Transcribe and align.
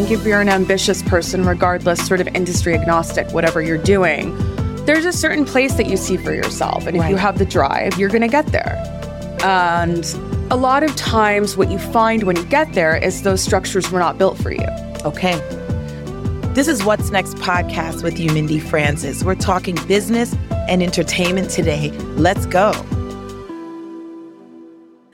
think 0.00 0.18
if 0.18 0.26
you're 0.26 0.40
an 0.40 0.48
ambitious 0.48 1.02
person, 1.02 1.44
regardless, 1.44 2.06
sort 2.06 2.22
of 2.22 2.28
industry 2.28 2.72
agnostic, 2.72 3.30
whatever 3.32 3.60
you're 3.60 3.76
doing, 3.76 4.34
there's 4.86 5.04
a 5.04 5.12
certain 5.12 5.44
place 5.44 5.74
that 5.74 5.86
you 5.88 5.96
see 5.98 6.16
for 6.16 6.32
yourself. 6.32 6.86
And 6.86 6.96
if 6.96 7.02
Right. 7.02 7.10
you 7.10 7.16
have 7.16 7.36
the 7.36 7.44
drive, 7.44 7.98
you're 7.98 8.08
going 8.08 8.22
to 8.22 8.28
get 8.28 8.46
there. 8.46 8.78
And 9.44 10.06
a 10.50 10.56
lot 10.56 10.82
of 10.82 10.96
times, 10.96 11.54
what 11.54 11.70
you 11.70 11.78
find 11.78 12.22
when 12.22 12.36
you 12.36 12.44
get 12.44 12.72
there 12.72 12.96
is 12.96 13.22
those 13.24 13.42
structures 13.42 13.90
were 13.90 13.98
not 13.98 14.16
built 14.16 14.38
for 14.38 14.50
you. 14.50 14.66
Okay. 15.04 15.34
This 16.54 16.66
is 16.66 16.82
What's 16.82 17.10
Next 17.10 17.34
podcast 17.36 18.02
with 18.02 18.14
Umindi 18.14 18.60
Francis. 18.62 19.22
We're 19.22 19.34
talking 19.34 19.76
business 19.86 20.34
and 20.66 20.82
entertainment 20.82 21.50
today. 21.50 21.90
Let's 22.16 22.46
go. 22.46 22.72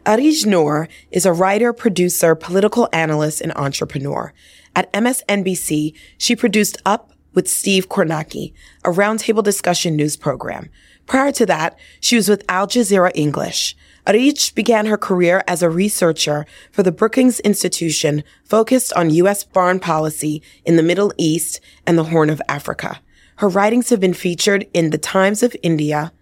Areej 0.06 0.46
Noor 0.46 0.88
is 1.10 1.26
a 1.26 1.32
writer, 1.32 1.72
producer, 1.72 2.36
political 2.36 2.88
analyst, 2.92 3.40
and 3.40 3.52
entrepreneur. 3.56 4.32
At 4.76 4.92
MSNBC, 4.92 5.94
she 6.18 6.36
produced 6.36 6.76
Up 6.84 7.10
with 7.32 7.48
Steve 7.48 7.88
Kornacki, 7.88 8.52
a 8.84 8.90
roundtable 8.90 9.42
discussion 9.42 9.96
news 9.96 10.16
program. 10.16 10.68
Prior 11.06 11.32
to 11.32 11.46
that, 11.46 11.78
she 11.98 12.14
was 12.14 12.28
with 12.28 12.44
Al 12.48 12.66
Jazeera 12.66 13.10
English. 13.14 13.74
Areej 14.06 14.54
began 14.54 14.86
her 14.86 14.98
career 14.98 15.42
as 15.48 15.62
a 15.62 15.70
researcher 15.70 16.44
for 16.70 16.82
the 16.82 16.92
Brookings 16.92 17.40
Institution 17.40 18.22
focused 18.44 18.92
on 18.92 19.10
U.S. 19.10 19.44
foreign 19.44 19.80
policy 19.80 20.42
in 20.64 20.76
the 20.76 20.82
Middle 20.82 21.12
East 21.16 21.60
and 21.86 21.96
the 21.96 22.04
Horn 22.04 22.28
of 22.28 22.42
Africa. 22.46 23.00
Her 23.36 23.48
writings 23.48 23.88
have 23.88 24.00
been 24.00 24.14
featured 24.14 24.66
in 24.74 24.90
the 24.90 24.98
Times 24.98 25.42
of 25.42 25.56
India, 25.62 26.12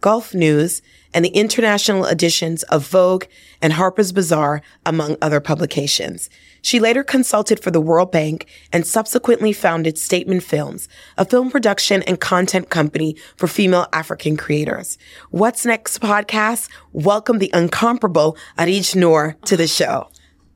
Gulf 0.00 0.34
News, 0.34 0.80
and 1.12 1.24
the 1.24 1.30
international 1.30 2.04
editions 2.06 2.62
of 2.64 2.86
Vogue 2.86 3.24
and 3.60 3.72
Harper's 3.74 4.12
Bazaar, 4.12 4.62
among 4.86 5.16
other 5.20 5.40
publications. 5.40 6.30
She 6.62 6.80
later 6.80 7.04
consulted 7.04 7.60
for 7.60 7.70
the 7.70 7.80
World 7.80 8.10
Bank 8.10 8.46
and 8.72 8.86
subsequently 8.86 9.52
founded 9.52 9.98
Statement 9.98 10.42
Films, 10.42 10.88
a 11.16 11.24
film 11.24 11.50
production 11.50 12.02
and 12.02 12.20
content 12.20 12.70
company 12.70 13.16
for 13.36 13.46
female 13.46 13.86
African 13.92 14.36
creators. 14.36 14.98
What's 15.30 15.64
Next 15.64 16.00
podcast? 16.00 16.68
Welcome 16.92 17.38
the 17.38 17.50
incomparable 17.54 18.36
Areej 18.58 18.96
Noor 18.96 19.36
to 19.44 19.56
the 19.56 19.66
show. 19.66 20.08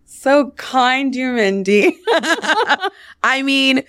So 0.04 0.50
kind, 0.52 1.12
Umindi. 1.12 1.96
I 3.22 3.42
mean, 3.42 3.82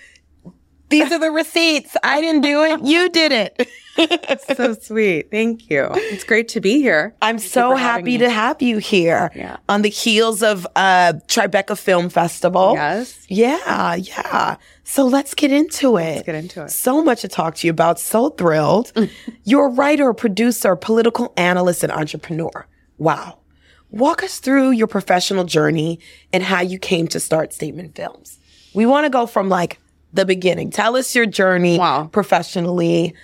these 1.00 1.12
are 1.12 1.18
the 1.18 1.30
receipts. 1.30 1.96
I 2.02 2.20
didn't 2.20 2.42
do 2.42 2.62
it. 2.62 2.80
You 2.84 3.08
did 3.10 3.32
it. 3.32 3.68
It's 3.96 4.46
so 4.56 4.74
sweet. 4.74 5.30
Thank 5.30 5.70
you. 5.70 5.88
It's 5.92 6.24
great 6.24 6.48
to 6.48 6.60
be 6.60 6.80
here. 6.80 7.14
I'm 7.22 7.38
Thank 7.38 7.50
so 7.50 7.74
happy 7.76 8.18
to 8.18 8.28
have 8.28 8.60
you 8.60 8.78
here 8.78 9.30
Yeah. 9.34 9.56
on 9.68 9.82
the 9.82 9.88
heels 9.88 10.42
of 10.42 10.66
uh 10.74 11.12
Tribeca 11.28 11.76
Film 11.78 12.08
Festival. 12.08 12.72
Yes. 12.74 13.24
Yeah, 13.28 13.94
yeah. 13.94 14.56
So 14.82 15.04
let's 15.06 15.34
get 15.34 15.52
into 15.52 15.96
it. 15.96 16.16
Let's 16.16 16.26
get 16.26 16.34
into 16.34 16.64
it. 16.64 16.70
So 16.70 17.02
much 17.04 17.20
to 17.22 17.28
talk 17.28 17.54
to 17.56 17.66
you 17.66 17.70
about. 17.70 18.00
So 18.00 18.30
thrilled. 18.30 18.92
You're 19.44 19.66
a 19.66 19.70
writer, 19.70 20.12
producer, 20.12 20.74
political 20.76 21.32
analyst, 21.36 21.82
and 21.84 21.92
entrepreneur. 21.92 22.66
Wow. 22.98 23.38
Walk 23.90 24.24
us 24.24 24.40
through 24.40 24.72
your 24.72 24.88
professional 24.88 25.44
journey 25.44 26.00
and 26.32 26.42
how 26.42 26.60
you 26.62 26.78
came 26.80 27.06
to 27.08 27.20
start 27.20 27.52
Statement 27.52 27.94
Films. 27.94 28.38
We 28.74 28.86
want 28.86 29.04
to 29.04 29.10
go 29.10 29.24
from 29.26 29.48
like 29.48 29.78
the 30.14 30.24
beginning. 30.24 30.70
Tell 30.70 30.96
us 30.96 31.14
your 31.14 31.26
journey 31.26 31.78
Wow. 31.78 32.08
professionally. 32.12 33.14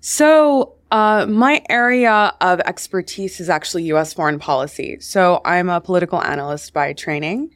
So, 0.00 0.74
uh, 0.90 1.26
my 1.28 1.62
area 1.68 2.32
of 2.40 2.60
expertise 2.60 3.40
is 3.40 3.50
actually 3.50 3.84
U.S. 3.84 4.12
foreign 4.12 4.38
policy. 4.38 4.98
So, 5.00 5.40
I'm 5.44 5.68
a 5.68 5.80
political 5.80 6.22
analyst 6.22 6.72
by 6.72 6.92
training. 6.92 7.50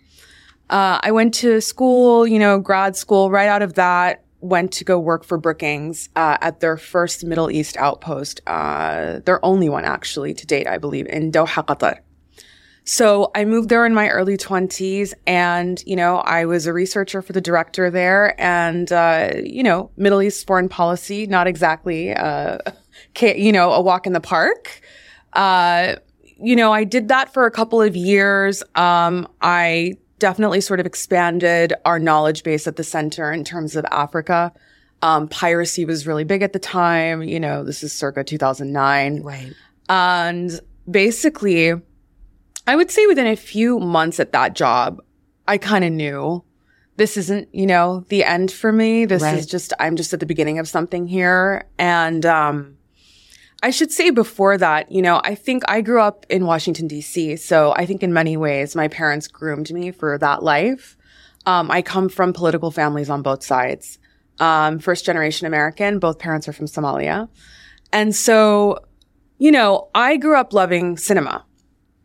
Uh, 0.69 1.01
I 1.03 1.11
went 1.13 1.35
to 1.35 1.61
school, 1.61 2.27
you 2.27 2.39
know, 2.39 2.59
grad 2.59 2.97
school. 2.97 3.31
Right 3.31 3.49
out 3.49 3.63
of 3.63 3.75
that, 3.75 4.25
went 4.41 4.73
to 4.73 4.85
go 4.85 4.99
work 4.99 5.25
for 5.25 5.39
Brookings 5.39 6.09
uh, 6.17 6.39
at 6.41 6.61
their 6.61 6.77
first 6.77 7.25
Middle 7.25 7.51
East 7.51 7.77
outpost, 7.77 8.41
uh, 8.47 9.21
their 9.25 9.45
only 9.45 9.69
one 9.69 9.85
actually 9.85 10.35
to 10.35 10.47
date, 10.47 10.67
I 10.67 10.79
believe, 10.79 11.07
in 11.07 11.33
Doha, 11.33 11.65
Qatar. 11.67 11.99
So 12.85 13.31
I 13.35 13.45
moved 13.45 13.69
there 13.69 13.87
in 13.87 13.95
my 13.95 14.09
early 14.09 14.37
20s 14.37 15.13
and, 15.27 15.83
you 15.87 15.95
know, 15.95 16.17
I 16.19 16.45
was 16.45 16.67
a 16.67 16.73
researcher 16.73 17.23
for 17.23 17.33
the 17.33 17.41
director 17.41 17.91
there 17.91 18.41
and, 18.41 18.91
uh, 18.91 19.31
you 19.45 19.63
know, 19.63 19.91
Middle 19.97 20.23
East 20.23 20.47
foreign 20.47 20.69
policy, 20.69 21.27
not 21.27 21.47
exactly, 21.47 22.15
uh, 22.15 22.59
you 23.21 23.53
know, 23.53 23.73
a 23.73 23.81
walk 23.81 24.07
in 24.07 24.13
the 24.13 24.21
park. 24.21 24.81
Uh, 25.35 25.97
you 26.43 26.57
know, 26.57 26.73
I 26.73 26.85
did 26.85 27.09
that 27.09 27.33
for 27.33 27.47
a 27.47 27.51
couple 27.51 27.83
of 27.83 27.95
years. 27.95 28.63
Um, 28.75 29.29
I 29.43 29.95
definitely 30.19 30.61
sort 30.61 30.81
of 30.81 30.87
expanded 30.87 31.73
our 31.85 31.99
knowledge 31.99 32.43
base 32.43 32.67
at 32.67 32.77
the 32.77 32.85
center 32.85 33.31
in 33.31 33.45
terms 33.45 33.77
of 33.77 33.85
Africa. 33.91 34.53
Um, 35.03 35.29
piracy 35.29 35.85
was 35.85 36.07
really 36.07 36.25
big 36.25 36.43
at 36.43 36.53
the 36.53 36.59
time. 36.59 37.23
You 37.23 37.41
know, 37.41 37.65
this 37.65 37.83
is 37.83 37.93
circa 37.93 38.25
2009. 38.25 39.23
Right. 39.23 39.53
And 39.89 40.61
basically, 40.91 41.75
I 42.71 42.77
would 42.77 42.89
say 42.93 43.05
within 43.09 43.27
a 43.27 43.35
few 43.35 43.81
months 43.81 44.21
at 44.21 44.31
that 44.31 44.55
job, 44.55 45.03
I 45.49 45.59
kind 45.59 45.85
of 45.85 45.91
knew 45.91 46.45
this 46.99 47.17
isn't, 47.17 47.53
you 47.53 47.67
know, 47.67 48.05
the 48.11 48.23
end 48.23 48.53
for 48.53 48.71
me. 48.71 49.07
This 49.07 49.23
Right. 49.23 49.37
is 49.37 49.47
just, 49.47 49.73
I'm 49.81 49.97
just 49.97 50.13
at 50.13 50.21
the 50.21 50.27
beginning 50.27 50.61
of 50.61 50.69
something 50.69 51.09
here. 51.09 51.65
And, 51.81 52.25
um, 52.25 52.77
I 53.61 53.71
should 53.71 53.91
say 53.91 54.11
before 54.11 54.57
that, 54.57 54.93
you 54.93 55.03
know, 55.03 55.21
I 55.25 55.35
think 55.35 55.65
I 55.67 55.81
grew 55.81 56.01
up 56.01 56.25
in 56.29 56.47
Washington, 56.47 56.87
DC. 56.87 57.41
So 57.41 57.73
I 57.73 57.87
think 57.87 58.05
in 58.05 58.13
many 58.13 58.37
ways, 58.37 58.77
my 58.77 58.87
parents 58.87 59.27
groomed 59.27 59.73
me 59.73 59.91
for 59.91 60.17
that 60.19 60.45
life. 60.45 60.97
Um, 61.47 61.73
I 61.73 61.83
come 61.83 62.09
from 62.09 62.33
political 62.33 62.71
families 62.71 63.11
on 63.11 63.21
both 63.21 63.43
sides. 63.43 63.99
Um, 64.39 64.79
first 64.79 65.05
generation 65.05 65.45
American, 65.49 65.99
both 65.99 66.21
parents 66.21 66.47
are 66.47 66.53
from 66.53 66.67
Somalia. 66.67 67.29
And 67.93 68.15
so, 68.15 68.79
you 69.39 69.51
know, 69.51 69.89
I 69.93 70.19
grew 70.19 70.37
up 70.37 70.53
loving 70.53 70.97
cinema 70.97 71.45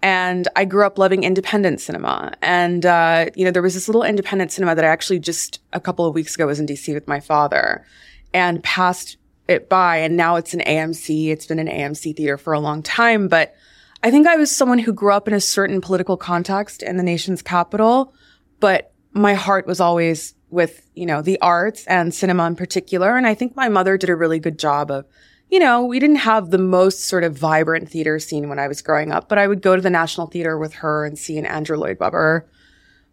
and 0.06 0.48
I 0.56 0.66
grew 0.66 0.86
up 0.86 1.00
loving 1.00 1.24
independent 1.24 1.82
cinema. 1.82 2.32
And, 2.44 2.86
uh, 2.86 3.26
you 3.34 3.44
know, 3.44 3.50
there 3.50 3.64
was 3.64 3.74
this 3.74 3.88
little 3.88 4.04
independent 4.04 4.52
cinema 4.52 4.76
that 4.76 4.86
I 4.86 4.88
actually 4.88 5.18
just 5.18 5.60
a 5.74 5.80
couple 5.80 6.06
of 6.06 6.14
weeks 6.14 6.36
ago 6.36 6.46
was 6.46 6.60
in 6.60 6.68
DC 6.68 6.94
with 6.94 7.08
my 7.08 7.20
father 7.20 7.84
and 8.32 8.62
passed 8.62 9.18
it 9.48 9.68
by. 9.68 9.98
And 9.98 10.16
now 10.16 10.36
it's 10.36 10.54
an 10.54 10.60
AMC. 10.60 11.30
It's 11.30 11.48
been 11.48 11.58
an 11.58 11.68
AMC 11.68 12.16
theater 12.16 12.38
for 12.38 12.54
a 12.54 12.60
long 12.60 12.84
time. 12.84 13.28
But 13.28 13.56
I 14.04 14.12
think 14.12 14.28
I 14.28 14.36
was 14.36 14.56
someone 14.56 14.78
who 14.78 14.94
grew 14.94 15.12
up 15.12 15.28
in 15.28 15.34
a 15.34 15.42
certain 15.42 15.82
political 15.82 16.18
context 16.18 16.84
in 16.84 16.98
the 16.98 17.04
nation's 17.04 17.42
capital, 17.42 18.14
but 18.60 18.94
my 19.14 19.34
heart 19.34 19.66
was 19.66 19.80
always 19.80 20.36
with, 20.52 20.88
you 20.94 21.08
know, 21.08 21.24
the 21.24 21.42
arts 21.42 21.84
and 21.88 22.14
cinema 22.14 22.46
in 22.46 22.56
particular. 22.56 23.18
And 23.18 23.26
I 23.26 23.34
think 23.34 23.56
my 23.56 23.70
mother 23.70 23.98
did 23.98 24.12
a 24.12 24.16
really 24.16 24.38
good 24.38 24.60
job 24.60 24.92
of, 24.92 25.08
you 25.50 25.60
know, 25.60 25.86
we 25.86 26.00
didn't 26.00 26.18
have 26.18 26.50
the 26.50 26.58
most 26.58 27.06
sort 27.06 27.24
of 27.24 27.38
vibrant 27.38 27.90
theater 27.90 28.20
scene 28.20 28.50
when 28.50 28.60
I 28.60 28.68
was 28.68 28.82
growing 28.82 29.12
up, 29.12 29.30
but 29.30 29.38
I 29.38 29.48
would 29.48 29.62
go 29.62 29.76
to 29.76 29.82
the 29.82 29.90
National 29.90 30.28
Theater 30.28 30.58
with 30.58 30.74
her 30.76 31.06
and 31.06 31.18
see 31.18 31.38
an 31.38 31.46
Andrew 31.46 31.78
Lloyd 31.78 31.98
Webber 32.00 32.46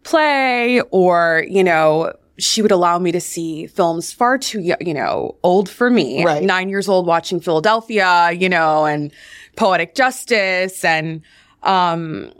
play 0.03 0.81
or, 0.91 1.45
you 1.47 1.63
know, 1.63 2.13
she 2.37 2.61
would 2.61 2.71
allow 2.71 2.97
me 2.97 3.11
to 3.11 3.21
see 3.21 3.67
films 3.67 4.11
far 4.11 4.37
too, 4.37 4.59
yo- 4.59 4.75
you 4.81 4.93
know, 4.93 5.35
old 5.43 5.69
for 5.69 5.89
me. 5.89 6.25
Right. 6.25 6.43
Nine 6.43 6.69
years 6.69 6.89
old 6.89 7.05
watching 7.05 7.39
Philadelphia, 7.39 8.31
you 8.31 8.49
know, 8.49 8.85
and 8.85 9.11
Poetic 9.55 9.93
Justice 9.93 10.83
and, 10.83 11.21
um, 11.61 12.33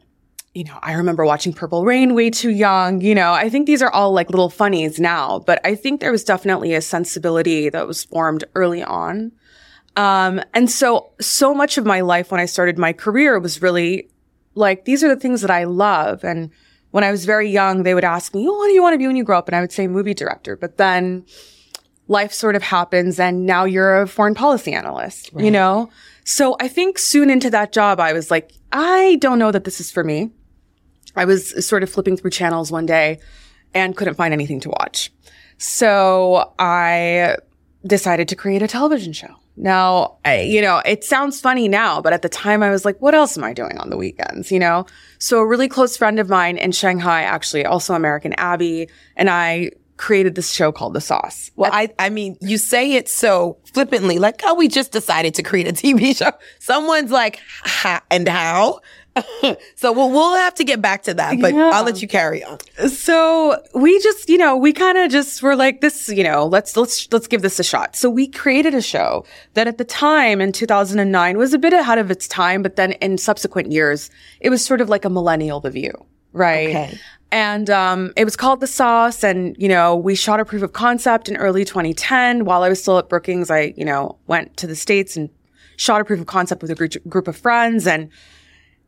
you 0.56 0.64
know, 0.64 0.78
I 0.82 0.94
remember 0.94 1.26
watching 1.26 1.54
Purple 1.54 1.84
Rain 1.84 2.14
way 2.14 2.30
too 2.30 2.52
young. 2.52 3.02
You 3.02 3.16
know, 3.16 3.34
I 3.34 3.50
think 3.50 3.66
these 3.66 3.82
are 3.82 3.92
all 3.92 4.12
like 4.14 4.30
little 4.30 4.50
funnies 4.50 5.00
now, 5.00 5.40
but 5.40 5.60
I 5.66 5.76
think 5.76 6.00
there 6.00 6.12
was 6.12 6.24
definitely 6.24 6.74
a 6.74 6.82
sensibility 6.82 7.70
that 7.70 7.88
was 7.88 8.04
formed 8.04 8.44
early 8.56 8.84
on. 8.84 9.32
Um, 9.96 10.42
and 10.54 10.70
so, 10.70 11.12
so 11.22 11.54
much 11.54 11.78
of 11.78 11.86
my 11.86 12.02
life 12.02 12.32
when 12.32 12.40
I 12.42 12.46
started 12.46 12.78
my 12.78 12.94
career 12.94 13.40
was 13.40 13.62
really 13.62 14.10
like, 14.56 14.86
these 14.86 15.04
are 15.04 15.10
the 15.10 15.20
things 15.20 15.42
that 15.42 15.52
I 15.52 15.66
love. 15.66 16.24
And 16.24 16.50
when 16.92 17.04
I 17.04 17.12
was 17.12 17.26
very 17.26 17.50
young, 17.50 17.84
they 17.84 17.94
would 17.94 18.04
ask 18.04 18.34
me, 18.34 18.48
oh, 18.48 18.58
what 18.58 18.68
do 18.68 18.74
you 18.74 18.82
want 18.82 18.94
to 18.94 18.98
be 18.98 19.08
when 19.08 19.16
you 19.16 19.24
grow 19.24 19.38
up? 19.38 19.48
And 19.48 19.56
I 19.56 19.62
would 19.62 19.72
say 19.72 19.88
movie 19.88 20.14
director. 20.14 20.56
But 20.56 20.78
then 20.78 21.26
life 22.08 22.34
sort 22.34 22.56
of 22.56 22.64
happens 22.64 23.20
and 23.20 23.46
now 23.46 23.66
you're 23.66 24.02
a 24.02 24.08
foreign 24.08 24.36
policy 24.36 24.74
analyst, 24.74 25.32
you 25.38 25.52
know? 25.52 25.90
So 26.26 26.56
I 26.60 26.68
think 26.68 26.98
soon 26.98 27.30
into 27.30 27.50
that 27.50 27.72
job, 27.72 28.00
I 28.00 28.14
was 28.14 28.30
like, 28.30 28.52
I 28.72 29.18
don't 29.22 29.40
know 29.40 29.52
that 29.52 29.64
this 29.64 29.80
is 29.80 29.92
for 29.92 30.04
me. 30.04 30.32
I 31.16 31.26
was 31.26 31.66
sort 31.66 31.84
of 31.84 31.90
flipping 31.90 32.18
through 32.18 32.32
channels 32.32 32.72
one 32.72 32.86
day 32.86 33.20
and 33.74 33.96
couldn't 33.96 34.16
find 34.16 34.34
anything 34.34 34.60
to 34.62 34.70
watch. 34.70 35.12
So 35.58 36.54
I 36.60 37.38
decided 37.86 38.28
to 38.30 38.36
create 38.36 38.62
a 38.62 38.68
television 38.68 39.14
show. 39.14 39.36
Now, 39.56 40.18
I, 40.26 40.42
you 40.42 40.62
know, 40.62 40.82
it 40.86 41.04
sounds 41.04 41.40
funny 41.40 41.68
now, 41.68 42.02
but 42.02 42.14
at 42.14 42.22
the 42.24 42.30
time 42.30 42.64
I 42.64 42.70
was 42.70 42.86
like, 42.86 43.00
what 43.02 43.14
else 43.14 43.38
am 43.38 43.44
I 43.44 43.54
doing 43.54 43.78
on 43.78 43.90
the 43.90 43.98
weekends? 43.98 44.52
You 44.52 44.60
know? 44.60 44.86
So 45.20 45.40
a 45.40 45.46
really 45.46 45.68
close 45.68 45.96
friend 45.96 46.20
of 46.20 46.30
mine 46.30 46.58
in 46.58 46.72
Shanghai, 46.72 47.22
actually, 47.22 47.66
also 47.66 47.94
American 47.94 48.34
Abby, 48.34 48.90
and 49.16 49.30
I 49.30 49.72
created 49.98 50.36
this 50.36 50.52
show 50.52 50.72
called 50.72 50.94
The 50.94 51.02
Sauce. 51.02 51.52
Well, 51.56 51.72
I, 51.72 51.90
I 52.00 52.10
mean, 52.10 52.36
you 52.42 52.58
say 52.58 52.94
it 52.94 53.08
so 53.08 53.58
flippantly, 53.74 54.20
like, 54.20 54.42
oh, 54.44 54.56
we 54.56 54.68
just 54.68 54.92
decided 54.92 55.36
to 55.36 55.44
create 55.44 55.68
a 55.68 55.72
TV 55.72 56.18
show. 56.18 56.32
Someone's 56.60 57.12
like, 57.12 57.40
ha, 57.64 58.02
and 58.10 58.28
how? 58.28 58.80
so 59.76 59.92
we'll 59.92 60.10
we'll 60.10 60.36
have 60.36 60.56
to 60.56 60.64
get 60.64 60.82
back 60.82 61.04
to 61.04 61.14
that, 61.14 61.40
but 61.40 61.54
Yeah. 61.54 61.72
I'll 61.74 61.84
let 61.84 62.02
you 62.02 62.08
carry 62.08 62.44
on. 62.44 62.58
so 62.88 63.62
we 63.76 64.00
just, 64.02 64.30
you 64.30 64.38
know, 64.38 64.56
we 64.56 64.74
kind 64.74 64.98
of 64.98 65.12
just 65.12 65.42
were 65.44 65.56
like, 65.56 65.82
this, 65.82 66.10
you 66.10 66.24
know, 66.24 66.46
let's, 66.48 66.76
let's, 66.76 67.08
let's 67.12 67.28
give 67.28 67.42
this 67.42 67.60
a 67.60 67.64
shot. 67.64 67.96
So 67.96 68.10
we 68.10 68.28
created 68.28 68.74
a 68.74 68.82
show 68.82 69.26
that 69.54 69.68
at 69.68 69.78
the 69.78 69.86
time 69.86 70.42
in 70.42 70.52
2009 70.52 71.38
was 71.38 71.54
a 71.54 71.60
bit 71.60 71.74
ahead 71.74 72.00
of 72.00 72.10
its 72.10 72.28
time, 72.28 72.64
but 72.64 72.76
then 72.76 72.94
in 72.94 73.18
subsequent 73.18 73.72
years, 73.72 74.10
it 74.40 74.50
was 74.50 74.66
sort 74.66 74.82
of 74.82 74.90
like 74.90 75.06
a 75.06 75.10
millennial 75.10 75.60
The 75.60 75.70
View, 75.70 75.94
right? 76.32 76.70
Okay. 76.70 77.00
And 77.32 77.70
um, 77.70 78.14
it 78.16 78.26
was 78.26 78.36
called 78.36 78.60
The 78.60 78.68
Sauce. 78.68 79.24
And, 79.24 79.56
you 79.60 79.68
know, 79.68 79.96
we 79.96 80.14
shot 80.16 80.40
a 80.40 80.46
proof 80.46 80.62
of 80.62 80.74
concept 80.74 81.30
in 81.30 81.36
early 81.38 81.66
2010. 81.66 82.46
While 82.46 82.62
I 82.62 82.70
was 82.70 82.80
still 82.82 83.00
at 83.00 83.10
Brookings, 83.10 83.50
I, 83.50 83.74
you 83.76 83.86
know, 83.86 84.18
went 84.28 84.56
to 84.58 84.68
the 84.68 84.76
States 84.76 85.16
and 85.18 85.30
shot 85.76 86.00
a 86.00 86.06
proof 86.06 86.20
of 86.20 86.28
concept 86.28 86.62
with 86.62 86.70
a 86.70 86.76
group, 86.76 86.94
group 87.10 87.28
of 87.28 87.36
friends. 87.36 87.88
And 87.88 88.10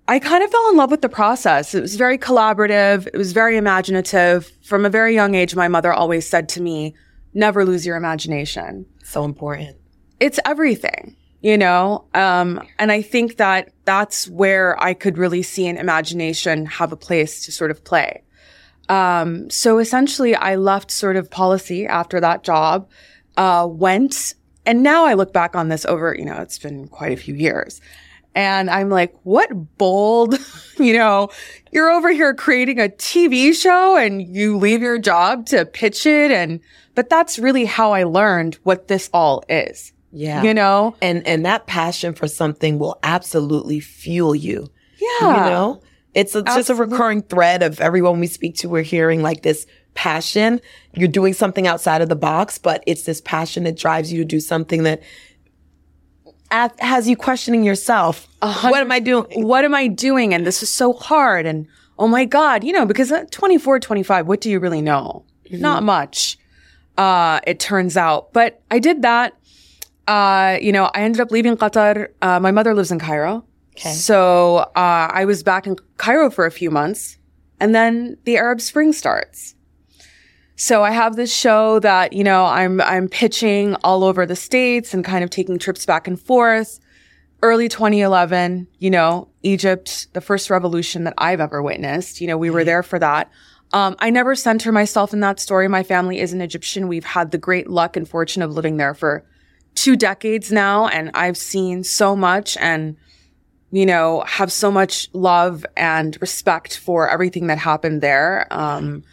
I 0.08 0.20
kind 0.20 0.44
of 0.44 0.52
fell 0.52 0.70
in 0.70 0.78
love 0.78 0.92
with 0.92 1.02
the 1.02 1.10
process. 1.10 1.74
It 1.74 1.82
was 1.82 1.96
very 1.96 2.18
collaborative. 2.18 3.08
It 3.08 3.18
was 3.18 3.34
very 3.34 3.58
imaginative. 3.58 4.52
From 4.64 4.86
a 4.86 4.90
very 4.90 5.16
young 5.16 5.34
age, 5.36 5.56
my 5.56 5.68
mother 5.68 5.92
always 5.92 6.28
said 6.30 6.48
to 6.50 6.62
me, 6.62 6.94
never 7.34 7.66
lose 7.66 7.86
your 7.86 7.98
imagination 7.98 8.86
So 9.04 9.24
important. 9.26 9.78
it's 10.20 10.40
everything, 10.46 11.16
you 11.42 11.58
know? 11.58 12.06
Um, 12.14 12.62
and 12.80 12.92
I 12.92 13.02
think 13.02 13.38
that 13.38 13.74
that's 13.86 14.28
where 14.30 14.82
I 14.82 14.94
could 14.94 15.18
really 15.18 15.42
see 15.44 15.68
an 15.68 15.78
imagination 15.78 16.66
have 16.68 16.92
a 16.92 16.98
place 16.98 17.44
to 17.46 17.52
sort 17.52 17.72
of 17.72 17.84
play. 17.84 18.22
Um, 18.88 19.50
so 19.50 19.80
essentially 19.80 20.36
I 20.36 20.56
left 20.56 20.92
sort 20.92 21.16
of 21.16 21.32
policy 21.32 21.88
after 21.88 22.20
that 22.22 22.44
job, 22.44 22.88
uh, 23.38 23.68
went, 23.70 24.36
and 24.68 24.84
now 24.84 25.06
I 25.06 25.16
look 25.16 25.34
back 25.34 25.56
on 25.56 25.70
this 25.70 25.86
over, 25.86 26.16
you 26.18 26.26
know, 26.26 26.38
it's 26.38 26.60
been 26.60 26.88
quite 26.88 27.12
a 27.12 27.18
few 27.18 27.34
years. 27.34 27.82
And 28.36 28.70
I'm 28.70 28.90
like, 28.90 29.16
what 29.24 29.50
bold, 29.78 30.38
you 30.78 30.98
know, 30.98 31.30
you're 31.72 31.90
over 31.90 32.12
here 32.12 32.36
creating 32.36 32.80
a 32.80 32.90
TV 32.90 33.54
show 33.54 33.98
and 33.98 34.22
you 34.22 34.58
leave 34.58 34.82
your 34.82 35.00
job 35.00 35.46
to 35.48 35.66
pitch 35.66 36.06
it. 36.06 36.32
And, 36.32 36.60
but 36.94 37.10
that's 37.10 37.40
really 37.40 37.66
how 37.66 37.94
I 37.94 38.04
learned 38.04 38.56
what 38.64 38.90
this 38.90 39.10
all 39.14 39.44
is. 39.50 39.94
Yeah. 40.12 40.44
You 40.44 40.54
know? 40.54 40.96
and 41.02 41.28
and 41.28 41.46
that 41.46 41.68
passion 41.68 42.14
for 42.14 42.28
something 42.28 42.80
will 42.80 42.98
absolutely 43.04 43.82
fuel 43.82 44.34
you. 44.34 44.70
Yeah. 44.98 45.46
You 45.46 45.50
know? 45.50 45.82
It's, 46.14 46.34
it's 46.34 46.56
just 46.56 46.70
a 46.70 46.76
recurring 46.76 47.22
thread 47.24 47.62
of 47.62 47.82
everyone 47.82 48.22
we 48.22 48.28
speak 48.28 48.56
to, 48.58 48.70
we're 48.70 48.84
hearing 48.84 49.22
like 49.22 49.42
this 49.42 49.68
passion. 49.96 50.62
You're 50.94 51.10
doing 51.10 51.34
something 51.34 51.68
outside 51.68 52.02
of 52.02 52.08
the 52.08 52.16
box, 52.16 52.58
but 52.58 52.82
it's 52.88 53.04
this 53.04 53.20
passion 53.20 53.66
that 53.66 53.78
drives 53.78 54.14
you 54.14 54.20
to 54.20 54.26
do 54.26 54.40
something 54.40 54.84
that 54.84 55.02
at, 56.56 56.80
has 56.80 57.08
you 57.08 57.16
questioning 57.18 57.64
yourself. 57.64 58.28
What 58.72 58.82
am 58.82 58.92
I 58.92 59.00
doing? 59.00 59.26
What 59.44 59.66
am 59.66 59.76
I 59.76 59.88
doing? 59.88 60.34
And 60.34 60.46
this 60.48 60.64
is 60.64 60.72
so 60.72 60.94
hard. 60.94 61.46
And 61.46 61.68
oh 62.00 62.08
my 62.08 62.26
God, 62.26 62.64
you 62.64 62.72
know, 62.72 62.86
because 62.86 63.12
at 63.12 63.32
24, 63.32 63.80
25, 63.80 64.28
what 64.28 64.42
do 64.42 64.50
you 64.50 64.60
really 64.60 64.82
know? 64.82 65.24
Not 65.52 65.84
much. 65.84 66.38
Uh, 66.98 67.40
it 67.46 67.60
turns 67.60 67.98
out, 67.98 68.32
but 68.34 68.62
I 68.72 68.80
did 68.80 69.02
that. 69.02 69.38
Uh, 70.08 70.58
you 70.62 70.72
know, 70.72 70.86
I 70.94 71.02
ended 71.02 71.20
up 71.20 71.32
leaving 71.32 71.58
Qatar. 71.58 72.10
Uh, 72.22 72.40
my 72.40 72.52
mother 72.52 72.74
lives 72.74 72.92
in 72.92 73.00
Cairo. 73.00 73.44
Okay. 73.78 73.92
So, 73.92 74.58
uh, 74.76 75.10
I 75.12 75.26
was 75.26 75.44
back 75.44 75.68
in 75.68 75.76
Cairo 75.98 76.30
for 76.30 76.46
a 76.46 76.52
few 76.52 76.72
months 76.72 77.18
and 77.60 77.76
then 77.76 78.18
the 78.24 78.38
Arab 78.38 78.62
Spring 78.62 78.94
starts. 78.94 79.56
So 80.56 80.84
I 80.84 80.92
have 80.92 81.16
this 81.16 81.34
show 81.34 81.80
that, 81.80 82.14
you 82.14 82.24
know, 82.24 82.46
I'm, 82.46 82.80
I'm 82.82 83.10
pitching 83.10 83.76
all 83.84 84.04
over 84.04 84.26
the 84.26 84.36
States 84.36 84.94
and 84.94 85.04
kind 85.04 85.24
of 85.24 85.30
taking 85.30 85.60
trips 85.60 85.86
back 85.86 86.08
and 86.08 86.20
forth. 86.20 86.80
Early 87.42 87.68
2011, 87.68 88.68
you 88.80 88.90
know, 88.90 89.28
Egypt, 89.44 90.08
the 90.14 90.22
first 90.22 90.50
revolution 90.50 91.04
that 91.04 91.14
I've 91.18 91.42
ever 91.42 91.62
witnessed. 91.62 92.22
You 92.22 92.28
know, 92.28 92.38
we 92.38 92.50
were 92.50 92.64
there 92.64 92.84
for 92.84 92.98
that. 93.00 93.30
Um, 93.74 93.98
I 94.00 94.10
never 94.10 94.36
center 94.36 94.72
myself 94.72 95.12
in 95.12 95.20
that 95.20 95.40
story. 95.40 95.68
My 95.68 95.84
family 95.84 96.20
is 96.20 96.32
an 96.32 96.40
Egyptian. 96.40 96.88
We've 96.88 97.04
had 97.04 97.32
the 97.32 97.38
great 97.38 97.70
luck 97.70 97.98
and 97.98 98.08
fortune 98.08 98.42
of 98.42 98.54
living 98.54 98.78
there 98.78 98.94
for 98.94 99.26
two 99.76 99.98
decades 99.98 100.52
now. 100.52 100.88
And 100.88 101.12
I've 101.14 101.36
seen 101.36 101.84
so 101.84 102.16
much 102.16 102.56
and, 102.58 102.96
you 103.72 103.86
know, 103.86 104.24
have 104.26 104.52
so 104.52 104.72
much 104.72 105.10
love 105.12 105.66
and 105.76 106.18
respect 106.22 106.78
for 106.78 107.10
everything 107.10 107.48
that 107.48 107.58
happened 107.58 108.02
there. 108.02 108.48
Um, 108.50 109.04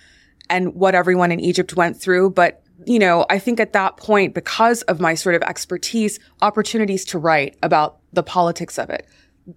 and 0.52 0.74
what 0.74 0.94
everyone 0.94 1.32
in 1.32 1.40
Egypt 1.40 1.74
went 1.74 2.00
through. 2.00 2.30
But, 2.30 2.62
you 2.86 2.98
know, 3.00 3.26
I 3.30 3.40
think 3.40 3.58
at 3.58 3.72
that 3.72 3.96
point, 3.96 4.34
because 4.34 4.82
of 4.82 5.00
my 5.00 5.14
sort 5.14 5.34
of 5.34 5.42
expertise, 5.42 6.20
opportunities 6.42 7.04
to 7.06 7.18
write 7.18 7.56
about 7.62 7.98
the 8.12 8.22
politics 8.22 8.78
of 8.78 8.90
it, 8.90 9.06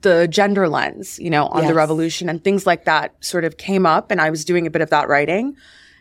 the 0.01 0.27
gender 0.27 0.68
lens, 0.68 1.19
you 1.19 1.30
know, 1.30 1.45
on 1.47 1.68
the 1.68 1.74
revolution 1.75 2.30
and 2.30 2.44
things 2.44 2.65
like 2.65 2.86
that 2.86 3.13
sort 3.24 3.44
of 3.45 3.57
came 3.57 3.86
up 3.86 4.09
and 4.09 4.19
I 4.19 4.31
was 4.31 4.44
doing 4.44 4.65
a 4.65 4.71
bit 4.71 4.81
of 4.81 4.89
that 4.89 5.07
writing. 5.07 5.56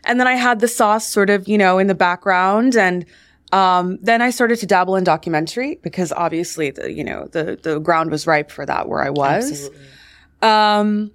And 0.05 0.19
then 0.19 0.27
I 0.27 0.35
had 0.35 0.59
the 0.59 0.67
sauce 0.67 1.07
sort 1.07 1.29
of, 1.29 1.47
you 1.47 1.57
know, 1.57 1.77
in 1.77 1.87
the 1.87 1.95
background 1.95 2.75
and, 2.75 3.05
um, 3.51 3.99
then 4.01 4.21
I 4.23 4.31
started 4.31 4.57
to 4.59 4.65
dabble 4.65 4.95
in 4.95 5.03
documentary 5.03 5.79
because 5.83 6.11
obviously 6.11 6.71
the, 6.71 6.91
you 6.91 7.03
know, 7.03 7.27
the, 7.31 7.59
the 7.61 7.79
ground 7.79 8.09
was 8.09 8.25
ripe 8.25 8.49
for 8.49 8.65
that 8.65 8.89
where 8.89 9.03
I 9.03 9.11
was. 9.11 9.51
Absolutely. 9.51 9.87
Um, 10.41 11.11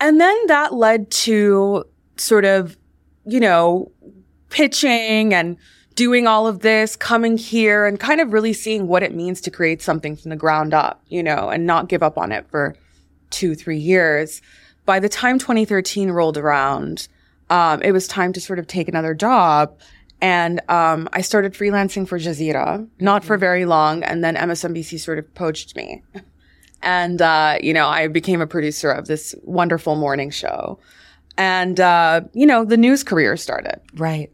and 0.00 0.20
then 0.20 0.46
that 0.46 0.74
led 0.74 1.10
to 1.26 1.84
sort 2.16 2.44
of, 2.44 2.76
you 3.26 3.40
know, 3.40 3.90
pitching 4.50 5.34
and 5.34 5.56
doing 5.94 6.26
all 6.26 6.46
of 6.46 6.60
this, 6.60 6.94
coming 6.94 7.36
here 7.36 7.86
and 7.86 7.98
kind 7.98 8.20
of 8.20 8.32
really 8.32 8.52
seeing 8.52 8.86
what 8.86 9.02
it 9.02 9.14
means 9.14 9.40
to 9.40 9.50
create 9.50 9.82
something 9.82 10.14
from 10.14 10.30
the 10.30 10.36
ground 10.36 10.74
up, 10.74 11.02
you 11.08 11.22
know, 11.22 11.48
and 11.48 11.66
not 11.66 11.88
give 11.88 12.02
up 12.02 12.18
on 12.18 12.32
it 12.32 12.46
for 12.50 12.76
two, 13.30 13.54
three 13.54 13.78
years. 13.78 14.42
By 14.84 15.00
the 15.00 15.08
time 15.08 15.38
2013 15.38 16.10
rolled 16.10 16.36
around, 16.36 17.08
um, 17.50 17.82
it 17.82 17.92
was 17.92 18.06
time 18.06 18.32
to 18.34 18.40
sort 18.40 18.58
of 18.58 18.66
take 18.66 18.88
another 18.88 19.14
job. 19.14 19.76
And 20.20 20.60
um, 20.68 21.08
I 21.12 21.20
started 21.20 21.52
freelancing 21.54 22.06
for 22.06 22.18
Jazeera, 22.18 22.86
not 23.00 23.24
for 23.24 23.36
very 23.36 23.64
long. 23.64 24.02
And 24.02 24.22
then 24.22 24.36
MSNBC 24.36 25.00
sort 25.00 25.18
of 25.18 25.34
poached 25.34 25.76
me. 25.76 26.02
And, 26.82 27.20
uh, 27.20 27.58
you 27.60 27.72
know, 27.72 27.88
I 27.88 28.06
became 28.06 28.40
a 28.40 28.46
producer 28.46 28.90
of 28.90 29.06
this 29.06 29.34
wonderful 29.42 29.96
morning 29.96 30.30
show. 30.30 30.78
And, 31.38 31.78
uh, 31.80 32.22
you 32.32 32.46
know, 32.46 32.64
the 32.64 32.76
news 32.76 33.04
career 33.04 33.36
started. 33.36 33.80
Right. 33.94 34.32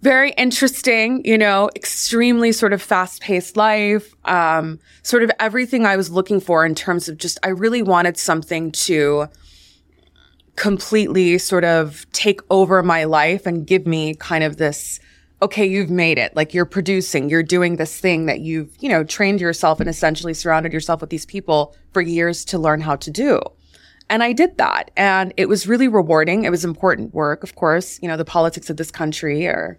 Very 0.00 0.30
interesting, 0.32 1.24
you 1.24 1.36
know, 1.36 1.70
extremely 1.74 2.52
sort 2.52 2.72
of 2.72 2.80
fast 2.80 3.20
paced 3.20 3.56
life. 3.56 4.14
Um, 4.24 4.78
sort 5.02 5.24
of 5.24 5.30
everything 5.40 5.86
I 5.86 5.96
was 5.96 6.10
looking 6.10 6.40
for 6.40 6.64
in 6.64 6.74
terms 6.74 7.08
of 7.08 7.18
just, 7.18 7.38
I 7.42 7.48
really 7.48 7.82
wanted 7.82 8.16
something 8.16 8.70
to 8.72 9.26
completely 10.54 11.38
sort 11.38 11.64
of 11.64 12.06
take 12.12 12.40
over 12.50 12.82
my 12.82 13.04
life 13.04 13.46
and 13.46 13.66
give 13.66 13.86
me 13.86 14.14
kind 14.14 14.44
of 14.44 14.56
this, 14.56 15.00
okay, 15.42 15.66
you've 15.66 15.90
made 15.90 16.18
it. 16.18 16.34
Like 16.34 16.54
you're 16.54 16.64
producing, 16.64 17.28
you're 17.28 17.42
doing 17.44 17.76
this 17.76 17.98
thing 17.98 18.26
that 18.26 18.40
you've, 18.40 18.70
you 18.80 18.88
know, 18.88 19.02
trained 19.04 19.40
yourself 19.40 19.80
and 19.80 19.88
essentially 19.88 20.34
surrounded 20.34 20.72
yourself 20.72 21.00
with 21.00 21.10
these 21.10 21.26
people 21.26 21.74
for 21.92 22.02
years 22.02 22.44
to 22.46 22.58
learn 22.58 22.80
how 22.80 22.96
to 22.96 23.10
do. 23.10 23.40
And 24.10 24.22
I 24.22 24.32
did 24.32 24.56
that. 24.58 24.90
And 24.96 25.34
it 25.36 25.48
was 25.48 25.66
really 25.66 25.88
rewarding. 25.88 26.44
It 26.44 26.50
was 26.50 26.64
important 26.64 27.14
work, 27.14 27.42
of 27.42 27.54
course. 27.54 27.98
You 28.02 28.08
know, 28.08 28.16
the 28.16 28.24
politics 28.24 28.70
of 28.70 28.76
this 28.76 28.90
country 28.90 29.46
are 29.46 29.78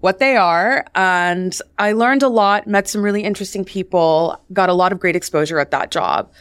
what 0.00 0.18
they 0.18 0.36
are. 0.36 0.86
And 0.94 1.58
I 1.78 1.92
learned 1.92 2.22
a 2.22 2.28
lot, 2.28 2.66
met 2.66 2.88
some 2.88 3.02
really 3.02 3.24
interesting 3.24 3.64
people, 3.64 4.40
got 4.52 4.68
a 4.68 4.74
lot 4.74 4.92
of 4.92 5.00
great 5.00 5.16
exposure 5.16 5.58
at 5.58 5.70
that 5.72 5.90
job. 5.90 6.32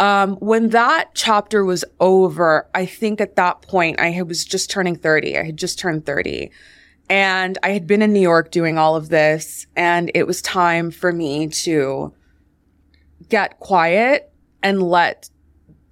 Um, 0.00 0.36
when 0.36 0.70
that 0.70 1.10
chapter 1.14 1.64
was 1.64 1.84
over, 2.00 2.68
I 2.74 2.86
think 2.86 3.20
at 3.20 3.36
that 3.36 3.62
point 3.62 4.00
I 4.00 4.22
was 4.22 4.44
just 4.44 4.70
turning 4.70 4.96
30. 4.96 5.38
I 5.38 5.44
had 5.44 5.56
just 5.56 5.78
turned 5.78 6.06
30. 6.06 6.50
And 7.10 7.58
I 7.62 7.70
had 7.70 7.86
been 7.86 8.02
in 8.02 8.12
New 8.12 8.20
York 8.20 8.50
doing 8.50 8.78
all 8.78 8.96
of 8.96 9.10
this. 9.10 9.66
And 9.76 10.10
it 10.14 10.26
was 10.26 10.40
time 10.40 10.90
for 10.90 11.12
me 11.12 11.48
to 11.48 12.12
get 13.28 13.60
quiet 13.60 14.32
and 14.62 14.82
let 14.82 15.28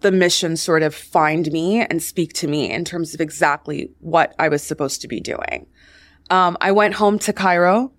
the 0.01 0.13
mission 0.13 0.57
sort 0.57 0.83
of 0.83 0.95
find 0.95 1.51
me 1.53 1.81
and 1.81 2.03
speak 2.03 2.33
to 2.35 2.49
me 2.49 2.71
in 2.71 2.85
terms 2.85 3.15
of 3.15 3.21
exactly 3.21 3.91
what 4.01 4.35
I 4.39 4.49
was 4.49 4.63
supposed 4.63 5.03
to 5.03 5.09
be 5.09 5.21
doing. 5.21 5.67
Um, 6.31 6.57
I 6.61 6.73
went 6.73 6.95
home 6.95 7.19
to 7.21 7.33
Cairo 7.33 7.93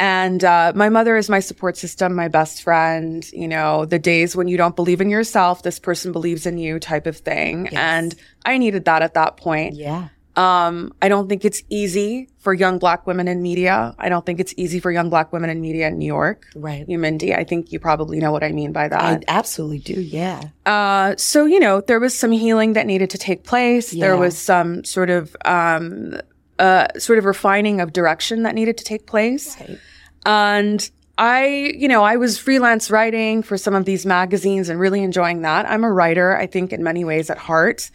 and, 0.00 0.44
uh, 0.44 0.72
my 0.74 0.88
mother 0.88 1.16
is 1.16 1.28
my 1.28 1.40
support 1.40 1.76
system, 1.76 2.14
my 2.14 2.28
best 2.28 2.62
friend, 2.62 3.28
you 3.32 3.48
know, 3.48 3.84
the 3.84 3.98
days 3.98 4.36
when 4.36 4.46
you 4.46 4.56
don't 4.56 4.76
believe 4.76 5.00
in 5.00 5.10
yourself, 5.10 5.62
this 5.62 5.78
person 5.78 6.12
believes 6.12 6.46
in 6.46 6.58
you 6.58 6.78
type 6.78 7.06
of 7.06 7.16
thing. 7.16 7.68
And 7.68 8.14
I 8.44 8.58
needed 8.58 8.84
that 8.84 9.02
at 9.02 9.14
that 9.14 9.36
point. 9.36 9.74
Yeah. 9.74 10.08
Um, 10.38 10.92
I 11.02 11.08
don't 11.08 11.28
think 11.28 11.44
it's 11.44 11.62
easy 11.68 12.28
for 12.38 12.54
young 12.54 12.78
black 12.78 13.06
women 13.08 13.26
in 13.26 13.42
media. 13.42 13.94
I 13.98 14.08
don't 14.08 14.24
think 14.24 14.38
it's 14.38 14.54
easy 14.56 14.78
for 14.78 14.92
young 14.92 15.10
black 15.10 15.32
women 15.32 15.50
in 15.50 15.60
media 15.60 15.88
in 15.88 15.98
New 15.98 16.06
York. 16.06 16.46
Right. 16.54 16.86
Umindi, 16.86 17.36
I 17.36 17.42
think 17.42 17.72
you 17.72 17.80
probably 17.80 18.20
know 18.20 18.30
what 18.30 18.44
I 18.44 18.52
mean 18.52 18.72
by 18.72 18.86
that. 18.88 19.02
I 19.02 19.20
absolutely 19.26 19.80
do. 19.80 20.00
Yeah. 20.00 20.40
Uh, 20.64 21.16
so 21.16 21.44
you 21.46 21.58
know, 21.58 21.80
there 21.80 21.98
was 21.98 22.16
some 22.16 22.30
healing 22.30 22.74
that 22.74 22.86
needed 22.86 23.10
to 23.10 23.18
take 23.18 23.42
place. 23.42 23.90
There 23.90 24.16
was 24.16 24.38
some 24.38 24.84
sort 24.84 25.10
of 25.10 25.34
um, 25.44 26.20
uh, 26.60 26.86
sort 26.98 27.18
of 27.18 27.24
refining 27.24 27.80
of 27.80 27.92
direction 27.92 28.44
that 28.44 28.54
needed 28.54 28.78
to 28.78 28.84
take 28.84 29.06
place, 29.06 29.56
Right. 29.60 29.78
and 30.24 30.88
I, 31.18 31.72
you 31.76 31.88
know, 31.88 32.04
I 32.04 32.14
was 32.16 32.38
freelance 32.38 32.92
writing 32.92 33.42
for 33.42 33.58
some 33.58 33.74
of 33.74 33.84
these 33.84 34.06
magazines 34.06 34.68
and 34.68 34.78
really 34.78 35.02
enjoying 35.02 35.42
that. 35.42 35.68
I'm 35.68 35.82
a 35.82 35.90
writer, 35.90 36.36
I 36.36 36.46
think, 36.46 36.72
in 36.72 36.84
many 36.84 37.04
ways 37.04 37.28
at 37.28 37.38
heart. 37.38 37.90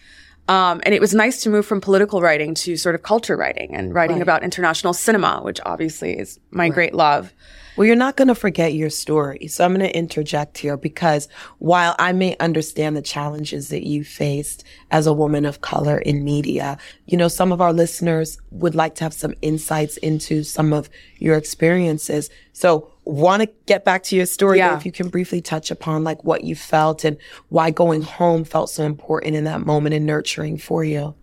Um, 0.49 0.81
and 0.85 0.93
it 0.93 0.99
was 0.99 1.13
nice 1.13 1.41
to 1.43 1.49
move 1.49 1.65
from 1.65 1.79
political 1.79 2.21
writing 2.21 2.53
to 2.55 2.75
sort 2.75 2.95
of 2.95 3.03
culture 3.03 3.37
writing 3.37 3.73
and 3.73 3.93
writing 3.93 4.17
Right. 4.17 4.23
about 4.23 4.43
international 4.43 4.93
cinema, 4.93 5.39
which 5.41 5.59
obviously 5.65 6.17
is 6.19 6.39
my 6.51 6.67
great 6.69 6.93
love. 6.93 7.31
Well, 7.75 7.87
you're 7.87 7.95
not 7.95 8.17
going 8.17 8.27
to 8.27 8.35
forget 8.35 8.73
your 8.75 8.91
story. 8.91 9.47
So 9.47 9.65
I'm 9.65 9.73
going 9.73 9.89
to 9.89 9.97
interject 9.97 10.59
here 10.59 10.77
because 10.77 11.27
while 11.57 11.95
I 11.97 12.11
may 12.11 12.35
understand 12.39 12.95
the 12.95 13.01
challenges 13.01 13.69
that 13.69 13.87
you 13.87 14.03
faced 14.03 14.63
as 14.91 15.07
a 15.07 15.13
woman 15.13 15.43
of 15.43 15.61
color 15.61 15.97
in 15.97 16.23
media, 16.23 16.77
you 17.07 17.17
know, 17.17 17.27
some 17.29 17.51
of 17.51 17.61
our 17.61 17.73
listeners 17.73 18.37
would 18.51 18.75
like 18.75 18.93
to 18.95 19.05
have 19.05 19.13
some 19.13 19.33
insights 19.41 19.97
into 19.97 20.43
some 20.43 20.71
of 20.71 20.87
your 21.17 21.35
experiences. 21.35 22.29
So 22.51 22.92
want 23.05 23.41
to 23.43 23.49
get 23.65 23.83
back 23.83 24.03
to 24.03 24.15
your 24.15 24.25
story. 24.25 24.57
Yeah. 24.57 24.77
If 24.77 24.85
you 24.85 24.91
can 24.91 25.09
briefly 25.09 25.41
touch 25.41 25.71
upon 25.71 26.03
like 26.03 26.23
what 26.23 26.43
you 26.43 26.55
felt 26.55 27.03
and 27.03 27.17
why 27.49 27.71
going 27.71 28.01
home 28.01 28.43
felt 28.43 28.69
so 28.69 28.83
important 28.83 29.35
in 29.35 29.43
that 29.43 29.65
moment 29.65 29.95
and 29.95 30.05
nurturing 30.05 30.57
for 30.57 30.83
you. 30.83 31.15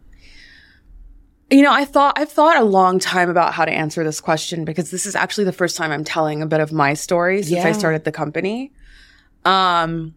You 1.51 1.63
know, 1.63 1.73
I 1.73 1.85
thought 1.85 2.19
I've 2.19 2.31
thought 2.31 2.57
a 2.57 2.65
long 2.65 2.99
time 2.99 3.29
about 3.29 3.55
how 3.55 3.65
to 3.65 3.73
answer 3.73 4.05
this 4.05 4.21
question 4.21 4.65
because 4.65 4.91
this 4.91 5.05
is 5.05 5.17
actually 5.17 5.45
the 5.45 5.53
first 5.53 5.77
time 5.77 5.91
I'm 5.91 6.05
telling 6.05 6.43
a 6.43 6.47
bit 6.47 6.61
of 6.61 6.71
my 6.71 6.95
story 6.95 7.43
since 7.43 7.65
I 7.65 7.73
started 7.73 8.05
the 8.05 8.13
company. 8.13 8.73
Um 9.45 10.15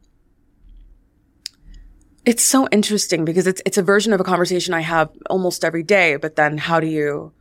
it's 2.26 2.44
so 2.44 2.68
interesting 2.70 3.26
because 3.26 3.48
it's 3.48 3.62
it's 3.66 3.78
a 3.78 3.84
version 3.84 4.14
of 4.14 4.20
a 4.20 4.24
conversation 4.24 4.74
I 4.74 4.82
have 4.82 5.10
almost 5.30 5.66
every 5.66 5.84
day, 5.84 6.18
but 6.18 6.36
then 6.36 6.58
how 6.58 6.80
do 6.80 6.88
you 6.88 7.34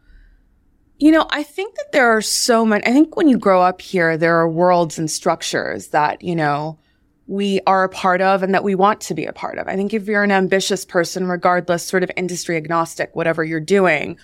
you 0.98 1.10
know, 1.10 1.26
I 1.30 1.42
think 1.42 1.74
that 1.76 1.92
there 1.92 2.16
are 2.16 2.22
so 2.22 2.64
many 2.64 2.84
I 2.86 2.92
think 2.92 3.16
when 3.16 3.28
you 3.28 3.38
grow 3.38 3.62
up 3.62 3.80
here 3.80 4.16
there 4.16 4.36
are 4.36 4.48
worlds 4.48 4.98
and 4.98 5.10
structures 5.10 5.88
that, 5.88 6.22
you 6.22 6.36
know, 6.36 6.78
we 7.26 7.60
are 7.66 7.84
a 7.84 7.88
part 7.88 8.20
of 8.20 8.42
and 8.42 8.54
that 8.54 8.64
we 8.64 8.74
want 8.74 9.00
to 9.02 9.14
be 9.14 9.24
a 9.24 9.32
part 9.32 9.58
of. 9.58 9.66
I 9.68 9.76
think 9.76 9.94
if 9.94 10.06
you're 10.06 10.22
an 10.22 10.32
ambitious 10.32 10.84
person, 10.84 11.26
regardless, 11.26 11.84
sort 11.84 12.02
of 12.02 12.10
industry 12.16 12.56
agnostic, 12.56 13.14
whatever 13.14 13.42
you're 13.44 13.60
doing, 13.60 14.18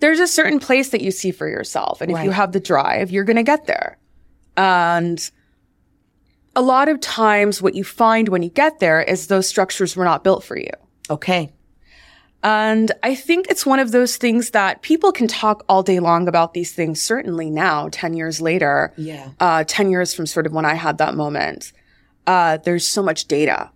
there's 0.00 0.20
a 0.20 0.26
certain 0.26 0.58
place 0.60 0.90
that 0.90 1.02
you 1.02 1.10
see 1.10 1.30
for 1.30 1.48
yourself. 1.48 2.00
And 2.00 2.10
if 2.10 2.24
you 2.24 2.30
have 2.30 2.52
the 2.52 2.60
drive, 2.60 3.10
you're 3.10 3.24
going 3.24 3.36
to 3.36 3.42
get 3.42 3.66
there. 3.66 3.98
And 4.56 5.30
a 6.56 6.62
lot 6.62 6.88
of 6.88 7.00
times 7.00 7.60
what 7.60 7.74
you 7.74 7.84
find 7.84 8.28
when 8.28 8.42
you 8.42 8.50
get 8.50 8.80
there 8.80 9.02
is 9.02 9.26
those 9.26 9.48
structures 9.48 9.96
were 9.96 10.04
not 10.04 10.24
built 10.24 10.44
for 10.44 10.56
you. 10.56 10.70
Okay. 11.10 11.52
And 12.44 12.92
I 13.02 13.14
think 13.14 13.46
it's 13.48 13.64
one 13.64 13.78
of 13.80 13.90
those 13.90 14.18
things 14.18 14.50
that 14.50 14.82
people 14.82 15.12
can 15.12 15.26
talk 15.26 15.64
all 15.66 15.82
day 15.82 15.98
long 15.98 16.28
about 16.28 16.52
these 16.52 16.72
things, 16.72 17.00
certainly 17.00 17.48
now, 17.48 17.88
10 17.90 18.12
years 18.14 18.40
later 18.40 18.92
Yeah. 18.96 19.30
uh, 19.40 19.64
10 19.66 19.90
years 19.90 20.12
from 20.12 20.26
sort 20.26 20.44
of 20.46 20.52
when 20.52 20.66
I 20.66 20.74
had 20.74 20.98
that 20.98 21.14
moment, 21.14 21.72
uh, 22.26 22.58
there's 22.62 22.86
so 22.86 23.02
much 23.02 23.26
data 23.28 23.70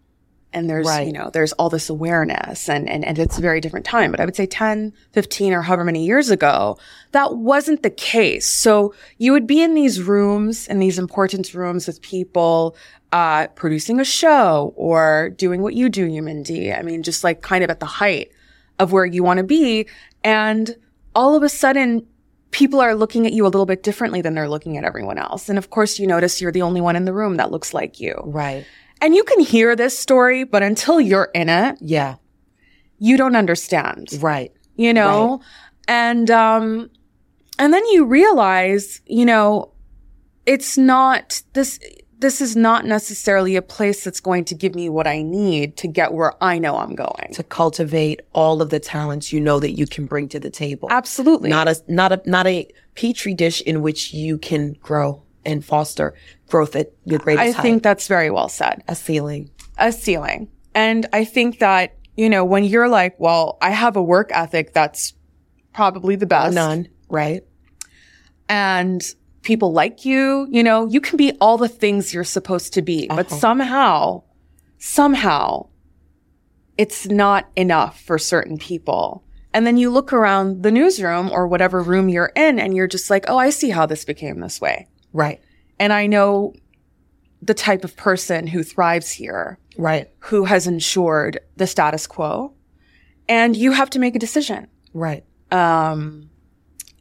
and 0.53 0.69
there's, 0.69 0.87
Right. 0.87 1.07
you 1.07 1.13
know, 1.15 1.31
there's 1.33 1.53
all 1.55 1.71
this 1.71 1.89
awareness 1.89 2.69
and, 2.69 2.89
and, 2.91 3.07
and 3.07 3.19
it's 3.19 3.39
a 3.39 3.41
very 3.41 3.61
different 3.63 3.87
time. 3.87 4.11
But 4.11 4.21
I 4.21 4.27
would 4.27 4.37
say 4.37 4.45
10, 4.47 4.93
15 5.13 5.55
or 5.55 5.63
however 5.63 5.85
many 5.85 6.05
years 6.05 6.29
ago, 6.31 6.77
that 7.13 7.37
wasn't 7.37 7.83
the 7.83 7.91
case. 7.91 8.47
So 8.47 8.93
you 9.17 9.33
would 9.33 9.47
be 9.47 9.63
in 9.63 9.73
these 9.75 10.03
rooms 10.03 10.67
in 10.69 10.79
these 10.79 10.99
important 10.99 11.55
rooms 11.55 11.87
with 11.87 12.03
people, 12.03 12.77
uh, 13.13 13.47
producing 13.49 13.99
a 13.99 14.05
show 14.05 14.75
or 14.77 15.31
doing 15.31 15.63
what 15.63 15.73
you 15.73 15.89
do, 15.89 16.07
Umindi. 16.07 16.79
I 16.79 16.83
mean, 16.83 17.03
just 17.03 17.25
like 17.25 17.41
kind 17.41 17.65
of 17.65 17.71
at 17.71 17.81
the 17.81 17.87
height 17.87 18.31
of 18.79 18.93
where 18.93 19.05
you 19.07 19.23
want 19.23 19.39
to 19.39 19.45
be. 19.45 19.87
And 20.25 20.77
all 21.15 21.35
of 21.35 21.43
a 21.43 21.49
sudden, 21.49 22.07
people 22.51 22.81
are 22.81 22.95
looking 22.95 23.27
at 23.27 23.33
you 23.33 23.45
a 23.45 23.49
little 23.49 23.67
bit 23.67 23.83
differently 23.83 24.23
than 24.23 24.35
they're 24.35 24.49
looking 24.49 24.77
at 24.77 24.85
everyone 24.85 25.19
else. 25.19 25.49
And 25.49 25.59
of 25.59 25.71
course, 25.71 25.99
you 25.99 26.07
notice 26.07 26.41
you're 26.41 26.53
the 26.53 26.63
only 26.63 26.81
one 26.81 26.97
in 26.97 27.05
the 27.05 27.13
room 27.13 27.37
that 27.37 27.51
looks 27.51 27.75
like 27.75 28.01
you. 28.01 28.15
Right. 28.25 28.65
And 29.01 29.15
you 29.15 29.23
can 29.25 29.41
hear 29.41 29.77
this 29.77 29.99
story, 29.99 30.45
but 30.45 30.63
until 30.63 31.01
you're 31.01 31.31
in 31.35 31.49
it, 31.49 31.77
Yeah. 31.81 32.17
you 32.99 33.17
don't 33.17 33.37
understand, 33.37 34.09
Right. 34.21 34.53
you 34.77 34.93
know? 34.95 35.37
Right. 35.39 35.41
And, 35.89 36.31
um, 36.31 36.91
and 37.59 37.73
then 37.73 37.85
you 37.87 38.05
realize, 38.05 39.01
you 39.07 39.25
know, 39.25 39.73
it's 40.47 40.77
not 40.79 41.43
this, 41.53 41.79
this 42.21 42.41
is 42.41 42.57
not 42.57 42.85
necessarily 42.85 43.55
a 43.57 43.63
place 43.63 44.05
that's 44.05 44.21
going 44.21 44.45
to 44.47 44.55
give 44.55 44.75
me 44.75 44.89
what 44.89 45.07
I 45.07 45.23
need 45.23 45.77
to 45.79 45.89
get 45.89 46.13
where 46.13 46.33
I 46.43 46.59
know 46.59 46.77
I'm 46.77 46.95
going. 46.95 47.33
To 47.33 47.43
cultivate 47.45 48.21
all 48.33 48.61
of 48.61 48.71
the 48.71 48.81
talents 48.81 49.33
you 49.33 49.41
know 49.41 49.61
that 49.61 49.73
you 49.73 49.87
can 49.87 50.07
bring 50.07 50.29
to 50.31 50.41
the 50.41 50.51
table. 50.51 50.89
Absolutely. 50.91 51.49
Not 51.51 51.69
a 51.69 51.81
not 51.87 52.13
a 52.13 52.23
not 52.27 52.47
a 52.47 52.69
petri 52.95 53.35
dish 53.35 53.61
in 53.63 53.83
which 53.83 54.13
you 54.13 54.37
can 54.39 54.73
grow 54.83 55.23
and 55.45 55.65
foster 55.65 56.15
growth 56.49 56.75
at 56.75 56.93
your 57.05 57.21
greatest 57.21 57.43
I 57.43 57.51
height. 57.53 57.63
think 57.63 57.83
that's 57.83 58.09
very 58.09 58.31
well 58.31 58.49
said. 58.49 58.83
a 58.89 58.95
ceiling. 58.95 59.51
a 59.79 59.93
ceiling. 59.93 60.49
And 60.75 61.07
I 61.13 61.25
think 61.25 61.61
that, 61.61 61.97
you 62.17 62.29
know, 62.29 62.45
when 62.45 62.65
you're 62.65 62.89
like, 62.89 63.19
well, 63.19 63.59
I 63.63 63.71
have 63.71 63.97
a 63.97 64.03
work 64.03 64.31
ethic 64.33 64.73
that's 64.73 65.15
probably 65.73 66.17
the 66.17 66.27
best 66.27 66.55
None. 66.55 66.89
Right. 67.09 67.45
and 68.49 69.03
people 69.49 69.73
like 69.73 70.05
you, 70.05 70.47
you 70.51 70.63
know, 70.63 70.87
you 70.89 71.01
can 71.01 71.17
be 71.17 71.33
all 71.41 71.57
the 71.59 71.69
things 71.69 72.13
you're 72.15 72.23
supposed 72.39 72.73
to 72.75 72.83
be, 72.83 73.09
but 73.09 73.27
Uh-huh. 73.27 73.37
somehow, 73.37 74.23
somehow 74.79 75.67
it's 76.77 77.07
not 77.09 77.49
enough 77.57 78.01
for 78.03 78.19
certain 78.19 78.59
people. 78.59 79.25
And 79.55 79.67
then 79.67 79.77
you 79.79 79.91
look 79.91 80.13
around 80.13 80.63
the 80.63 80.71
newsroom 80.71 81.31
or 81.33 81.49
whatever 81.49 81.81
room 81.83 82.09
you're 82.09 82.33
in 82.37 82.59
and 82.61 82.77
you're 82.77 82.87
just 82.87 83.11
like, 83.11 83.25
oh, 83.29 83.39
I 83.39 83.51
see 83.51 83.71
how 83.71 83.87
this 83.87 84.05
became 84.05 84.41
this 84.41 84.61
way. 84.61 84.87
Right. 85.13 85.41
And 85.81 85.93
I 85.93 86.07
know 86.07 86.53
the 87.43 87.55
type 87.55 87.85
of 87.85 87.97
person 87.97 88.47
who 88.47 88.63
thrives 88.63 89.11
here. 89.11 89.59
Right. 89.79 90.11
who 90.19 90.45
has 90.45 90.67
ensured 90.67 91.39
the 91.57 91.67
status 91.67 92.07
quo. 92.09 92.53
And 93.29 93.57
you 93.57 93.71
have 93.73 93.89
to 93.91 94.01
make 94.01 94.17
a 94.17 94.19
decision. 94.19 94.67
Right. 94.93 95.25
Um, 95.53 96.31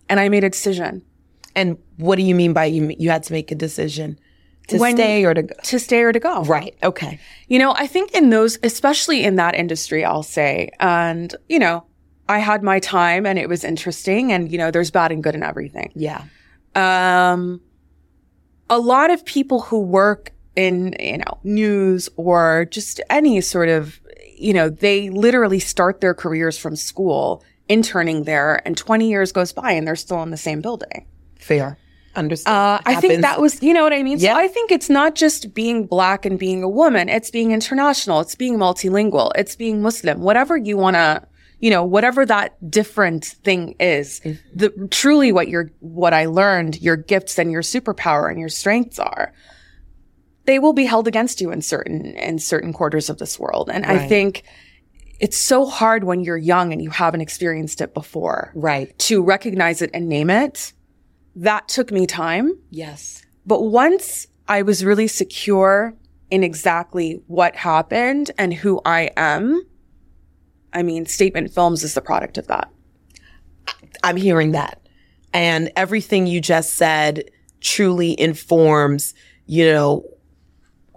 and 0.07 0.19
I 0.19 0.29
made 0.29 0.43
a 0.43 0.49
decision 0.51 1.01
And 1.57 1.77
what 1.97 2.15
do 2.17 2.21
you 2.21 2.35
mean 2.35 2.53
by 2.53 2.65
you? 2.65 2.95
You 2.99 3.09
had 3.09 3.23
to 3.23 3.33
make 3.33 3.51
a 3.51 3.55
decision 3.55 4.17
to 4.67 4.77
When- 4.77 4.95
stay 4.95 5.25
or 5.25 5.33
to 5.33 5.41
go. 5.41 5.55
to 5.63 5.79
stay 5.79 6.01
or 6.03 6.11
to 6.13 6.19
go. 6.19 6.43
Right. 6.43 6.75
Okay. 6.83 7.19
You 7.47 7.57
know, 7.57 7.73
I 7.75 7.87
think 7.87 8.11
in 8.13 8.29
those, 8.29 8.59
especially 8.63 9.23
in 9.23 9.35
that 9.37 9.55
industry, 9.55 10.05
I'll 10.05 10.23
say, 10.23 10.69
and, 10.79 11.35
you 11.49 11.57
know, 11.57 11.83
I 12.29 12.39
had 12.39 12.61
my 12.61 12.79
time 12.79 13.25
and 13.25 13.39
it 13.39 13.49
was 13.49 13.63
interesting 13.63 14.31
and, 14.31 14.51
you 14.51 14.57
know, 14.57 14.69
there's 14.69 14.91
bad 14.91 15.11
and 15.11 15.23
good 15.23 15.33
in 15.33 15.41
everything. 15.41 15.91
Yeah. 15.95 16.23
Um, 16.75 17.59
a 18.69 18.77
lot 18.77 19.09
of 19.09 19.25
people 19.25 19.61
who 19.61 19.79
work 19.79 20.31
in, 20.55 20.93
you 20.99 21.17
know, 21.17 21.39
news 21.43 22.07
or 22.17 22.67
just 22.69 23.01
any 23.09 23.41
sort 23.41 23.69
of, 23.69 23.99
you 24.37 24.53
know, 24.53 24.69
they 24.69 25.09
literally 25.09 25.59
start 25.59 26.01
their 26.01 26.13
careers 26.13 26.57
from 26.57 26.75
school 26.75 27.43
interning 27.69 28.25
there 28.25 28.61
and 28.67 28.77
20 28.77 29.09
years 29.09 29.31
goes 29.31 29.51
by 29.53 29.71
and 29.71 29.87
they're 29.87 29.95
still 29.95 30.21
in 30.21 30.29
the 30.29 30.37
same 30.37 30.61
building. 30.61 31.05
Fair. 31.47 31.77
Understand. 32.15 32.55
Uh, 32.55 32.81
I 32.85 32.95
think 32.99 33.21
that 33.21 33.39
was, 33.39 33.61
you 33.61 33.73
know 33.73 33.83
what 33.83 33.93
I 33.93 34.01
mean? 34.01 34.19
Yeah. 34.19 34.33
So 34.33 34.39
I 34.39 34.47
think 34.47 34.71
it's 34.71 34.89
not 34.89 35.15
just 35.15 35.53
being 35.53 35.85
black 35.85 36.25
and 36.25 36.37
being 36.37 36.63
a 36.63 36.69
woman. 36.69 37.09
It's 37.09 37.29
being 37.29 37.51
international. 37.51 38.19
It's 38.21 38.35
being 38.35 38.57
multilingual. 38.57 39.31
It's 39.35 39.55
being 39.55 39.81
Muslim, 39.81 40.21
whatever 40.21 40.57
you 40.57 40.77
want 40.77 40.95
to, 40.95 41.25
you 41.59 41.69
know, 41.69 41.83
whatever 41.83 42.25
that 42.25 42.55
different 42.69 43.25
thing 43.43 43.75
is, 43.79 44.19
the 44.53 44.69
truly 44.89 45.31
what 45.31 45.47
your, 45.47 45.71
what 45.79 46.13
I 46.13 46.25
learned, 46.25 46.81
your 46.81 46.97
gifts 46.97 47.37
and 47.37 47.51
your 47.51 47.61
superpower 47.61 48.29
and 48.29 48.39
your 48.39 48.49
strengths 48.49 48.97
are, 48.99 49.31
they 50.45 50.59
will 50.59 50.73
be 50.73 50.85
held 50.85 51.07
against 51.07 51.39
you 51.39 51.51
in 51.51 51.61
certain, 51.61 52.17
in 52.17 52.39
certain 52.39 52.73
quarters 52.73 53.09
of 53.09 53.19
this 53.19 53.39
world. 53.39 53.69
And 53.71 53.85
I 53.85 54.07
think 54.07 54.43
it's 55.19 55.37
so 55.37 55.65
hard 55.65 56.03
when 56.03 56.23
you're 56.23 56.37
young 56.37 56.73
and 56.73 56.81
you 56.81 56.89
haven't 56.89 57.21
experienced 57.21 57.81
it 57.81 57.93
before 57.93 58.51
right. 58.55 58.97
to 58.99 59.21
recognize 59.21 59.81
it 59.81 59.91
and 59.93 60.07
name 60.09 60.29
it. 60.29 60.73
That 61.37 61.67
took 61.67 61.91
me 61.91 62.07
time. 62.07 62.57
Yes. 62.71 63.23
But 63.45 63.61
once 63.61 64.25
I 64.47 64.63
was 64.63 64.83
really 64.83 65.07
secure 65.07 65.93
in 66.31 66.43
exactly 66.43 67.21
what 67.27 67.55
happened 67.55 68.31
and 68.39 68.55
who 68.55 68.81
I 68.85 69.11
am, 69.15 69.61
I 70.73 70.81
mean, 70.81 71.05
Statement 71.05 71.53
Films 71.53 71.83
is 71.83 71.93
the 71.93 72.01
product 72.01 72.39
of 72.39 72.47
that. 72.47 72.71
I'm 74.03 74.17
hearing 74.17 74.51
that. 74.53 74.81
And 75.31 75.71
everything 75.75 76.25
you 76.25 76.41
just 76.41 76.73
said 76.73 77.29
truly 77.61 78.19
informs, 78.19 79.13
you 79.45 79.65
know, 79.65 80.05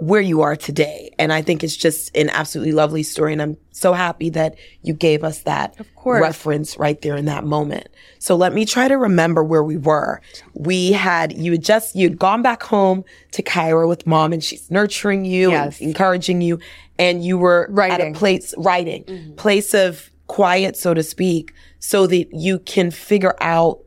where 0.01 0.21
you 0.21 0.41
are 0.41 0.57
today. 0.57 1.15
And 1.19 1.33
I 1.33 1.43
think 1.43 1.63
it's 1.63 1.77
just 1.77 2.15
an 2.17 2.31
absolutely 2.31 2.73
lovely 2.73 3.03
story. 3.03 3.33
And 3.35 3.43
I'm 3.43 3.57
so 3.71 3.93
happy 3.93 4.31
that 4.31 4.57
you 4.83 4.95
gave 4.95 5.23
us 5.23 5.41
that 5.43 5.77
course. 5.95 6.21
reference 6.23 6.79
right 6.79 7.01
there 7.03 7.17
in 7.17 7.27
that 7.27 7.45
moment. 7.45 7.89
So 8.19 8.35
let 8.35 8.55
me 8.55 8.65
try 8.65 8.89
to 8.89 8.97
remember 8.97 9.45
where 9.45 9.63
we 9.63 9.77
were. 9.77 10.23
We 10.55 10.93
had, 10.93 11.37
you 11.37 11.53
had 11.53 11.63
just, 11.63 11.95
you'd 11.95 12.19
gone 12.19 12.43
back 12.43 12.63
home 12.63 13.05
to 13.33 13.43
Cairo 13.43 13.87
with 13.89 14.07
mom 14.07 14.33
and 14.33 14.43
she's 14.43 14.71
nurturing 14.71 15.25
you 15.25 15.51
Yes. 15.51 15.79
and 15.79 15.89
encouraging 15.89 16.41
you. 16.41 16.59
And 16.99 17.23
you 17.23 17.37
were 17.39 17.71
at 17.81 18.01
a 18.01 18.13
place, 18.13 18.55
writing, 18.57 19.05
mm-hmm. 19.05 19.35
place 19.35 19.75
of 19.75 20.11
quiet, 20.27 20.77
so 20.77 20.95
to 20.95 21.03
speak, 21.03 21.53
so 21.79 22.07
that 22.07 22.29
you 22.33 22.59
can 22.61 22.91
figure 22.91 23.35
out 23.41 23.81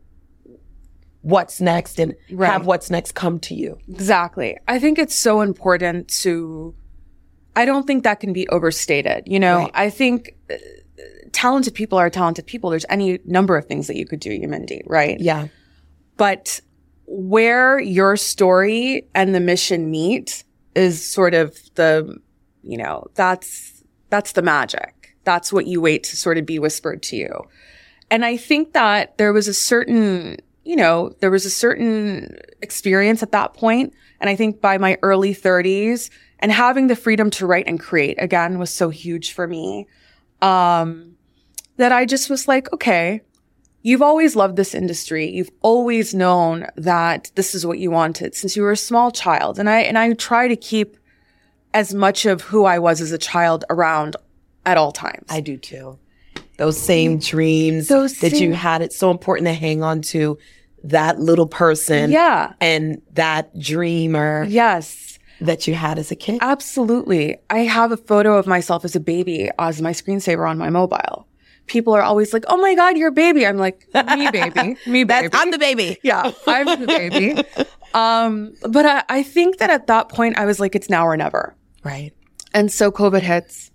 what's 1.23 1.59
next 1.59 1.99
and 1.99 2.13
Right. 2.31 2.51
have 2.51 2.65
what's 2.65 2.89
next 2.89 3.13
come 3.15 3.39
to 3.39 3.55
you. 3.55 3.79
Exactly. 3.89 4.57
I 4.67 4.77
think 4.77 4.99
it's 4.99 5.15
so 5.15 5.41
important 5.41 6.07
to, 6.21 6.75
I 7.55 7.65
don't 7.65 7.87
think 7.87 8.03
that 8.03 8.19
can 8.19 8.33
be 8.33 8.47
overstated. 8.49 9.23
You 9.25 9.39
know, 9.39 9.57
Right. 9.59 9.71
I 9.73 9.89
think 9.89 10.35
uh, 10.51 10.55
talented 11.31 11.73
people 11.73 11.97
are 11.97 12.09
talented 12.09 12.45
people. 12.45 12.69
There's 12.69 12.85
any 12.89 13.19
number 13.25 13.57
of 13.57 13.65
things 13.65 13.87
that 13.87 13.95
you 13.95 14.05
could 14.05 14.19
do, 14.19 14.29
Umindi, 14.29 14.81
right? 14.85 15.19
Yeah. 15.19 15.47
But 16.17 16.59
where 17.05 17.79
your 17.79 18.17
story 18.17 19.07
and 19.15 19.33
the 19.33 19.39
mission 19.39 19.89
meet 19.89 20.43
is 20.75 21.05
sort 21.05 21.33
of 21.33 21.57
the, 21.75 22.17
you 22.63 22.77
know, 22.77 23.07
that's, 23.15 23.83
that's 24.09 24.33
the 24.33 24.41
magic. 24.41 25.15
That's 25.23 25.53
what 25.53 25.67
you 25.67 25.79
wait 25.79 26.03
to 26.03 26.17
sort 26.17 26.37
of 26.37 26.45
be 26.45 26.59
whispered 26.59 27.01
to 27.03 27.15
you. 27.15 27.43
And 28.11 28.25
I 28.25 28.35
think 28.37 28.73
that 28.73 29.17
there 29.17 29.31
was 29.33 29.47
a 29.47 29.53
certain, 29.53 30.37
you 30.63 30.75
know, 30.75 31.13
there 31.19 31.31
was 31.31 31.45
a 31.45 31.49
certain 31.49 32.37
experience 32.61 33.21
at 33.21 33.31
that 33.31 33.53
point. 33.53 33.93
And 34.19 34.29
I 34.29 34.35
think 34.35 34.61
by 34.61 34.77
my 34.77 34.97
early 35.01 35.35
30s 35.35 36.09
and 36.39 36.51
having 36.51 36.87
the 36.87 36.95
freedom 36.95 37.29
to 37.31 37.45
write 37.45 37.67
and 37.67 37.79
create 37.79 38.17
again 38.21 38.59
was 38.59 38.69
so 38.69 38.89
huge 38.89 39.33
for 39.33 39.47
me. 39.47 39.87
Um, 40.41 41.15
that 41.77 41.91
I 41.91 42.05
just 42.05 42.29
was 42.29 42.47
like, 42.47 42.71
okay, 42.71 43.21
you've 43.81 44.01
always 44.01 44.35
loved 44.35 44.55
this 44.55 44.75
industry. 44.75 45.29
You've 45.29 45.51
always 45.61 46.13
known 46.13 46.67
that 46.75 47.31
this 47.35 47.55
is 47.55 47.65
what 47.65 47.79
you 47.79 47.91
wanted 47.91 48.35
since 48.35 48.55
you 48.55 48.61
were 48.61 48.71
a 48.71 48.77
small 48.77 49.11
child. 49.11 49.59
And 49.59 49.69
I, 49.69 49.79
and 49.79 49.97
I 49.97 50.13
try 50.13 50.47
to 50.47 50.55
keep 50.55 50.97
as 51.73 51.93
much 51.93 52.25
of 52.25 52.41
who 52.41 52.65
I 52.65 52.79
was 52.79 53.01
as 53.01 53.11
a 53.11 53.17
child 53.17 53.65
around 53.69 54.15
at 54.65 54.77
all 54.77 54.91
times. 54.91 55.25
I 55.29 55.41
do 55.41 55.57
too. 55.57 55.97
Those 56.63 56.77
same 56.81 57.19
dreams 57.19 57.87
Those 57.87 58.17
that 58.19 58.31
same- 58.31 58.43
you 58.43 58.53
had. 58.53 58.81
It's 58.81 58.97
so 58.97 59.11
important 59.11 59.47
to 59.47 59.53
hang 59.53 59.83
on 59.83 60.01
to 60.13 60.37
that 60.85 61.19
little 61.19 61.47
person 61.47 62.11
yeah. 62.11 62.53
and 62.61 63.01
that 63.13 63.57
dreamer 63.59 64.45
Yes. 64.49 65.17
that 65.41 65.67
you 65.67 65.73
had 65.73 65.97
as 65.99 66.11
a 66.11 66.15
kid. 66.15 66.39
Absolutely. 66.41 67.37
I 67.49 67.59
have 67.59 67.91
a 67.91 67.97
photo 67.97 68.37
of 68.37 68.47
myself 68.47 68.83
as 68.85 68.95
a 68.95 68.99
baby 68.99 69.49
as 69.59 69.81
my 69.81 69.91
screensaver 69.91 70.47
on 70.49 70.57
my 70.57 70.69
mobile. 70.69 71.27
People 71.67 71.93
are 71.93 72.01
always 72.01 72.33
like, 72.33 72.43
"Oh 72.49 72.57
my 72.57 72.75
god, 72.75 72.97
you're 72.97 73.07
a 73.09 73.11
baby." 73.13 73.47
I'm 73.47 73.57
like, 73.57 73.87
"Me 74.17 74.29
baby, 74.31 74.77
me 74.85 75.05
baby." 75.05 75.29
I'm 75.31 75.51
the 75.51 75.57
baby. 75.57 75.97
yeah, 76.03 76.31
I'm 76.45 76.65
the 76.81 76.87
baby. 76.87 77.41
Um, 77.93 78.53
but 78.69 78.85
I, 78.85 79.03
I 79.07 79.23
think 79.23 79.59
that 79.59 79.69
at 79.69 79.87
that 79.87 80.09
point, 80.09 80.37
I 80.37 80.45
was 80.45 80.59
like, 80.59 80.75
"It's 80.75 80.89
now 80.89 81.05
or 81.07 81.15
never." 81.15 81.55
Right. 81.85 82.11
And 82.53 82.69
so 82.69 82.91
COVID 82.91 83.21
hits. 83.21 83.71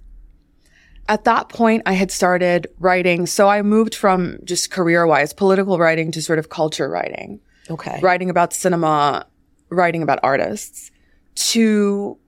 At 1.08 1.24
that 1.24 1.48
point, 1.48 1.82
I 1.86 1.92
had 1.94 2.10
started 2.10 2.66
writing. 2.78 3.26
So 3.26 3.48
I 3.48 3.62
moved 3.62 3.94
from 3.94 4.38
just 4.44 4.70
career 4.70 5.06
wise, 5.06 5.32
political 5.32 5.78
writing 5.78 6.12
to 6.12 6.22
sort 6.22 6.38
of 6.38 6.50
culture 6.50 6.88
writing, 6.88 7.40
Okay. 7.70 7.98
writing 8.02 8.28
about 8.30 8.52
cinema, 8.52 9.26
writing 9.70 10.02
about 10.02 10.18
artists 10.22 10.90
to 11.34 12.18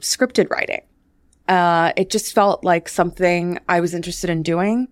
scripted 0.00 0.50
writing. 0.50 0.82
Uh, 1.48 1.92
it 1.96 2.10
just 2.10 2.34
felt 2.34 2.62
like 2.64 2.88
something 2.88 3.58
I 3.68 3.80
was 3.80 3.94
interested 3.94 4.28
in 4.30 4.42
doing. 4.42 4.88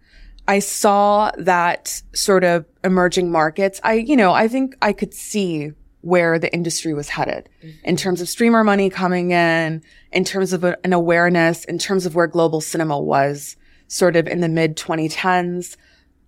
I 0.46 0.60
saw 0.60 1.30
that 1.38 2.00
sort 2.14 2.44
of 2.44 2.64
emerging 2.82 3.30
markets. 3.30 3.80
I, 3.82 3.94
you 3.94 4.16
know, 4.16 4.32
I 4.32 4.46
think 4.48 4.76
I 4.80 4.92
could 4.92 5.12
see 5.12 5.72
where 6.04 6.38
the 6.38 6.52
industry 6.52 6.92
was 6.92 7.08
headed 7.08 7.48
in 7.82 7.96
terms 7.96 8.20
of 8.20 8.28
streamer 8.28 8.62
money 8.62 8.90
coming 8.90 9.30
in, 9.30 9.82
in 10.12 10.22
terms 10.22 10.52
of 10.52 10.62
a- 10.62 10.76
an 10.84 10.92
awareness, 10.92 11.64
in 11.64 11.78
terms 11.78 12.04
of 12.04 12.14
where 12.14 12.26
global 12.26 12.60
cinema 12.60 13.00
was 13.00 13.56
sort 13.88 14.14
of 14.14 14.26
in 14.26 14.40
the 14.40 14.48
mid 14.48 14.76
2010s. 14.76 15.76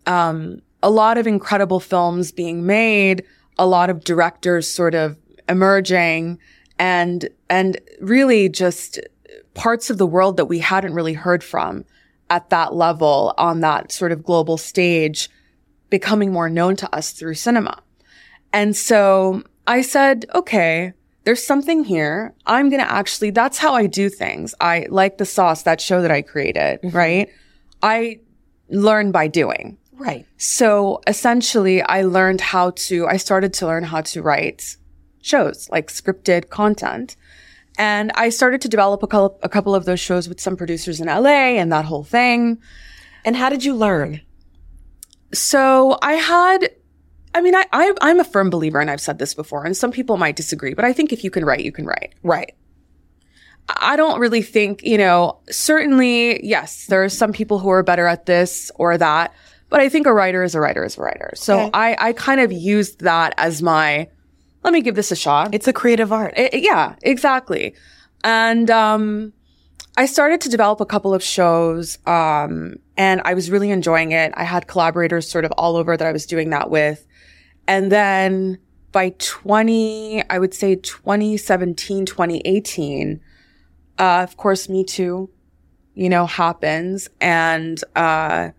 Um, 0.07 0.63
a 0.83 0.89
lot 0.89 1.19
of 1.19 1.27
incredible 1.27 1.79
films 1.79 2.33
being 2.33 2.65
made, 2.65 3.23
a 3.59 3.67
lot 3.67 3.91
of 3.91 4.03
directors 4.03 4.67
sort 4.67 4.95
of 4.95 5.19
emerging 5.49 6.39
and, 6.79 7.29
and 7.51 7.79
really 8.01 8.49
just 8.49 8.99
parts 9.53 9.91
of 9.91 9.99
the 9.99 10.07
world 10.07 10.39
that 10.39 10.47
we 10.47 10.59
hadn't 10.59 10.95
really 10.95 11.15
heard 11.15 11.45
from 11.45 11.85
at 12.31 12.49
that 12.49 12.75
level 12.75 13.35
on 13.37 13.61
that 13.61 13.93
sort 13.93 14.13
of 14.13 14.25
global 14.25 14.57
stage 14.57 15.29
becoming 15.91 16.33
more 16.33 16.49
known 16.49 16.77
to 16.77 16.95
us 16.95 17.13
through 17.13 17.35
cinema. 17.35 17.83
And 18.53 18.75
so 18.75 19.43
I 19.67 19.83
said, 19.83 20.27
okay, 20.35 20.93
there's 21.25 21.45
something 21.45 21.85
here. 21.85 22.35
I'm 22.47 22.69
going 22.69 22.83
to 22.83 22.91
actually, 22.91 23.31
that's 23.31 23.59
how 23.59 23.75
I 23.75 23.87
do 23.87 24.09
things. 24.09 24.55
I 24.61 24.87
like 24.91 25.19
the 25.19 25.27
sauce, 25.27 25.65
that 25.65 25.81
show 25.81 26.01
that 26.03 26.11
I 26.11 26.23
created, 26.23 26.81
mm-hmm. 26.83 26.97
right? 26.97 27.29
I 27.83 28.21
learn 28.69 29.11
by 29.11 29.27
doing. 29.27 29.77
Right. 29.93 30.27
So 30.37 31.01
essentially, 31.07 31.83
I 31.83 32.03
learned 32.03 32.41
how 32.41 32.71
to, 32.71 33.07
I 33.07 33.17
started 33.17 33.53
to 33.55 33.67
learn 33.67 33.83
how 33.83 34.03
to 34.03 34.23
write 34.23 34.77
shows, 35.23 35.69
like 35.71 35.89
scripted 35.89 36.49
content. 36.51 37.17
And 37.79 38.13
I 38.15 38.29
started 38.29 38.61
to 38.63 38.69
develop 38.69 39.03
a 39.03 39.07
couple, 39.07 39.39
a 39.43 39.49
couple 39.49 39.75
of 39.75 39.85
those 39.85 40.01
shows 40.01 40.29
with 40.29 40.41
some 40.41 40.57
producers 40.57 41.01
in 41.01 41.09
LA 41.09 41.59
and 41.59 41.73
that 41.73 41.87
whole 41.87 42.05
thing. 42.05 42.59
And 43.25 43.37
how 43.37 43.49
did 43.49 43.65
you 43.65 43.75
learn? 43.75 44.21
So 45.33 45.99
I 46.03 46.13
had, 46.13 46.71
I 47.37 47.41
mean, 47.43 47.55
I, 47.55 47.67
I, 47.73 47.93
I'm 48.01 48.19
a 48.19 48.25
firm 48.25 48.49
believer, 48.49 48.81
and 48.81 48.91
I've 48.91 49.01
said 49.01 49.19
this 49.19 49.35
before, 49.35 49.65
and 49.67 49.77
some 49.77 49.93
people 49.93 50.17
might 50.17 50.37
disagree, 50.37 50.73
but 50.75 50.85
I 50.87 50.93
think 50.95 51.13
if 51.13 51.23
you 51.23 51.31
can 51.31 51.45
write, 51.45 51.61
you 51.65 51.71
can 51.73 51.85
write. 51.85 52.15
Right. 52.23 52.55
I 53.69 53.97
don't 53.97 54.21
really 54.21 54.43
think, 54.43 54.83
you 54.85 54.97
know, 54.97 55.39
certainly, 55.51 56.45
yes, 56.47 56.87
there 56.87 57.03
are 57.05 57.09
some 57.09 57.33
people 57.33 57.59
who 57.59 57.69
are 57.69 57.83
better 57.83 58.07
at 58.07 58.25
this 58.27 58.71
or 58.77 58.97
that, 58.97 59.35
but 59.69 59.81
I 59.81 59.89
think 59.89 60.07
a 60.07 60.15
writer 60.15 60.45
is 60.45 60.55
a 60.55 60.61
writer 60.61 60.85
is 60.85 60.97
a 60.97 61.03
writer. 61.03 61.33
So 61.35 61.59
Okay. 61.59 61.71
I, 61.75 61.97
I 62.09 62.13
kind 62.13 62.41
of 62.41 62.53
used 62.53 63.01
that 63.01 63.35
as 63.37 63.63
my, 63.63 64.09
let 64.63 64.73
me 64.73 64.81
give 64.81 64.95
this 64.95 65.11
a 65.13 65.17
shot. 65.17 65.55
It's 65.55 65.69
a 65.69 65.73
creative 65.73 66.13
art. 66.13 66.33
I- 66.39 66.51
yeah, 66.55 66.95
exactly. 67.03 67.75
And 68.25 68.71
um, 68.71 69.33
I 69.97 70.07
started 70.07 70.41
to 70.43 70.49
develop 70.49 70.81
a 70.81 70.87
couple 70.87 71.13
of 71.13 71.23
shows, 71.23 71.99
um, 72.07 72.77
and 72.97 73.21
I 73.25 73.35
was 73.35 73.51
really 73.51 73.71
enjoying 73.71 74.13
it. 74.13 74.33
I 74.37 74.45
had 74.45 74.69
collaborators 74.69 75.29
sort 75.29 75.45
of 75.45 75.53
all 75.59 75.77
over 75.77 75.97
that 75.97 76.07
I 76.07 76.13
was 76.13 76.25
doing 76.25 76.51
that 76.51 76.71
with. 76.71 77.05
And 77.69 77.91
then 77.91 78.59
by 78.93 79.15
20, 79.19 80.23
I 80.31 80.39
would 80.39 80.55
say 80.55 80.77
2017, 80.77 82.07
2018, 82.07 83.21
uh, 83.99 84.21
of 84.23 84.37
course, 84.37 84.69
Me 84.69 84.85
Too, 84.85 85.29
you 85.95 86.09
know, 86.09 86.27
happens. 86.27 87.09
And 87.21 87.83
uh, 87.95 88.51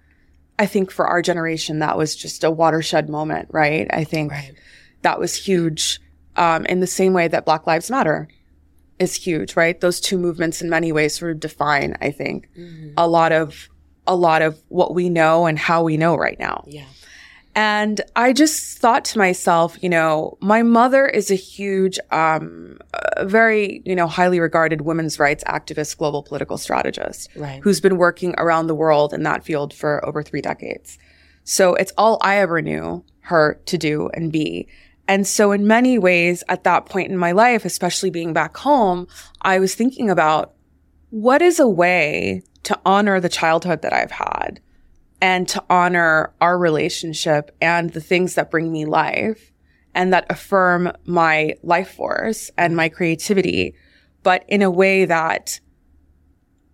I 0.59 0.65
think 0.65 0.91
for 0.91 1.07
our 1.07 1.21
generation, 1.21 1.79
that 1.79 1.97
was 1.97 2.15
just 2.15 2.43
a 2.43 2.51
watershed 2.51 3.09
moment, 3.09 3.49
right? 3.51 3.87
I 3.91 4.03
think 4.03 4.31
Right. 4.31 4.53
that 5.03 5.19
was 5.19 5.35
huge 5.35 5.99
um, 6.35 6.65
in 6.65 6.79
the 6.81 6.87
same 6.87 7.13
way 7.13 7.27
that 7.27 7.45
Black 7.45 7.65
Lives 7.67 7.89
Matter 7.89 8.27
is 8.99 9.15
huge, 9.15 9.55
right? 9.55 9.79
Those 9.79 9.99
two 9.99 10.17
movements 10.17 10.61
in 10.61 10.69
many 10.69 10.91
ways 10.91 11.17
sort 11.17 11.31
of 11.31 11.39
define, 11.39 11.95
I 12.01 12.11
think, 12.11 12.49
a 12.97 13.07
lot 13.07 13.31
of 13.31 13.69
a 14.09 14.15
lot 14.15 14.41
of 14.41 14.57
what 14.69 14.93
we 14.95 15.09
know 15.09 15.45
and 15.45 15.59
how 15.59 15.83
we 15.83 15.97
know 15.97 16.15
right 16.15 16.39
now. 16.39 16.63
Yeah. 16.65 16.85
And 17.57 18.01
I 18.15 18.33
just 18.33 18.77
thought 18.77 19.03
to 19.05 19.17
myself, 19.17 19.81
you 19.81 19.89
know, 19.89 20.37
my 20.41 20.61
mother 20.61 21.07
is 21.07 21.31
a 21.31 21.35
huge, 21.35 21.97
um, 22.11 22.77
a 22.93 23.25
very, 23.25 23.81
you 23.83 23.95
know, 23.95 24.05
highly 24.05 24.39
regarded 24.39 24.81
women's 24.81 25.17
rights 25.17 25.43
activist, 25.45 25.97
global 25.97 26.21
political 26.21 26.59
strategist 26.59 27.29
Right. 27.35 27.59
who's 27.63 27.81
been 27.81 27.97
working 27.97 28.35
around 28.37 28.67
the 28.67 28.75
world 28.75 29.11
in 29.11 29.23
that 29.23 29.43
field 29.43 29.73
for 29.73 30.05
over 30.05 30.21
three 30.21 30.39
decades. 30.39 30.99
So 31.45 31.73
it's 31.73 31.91
all 31.97 32.19
I 32.21 32.37
ever 32.37 32.61
knew 32.61 33.03
her 33.21 33.59
to 33.65 33.77
do 33.79 34.11
and 34.13 34.31
be. 34.31 34.67
And 35.07 35.25
so 35.25 35.51
in 35.51 35.65
many 35.65 35.97
ways 35.97 36.43
at 36.49 36.63
that 36.63 36.85
point 36.85 37.09
in 37.09 37.17
my 37.17 37.31
life, 37.31 37.65
especially 37.65 38.11
being 38.11 38.33
back 38.33 38.55
home, 38.55 39.07
I 39.41 39.57
was 39.57 39.73
thinking 39.73 40.11
about 40.11 40.53
what 41.09 41.41
is 41.41 41.59
a 41.59 41.67
way 41.67 42.43
to 42.63 42.79
honor 42.85 43.19
the 43.19 43.29
childhood 43.29 43.81
that 43.81 43.93
I've 43.93 44.11
had 44.11 44.59
and 45.21 45.47
to 45.49 45.63
honor 45.69 46.33
our 46.41 46.57
relationship 46.57 47.55
and 47.61 47.91
the 47.91 48.01
things 48.01 48.35
that 48.35 48.51
bring 48.51 48.71
me 48.71 48.85
life 48.85 49.51
and 49.95 50.13
that 50.13 50.25
affirm 50.29 50.91
my 51.05 51.55
life 51.63 51.91
force 51.91 52.51
and 52.57 52.75
my 52.75 52.87
creativity, 52.87 53.73
but 54.23 54.45
in 54.47 54.61
a 54.61 54.69
way 54.69 55.05
that 55.05 55.59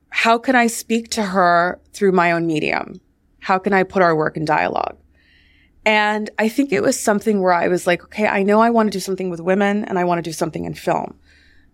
how 0.10 0.38
can 0.38 0.56
I 0.56 0.68
speak 0.68 1.10
to 1.12 1.24
her 1.24 1.80
through 1.94 2.12
my 2.12 2.32
own 2.34 2.46
medium? 2.46 3.00
How 3.40 3.58
can 3.58 3.74
I 3.74 3.84
put 3.84 4.02
our 4.02 4.16
work 4.16 4.38
in 4.38 4.46
dialogue? 4.46 4.98
And 5.86 6.30
I 6.38 6.50
think 6.50 6.72
it 6.72 6.84
was 6.84 7.00
something 7.00 7.42
where 7.42 7.52
I 7.52 7.68
was 7.68 7.88
like, 7.88 8.04
okay, 8.04 8.28
I 8.28 8.44
know 8.44 8.62
I 8.62 8.70
want 8.70 8.88
to 8.88 8.96
do 8.96 9.02
something 9.02 9.30
with 9.30 9.40
women 9.40 9.84
and 9.86 9.98
I 9.98 10.04
want 10.04 10.20
to 10.20 10.30
do 10.30 10.34
something 10.34 10.66
in 10.66 10.74
film. 10.76 11.20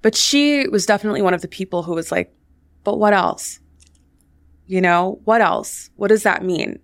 But 0.01 0.15
she 0.15 0.67
was 0.67 0.85
definitely 0.85 1.21
one 1.21 1.33
of 1.33 1.41
the 1.41 1.47
people 1.47 1.83
who 1.83 1.93
was 1.93 2.11
like, 2.11 2.33
but 2.83 2.97
what 2.97 3.13
else? 3.13 3.59
You 4.69 4.81
know, 4.81 5.19
what 5.23 5.41
else? 5.41 5.89
What 5.95 6.09
does 6.09 6.21
that 6.21 6.43
mean? 6.43 6.77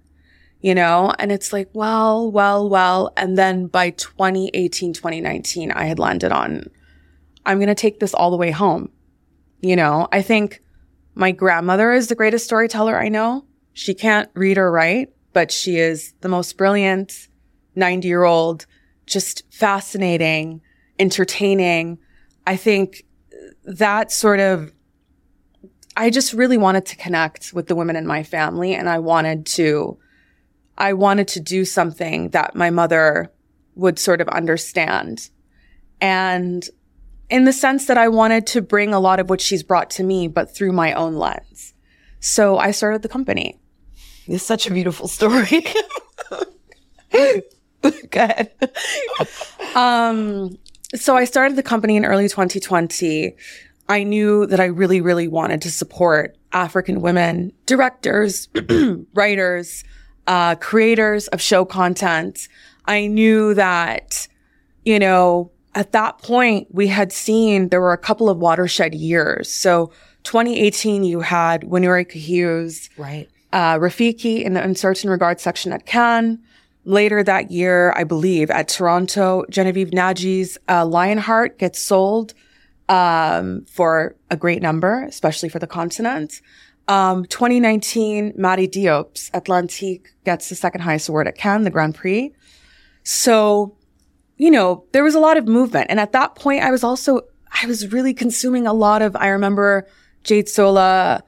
You 0.60 0.74
know, 0.74 1.13
and 1.19 1.32
it's 1.32 1.54
like, 1.54 1.69
well, 1.74 2.32
well, 2.32 2.67
well. 2.67 3.13
And 3.15 3.38
then 3.38 3.67
by 3.67 3.91
2018, 3.91 4.91
2019, 4.91 5.71
I 5.71 5.86
had 5.86 6.00
landed 6.00 6.32
on, 6.32 6.65
I'm 7.45 7.60
going 7.60 7.67
to 7.67 7.76
take 7.76 8.00
this 8.00 8.15
all 8.15 8.32
the 8.32 8.38
way 8.38 8.50
home. 8.50 8.89
You 9.62 9.76
know, 9.76 10.08
I 10.12 10.24
think 10.24 10.63
my 11.13 11.32
grandmother 11.32 11.91
is 11.91 12.08
the 12.08 12.15
greatest 12.15 12.45
storyteller 12.45 13.00
I 13.00 13.08
know. 13.08 13.45
She 13.74 13.93
can't 13.93 14.32
read 14.34 14.58
or 14.58 14.71
write, 14.71 15.13
but 15.32 15.52
she 15.52 15.78
is 15.78 16.15
the 16.21 16.30
most 16.30 16.58
brilliant 16.58 17.28
90 17.76 18.08
year 18.08 18.24
old 18.24 18.65
just 19.06 19.43
fascinating, 19.54 20.60
entertaining. 20.98 22.00
I 22.48 22.56
think 22.56 23.04
that 23.63 24.12
sort 24.12 24.39
of, 24.39 24.74
I 25.98 26.10
just 26.10 26.34
really 26.34 26.58
wanted 26.58 26.86
to 26.88 26.96
connect 26.96 27.54
with 27.54 27.68
the 27.68 27.76
women 27.76 27.96
in 27.96 28.06
my 28.06 28.24
family 28.24 28.76
and 28.76 28.90
I 28.90 29.00
wanted 29.00 29.46
to, 29.48 29.98
I 30.78 30.94
wanted 30.94 31.28
to 31.30 31.40
do 31.40 31.64
something 31.66 32.30
that 32.30 32.56
my 32.56 32.70
mother 32.70 33.32
would 33.76 34.00
sort 34.00 34.22
of 34.22 34.28
understand. 34.30 35.30
And 36.02 36.68
in 37.30 37.46
the 37.46 37.54
sense 37.54 37.88
that 37.88 37.98
I 37.98 38.08
wanted 38.08 38.46
to 38.48 38.62
bring 38.62 38.94
a 38.94 39.00
lot 39.00 39.20
of 39.20 39.30
what 39.30 39.42
she's 39.42 39.64
brought 39.64 39.90
to 39.92 40.04
me, 40.04 40.28
but 40.28 40.54
through 40.54 40.74
my 40.74 40.94
own 40.94 41.16
lens. 41.16 41.74
So 42.20 42.58
I 42.58 42.72
started 42.72 43.02
the 43.02 43.10
company. 43.10 43.60
It's 44.28 44.44
such 44.44 44.68
a 44.68 44.74
beautiful 44.74 45.08
story. 45.08 45.66
Go 47.12 47.42
ahead. 48.16 48.52
Um, 49.76 50.58
so 50.96 51.16
I 51.16 51.26
started 51.26 51.56
the 51.56 51.64
company 51.64 51.96
in 51.96 52.06
early 52.06 52.28
2020. 52.28 53.36
I 53.88 54.04
knew 54.04 54.45
that 54.48 54.60
I 54.60 54.65
really, 54.65 55.02
really 55.02 55.28
wanted 55.28 55.62
to 55.63 55.71
support 55.71 56.36
African 56.54 57.02
women, 57.02 57.52
directors, 57.65 58.50
writers, 59.13 59.84
uh, 60.28 60.56
creators 60.56 61.28
of 61.28 61.41
show 61.41 61.65
content. 61.65 62.48
I 62.86 63.08
knew 63.08 63.54
that, 63.54 64.28
you 64.84 64.98
know, 65.00 65.52
at 65.76 65.91
that 65.91 66.17
point 66.19 66.67
we 66.71 66.88
had 66.88 67.12
seen 67.12 67.69
there 67.69 67.82
were 67.82 67.93
a 67.93 67.98
couple 67.98 68.30
of 68.30 68.38
watershed 68.38 68.95
years. 68.95 69.52
So 69.52 69.91
2018, 70.24 71.04
you 71.04 71.19
had 71.19 71.62
Wanuri 71.62 72.10
Kahiu's 72.10 72.89
Right. 72.98 73.30
uh, 73.54 73.76
Rafiki 73.78 74.43
in 74.43 74.54
the 74.54 74.63
Un 74.63 74.76
Certain 74.76 75.10
Regard 75.10 75.39
section 75.39 75.71
at 75.74 75.86
Cannes. 75.86 76.39
Later 76.86 77.24
that 77.24 77.52
year, 77.52 77.93
I 77.95 78.04
believe, 78.04 78.50
at 78.52 78.67
Toronto, 78.67 79.43
Genevieve 79.50 79.89
Nnaji's 79.89 80.58
uh, 80.69 80.86
Lionheart 80.86 81.58
gets 81.60 81.80
sold 81.80 82.34
um, 82.89 83.65
for 83.65 84.15
a 84.30 84.38
great 84.38 84.62
number, 84.62 85.04
especially 85.04 85.50
for 85.50 85.60
the 85.60 85.67
continent. 85.67 86.41
Um, 86.88 87.26
2019, 87.26 88.34
Mati 88.38 88.67
Diop's 88.67 89.30
Atlantique 89.32 90.08
gets 90.24 90.50
the 90.50 90.56
second 90.56 90.82
highest 90.82 91.10
award 91.10 91.28
at 91.28 91.36
Cannes, 91.36 91.63
the 91.63 91.71
Grand 91.71 91.95
Prix. 91.95 92.32
So, 93.04 93.76
you 94.38 94.52
know, 94.52 94.84
there 94.91 95.04
was 95.04 95.15
a 95.15 95.19
lot 95.19 95.38
of 95.38 95.48
movement. 95.48 95.88
And 95.89 96.00
at 96.00 96.12
that 96.12 96.36
point, 96.36 96.63
I 96.63 96.71
was 96.71 96.84
also, 96.84 97.21
I 97.62 97.65
was 97.65 97.91
really 97.91 98.13
consuming 98.13 98.67
a 98.67 98.74
lot 98.74 99.02
of, 99.02 99.15
I 99.15 99.28
remember 99.28 99.88
Jade 100.24 100.48
Sola, 100.48 101.24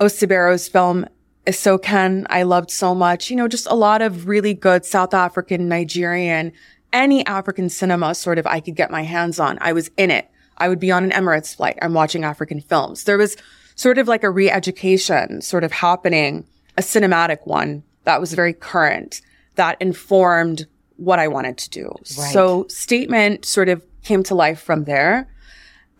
Osibero's 0.00 0.68
film 0.68 1.06
Isoken, 1.46 2.26
I 2.28 2.42
loved 2.42 2.70
so 2.70 2.94
much. 2.94 3.30
You 3.30 3.36
know, 3.36 3.48
just 3.48 3.66
a 3.70 3.74
lot 3.74 4.02
of 4.02 4.28
really 4.28 4.52
good 4.52 4.84
South 4.84 5.14
African, 5.14 5.66
Nigerian, 5.66 6.52
any 6.92 7.24
African 7.26 7.70
cinema 7.70 8.14
sort 8.14 8.38
of 8.38 8.46
I 8.46 8.60
could 8.60 8.76
get 8.76 8.90
my 8.90 9.02
hands 9.02 9.40
on. 9.40 9.58
I 9.62 9.72
was 9.72 9.90
in 9.96 10.10
it. 10.10 10.30
I 10.58 10.68
would 10.68 10.78
be 10.80 10.90
on 10.90 11.04
an 11.04 11.10
Emirates 11.10 11.54
flight. 11.56 11.78
I'm 11.82 11.94
watching 11.94 12.24
African 12.24 12.60
films. 12.60 13.04
There 13.04 13.18
was 13.18 13.36
sort 13.74 13.98
of 13.98 14.08
like 14.08 14.24
a 14.24 14.30
re-education 14.30 15.40
sort 15.40 15.64
of 15.64 15.72
happening, 15.72 16.44
a 16.76 16.82
cinematic 16.82 17.46
one 17.46 17.82
that 18.04 18.20
was 18.20 18.32
very 18.32 18.52
current 18.52 19.20
that 19.54 19.76
informed 19.80 20.66
what 20.96 21.18
I 21.18 21.28
wanted 21.28 21.58
to 21.58 21.70
do. 21.70 21.84
Right. 22.18 22.32
So 22.32 22.66
statement 22.68 23.44
sort 23.44 23.68
of 23.68 23.82
came 24.02 24.22
to 24.24 24.34
life 24.34 24.60
from 24.60 24.84
there. 24.84 25.28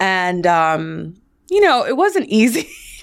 And, 0.00 0.46
um, 0.46 1.16
you 1.50 1.60
know, 1.60 1.84
it 1.84 1.96
wasn't 1.96 2.26
easy. 2.26 2.68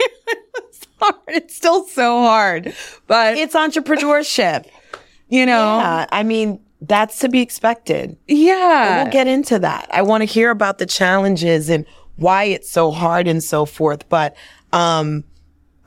it's 0.57 0.87
hard. 0.99 1.15
It's 1.27 1.55
still 1.55 1.85
so 1.85 2.19
hard, 2.21 2.73
but 3.07 3.37
It's 3.37 3.55
entrepreneurship. 3.55 4.65
you 5.29 5.45
know, 5.45 5.77
Yeah, 5.77 6.05
I 6.11 6.23
mean, 6.23 6.59
that's 6.81 7.19
to 7.19 7.29
be 7.29 7.41
expected. 7.41 8.17
yeah. 8.27 9.03
We'll 9.03 9.11
get 9.11 9.27
into 9.27 9.59
that. 9.59 9.87
I 9.91 10.01
want 10.01 10.21
to 10.21 10.25
hear 10.25 10.51
about 10.51 10.77
the 10.77 10.85
challenges 10.85 11.69
and 11.69 11.85
why 12.17 12.45
it's 12.45 12.69
so 12.69 12.91
hard 12.91 13.27
and 13.27 13.43
so 13.43 13.65
forth. 13.65 14.07
But 14.09 14.35
um, 14.71 15.23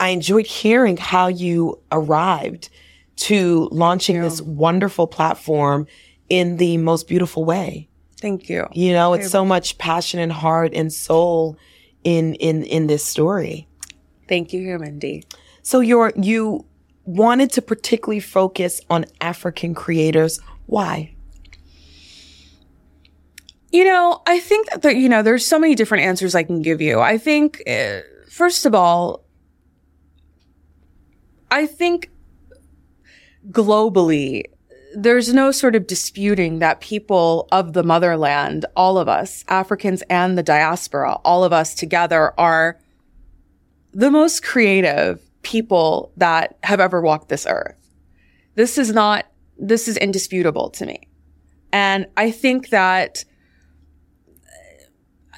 I 0.01 0.09
enjoyed 0.11 0.46
hearing 0.46 0.96
how 0.96 1.29
you 1.29 1.81
arrived 1.92 2.70
to 3.16 3.68
launching 3.72 4.20
this 4.20 4.40
wonderful 4.40 5.07
platform 5.07 5.87
in 6.29 6.57
the 6.57 6.77
most 6.79 7.09
beautiful 7.09 7.44
way. 7.44 7.88
Thank 8.20 8.48
you. 8.48 8.66
You 8.72 8.92
know, 8.92 9.14
it's 9.14 9.31
so 9.31 9.44
much 9.44 9.79
passion 9.79 10.20
and 10.20 10.33
heart 10.33 10.72
and 10.74 10.92
soul 10.92 11.57
in 12.05 12.35
in 12.35 12.64
in 12.64 12.87
this 12.87 13.05
story. 13.05 13.66
Thank 14.29 14.53
you, 14.53 14.79
Mindy. 14.79 15.24
So 15.62 15.81
you're 15.81 16.12
you 16.16 16.64
wanted 17.05 17.51
to 17.53 17.62
particularly 17.62 18.20
focus 18.20 18.81
on 18.90 19.07
African 19.20 19.74
creators. 19.74 20.40
Why? 20.68 21.14
You 23.72 23.85
know, 23.85 24.20
I 24.26 24.38
think 24.38 24.68
that, 24.83 24.96
you 24.96 25.09
know, 25.09 25.22
there's 25.22 25.46
so 25.46 25.59
many 25.59 25.74
different 25.74 26.04
answers 26.04 26.35
I 26.35 26.42
can 26.42 26.61
give 26.61 26.83
you. 26.83 27.00
I 27.00 27.16
think, 27.16 27.62
uh, 27.66 28.00
first 28.28 28.66
of 28.66 28.74
all, 28.74 29.24
I 31.50 31.64
think 31.64 32.11
globally, 33.50 34.44
there's 34.94 35.33
no 35.33 35.52
sort 35.52 35.74
of 35.74 35.87
disputing 35.87 36.59
that 36.59 36.81
people 36.81 37.48
of 37.50 37.72
the 37.72 37.83
motherland, 37.83 38.66
all 38.76 38.98
of 38.98 39.09
us, 39.09 39.46
Africans 39.48 40.02
and 40.11 40.37
the 40.37 40.42
diaspora, 40.42 41.14
all 41.24 41.44
of 41.44 41.52
us 41.52 41.74
together 41.74 42.35
are 42.38 42.78
the 43.94 44.11
most 44.11 44.42
creative 44.42 45.22
people 45.40 46.12
that 46.18 46.59
have 46.62 46.78
ever 46.78 47.00
walked 47.00 47.31
this 47.31 47.46
earth. 47.48 47.76
This 48.54 48.76
is 48.76 48.92
not, 48.92 49.24
this 49.59 49.88
is 49.88 49.97
indisputable 49.97 50.71
to 50.71 50.87
me. 50.87 51.09
And 51.73 52.07
I 52.16 52.31
think 52.31 52.71
that 52.71 53.25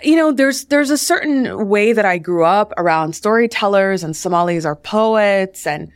you 0.02 0.16
know, 0.16 0.32
there's 0.32 0.64
there's 0.66 0.90
a 0.90 0.96
certain 0.96 1.68
way 1.68 1.92
that 1.92 2.04
I 2.04 2.18
grew 2.18 2.44
up 2.44 2.72
around 2.78 3.14
storytellers 3.14 4.02
and 4.02 4.16
Somalis 4.16 4.64
are 4.64 4.76
poets 4.76 5.66
and 5.66 5.90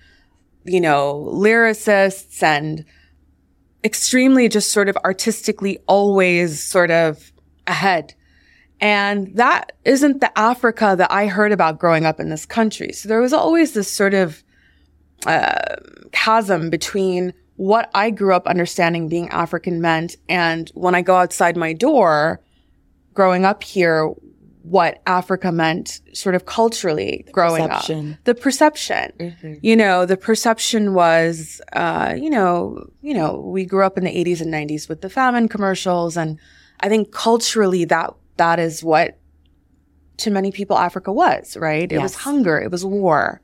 you 0.65 0.81
know, 0.81 1.29
lyricists 1.31 2.43
and 2.43 2.85
extremely 3.85 4.49
just 4.49 4.73
sort 4.73 4.89
of 4.89 4.97
artistically 5.05 5.79
always 5.87 6.63
sort 6.63 6.91
of 6.91 7.33
ahead. 7.67 8.15
And 8.81 9.35
that 9.37 9.73
isn't 9.85 10.21
the 10.21 10.37
Africa 10.39 10.95
that 10.99 11.13
I 11.13 11.27
heard 11.27 11.53
about 11.53 11.79
growing 11.79 12.05
up 12.05 12.19
in 12.19 12.29
this 12.29 12.47
country. 12.47 12.93
So 12.93 13.09
there 13.09 13.21
was 13.21 13.33
always 13.33 13.75
this 13.75 13.91
sort 13.91 14.15
of 14.15 14.43
uh, 15.27 15.77
chasm 16.13 16.71
between 16.71 17.33
what 17.57 17.91
I 17.95 18.11
grew 18.11 18.35
up 18.35 18.47
understanding 18.47 19.09
being 19.09 19.29
African 19.29 19.81
meant 19.81 20.17
and 20.29 20.71
when 20.75 20.95
I 20.95 21.03
go 21.03 21.17
outside 21.17 21.57
my 21.57 21.73
door, 21.73 22.41
growing 23.13 23.45
up 23.45 23.63
here, 23.63 24.13
what 24.63 25.03
Africa 25.07 25.53
meant 25.53 26.01
sort 26.15 26.35
of 26.35 26.47
culturally 26.47 27.27
growing 27.33 27.69
perception. 27.69 28.13
up. 28.15 28.25
The 28.25 28.35
perception. 28.35 29.59
You 29.61 29.77
know, 29.77 30.07
the 30.07 30.17
perception 30.17 30.95
was, 30.95 31.61
uh, 31.75 32.15
you 32.17 32.31
know, 32.31 32.87
you 33.03 33.13
know, 33.13 33.39
we 33.41 33.67
grew 33.67 33.85
up 33.85 33.99
in 33.99 34.05
the 34.05 34.11
80s 34.11 34.41
and 34.41 34.53
90s 34.53 34.89
with 34.89 35.03
the 35.03 35.11
famine 35.11 35.49
commercials. 35.49 36.17
And 36.17 36.39
I 36.81 36.89
think 36.89 37.13
culturally 37.13 37.85
that, 37.85 38.15
that 38.39 38.59
is 38.59 38.83
what 38.83 39.19
to 40.17 40.31
many 40.31 40.51
people 40.51 40.79
Africa 40.79 41.13
was, 41.13 41.57
right? 41.59 41.91
It 41.93 42.01
was 42.01 42.15
hunger. 42.15 42.59
It 42.59 42.71
was 42.71 42.87
war. 42.87 43.43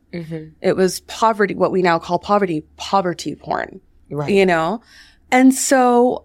It 0.62 0.74
was 0.74 1.00
poverty, 1.00 1.54
what 1.54 1.70
we 1.70 1.82
now 1.82 1.98
call 1.98 2.18
poverty, 2.18 2.64
poverty 2.76 3.34
porn 3.34 3.80
Right. 4.10 4.30
you 4.30 4.44
know? 4.46 4.80
And 5.30 5.54
so 5.54 6.24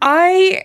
I, 0.00 0.64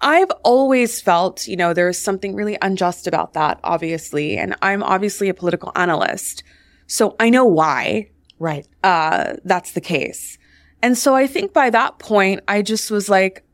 I've 0.00 0.30
always 0.44 1.00
felt, 1.00 1.46
you 1.48 1.56
know, 1.56 1.74
there's 1.74 1.98
something 1.98 2.34
really 2.34 2.56
unjust 2.62 3.06
about 3.06 3.32
that, 3.32 3.58
obviously. 3.64 4.36
And 4.38 4.54
I'm 4.62 4.82
obviously 4.82 5.28
a 5.28 5.34
political 5.34 5.72
analyst. 5.74 6.42
So 6.86 7.16
I 7.18 7.30
know 7.30 7.44
why, 7.44 8.10
Right. 8.38 8.66
uh, 8.84 9.34
that's 9.44 9.72
the 9.72 9.80
case. 9.80 10.38
And 10.80 10.96
so 10.96 11.14
I 11.16 11.26
think 11.26 11.52
by 11.52 11.70
that 11.70 11.98
point, 11.98 12.40
I 12.46 12.62
just 12.62 12.90
was 12.90 13.08
like, 13.08 13.44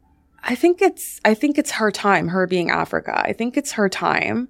I 0.42 0.54
think 0.54 0.82
it's, 0.82 1.20
I 1.24 1.32
think 1.32 1.56
it's 1.56 1.70
her 1.70 1.90
time, 1.90 2.28
her 2.28 2.46
being 2.46 2.70
Africa. 2.70 3.18
I 3.24 3.32
think 3.32 3.56
it's 3.56 3.72
her 3.72 3.88
time. 3.88 4.48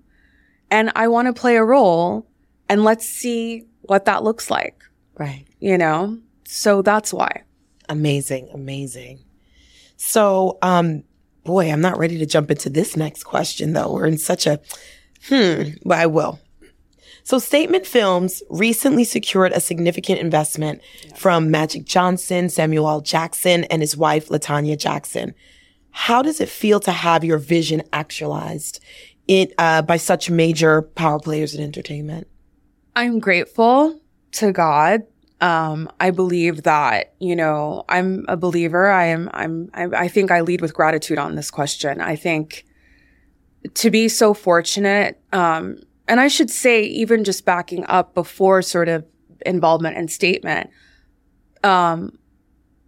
And 0.73 0.91
I 0.97 1.07
want 1.07 1.27
to 1.27 1.33
play 1.41 1.57
a 1.57 1.65
role 1.65 2.27
and 2.69 2.83
let's 2.83 3.09
see 3.09 3.65
what 3.83 4.07
that 4.07 4.25
looks 4.25 4.51
like, 4.51 4.83
Right. 5.17 5.45
you 5.61 5.79
know? 5.79 6.19
So 6.47 6.83
that's 6.83 7.13
why. 7.15 7.43
Amazing. 7.89 8.49
Amazing. 8.53 9.21
So, 9.97 10.59
um, 10.63 11.05
boy, 11.45 11.71
I'm 11.71 11.81
not 11.81 11.99
ready 11.99 12.19
to 12.19 12.27
jump 12.27 12.51
into 12.51 12.71
this 12.71 12.97
next 12.97 13.25
question 13.25 13.73
though. 13.73 13.93
We're 13.93 14.07
in 14.07 14.19
such 14.19 14.47
a, 14.47 14.61
hmm, 15.29 15.75
but 15.85 15.99
I 15.99 16.07
will. 16.07 16.41
So 17.27 17.39
Statement 17.39 17.87
Films 17.87 18.43
recently 18.51 19.03
secured 19.03 19.53
a 19.53 19.61
significant 19.61 20.21
investment 20.21 20.83
from 21.17 21.51
Magic 21.51 21.87
Johnson, 21.87 22.51
Samuel 22.51 22.87
L. 22.87 23.01
Jackson, 23.01 23.65
and 23.65 23.81
his 23.81 23.97
wife, 23.97 24.29
Latanya 24.29 24.79
Jackson. 24.79 25.35
How 25.91 26.21
does 26.21 26.39
it 26.41 26.51
feel 26.51 26.81
to 26.81 26.93
have 26.93 27.25
your 27.25 27.39
vision 27.39 27.83
actualized 27.95 28.81
it, 29.27 29.55
uh, 29.57 29.81
by 29.81 29.97
such 29.97 30.29
major 30.29 30.83
power 30.83 31.19
players 31.19 31.55
in 31.55 31.65
entertainment? 31.65 32.27
I'm 32.95 33.21
grateful 33.21 33.99
to 34.33 34.53
God. 34.53 35.05
Um, 35.45 35.91
I 36.01 36.11
believe 36.11 36.63
that, 36.63 37.13
you 37.19 37.37
know, 37.37 37.85
I'm 37.87 38.25
a 38.29 38.37
believer. 38.37 38.89
I 38.89 39.05
am, 39.09 39.29
I'm, 39.35 39.69
I, 39.75 39.85
I 40.05 40.09
think 40.09 40.31
I 40.31 40.41
lead 40.41 40.63
with 40.63 40.73
gratitude 40.73 41.19
on 41.19 41.35
this 41.35 41.51
question. 41.51 42.01
I 42.01 42.17
think 42.17 42.65
to 43.75 43.91
be 43.91 44.09
so 44.09 44.33
fortunate, 44.33 45.21
um, 45.35 45.77
and 46.09 46.19
I 46.19 46.29
should 46.29 46.49
say, 46.49 46.83
even 46.85 47.25
just 47.25 47.45
backing 47.45 47.85
up 47.89 48.15
before 48.15 48.63
sort 48.63 48.89
of 48.89 49.05
involvement 49.45 49.99
and 49.99 50.11
statement, 50.11 50.71
um, 51.63 52.19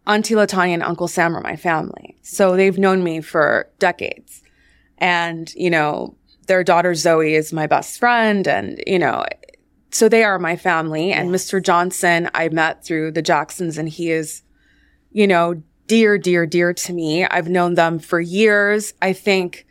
Auntie 0.07 0.35
Latanya 0.35 0.75
and 0.75 0.83
Uncle 0.83 1.09
Sam 1.09 1.37
are 1.37 1.43
my 1.43 1.57
family. 1.57 2.17
So 2.23 2.57
they've 2.57 2.79
known 2.79 3.05
me 3.05 3.21
for 3.21 3.69
decades. 3.79 4.43
And, 4.97 5.53
you 5.55 5.69
know, 5.69 6.17
their 6.47 6.65
daughter 6.65 6.95
Zoe 6.95 7.35
is 7.35 7.53
my 7.53 7.67
best 7.67 7.99
friend. 7.99 8.49
And, 8.49 8.83
you 8.87 8.99
know, 8.99 9.27
so 9.97 10.09
they 10.09 10.23
are 10.25 10.39
my 10.39 10.57
family. 10.57 11.13
And 11.13 11.31
yes. 11.31 11.47
Mr. 11.47 11.63
Johnson, 11.63 12.29
I 12.35 12.49
met 12.51 12.85
through 12.85 13.13
the 13.13 13.23
Jacksons 13.23 13.79
and 13.79 13.89
he 13.89 14.11
is, 14.11 14.43
you 15.11 15.27
know, 15.27 15.63
dear, 15.87 16.19
dear, 16.19 16.47
dear 16.47 16.75
to 16.75 16.93
me. 16.93 17.25
I've 17.25 17.49
known 17.49 17.75
them 17.75 17.99
for 17.99 18.21
years. 18.21 18.93
I 19.01 19.13
think 19.13 19.67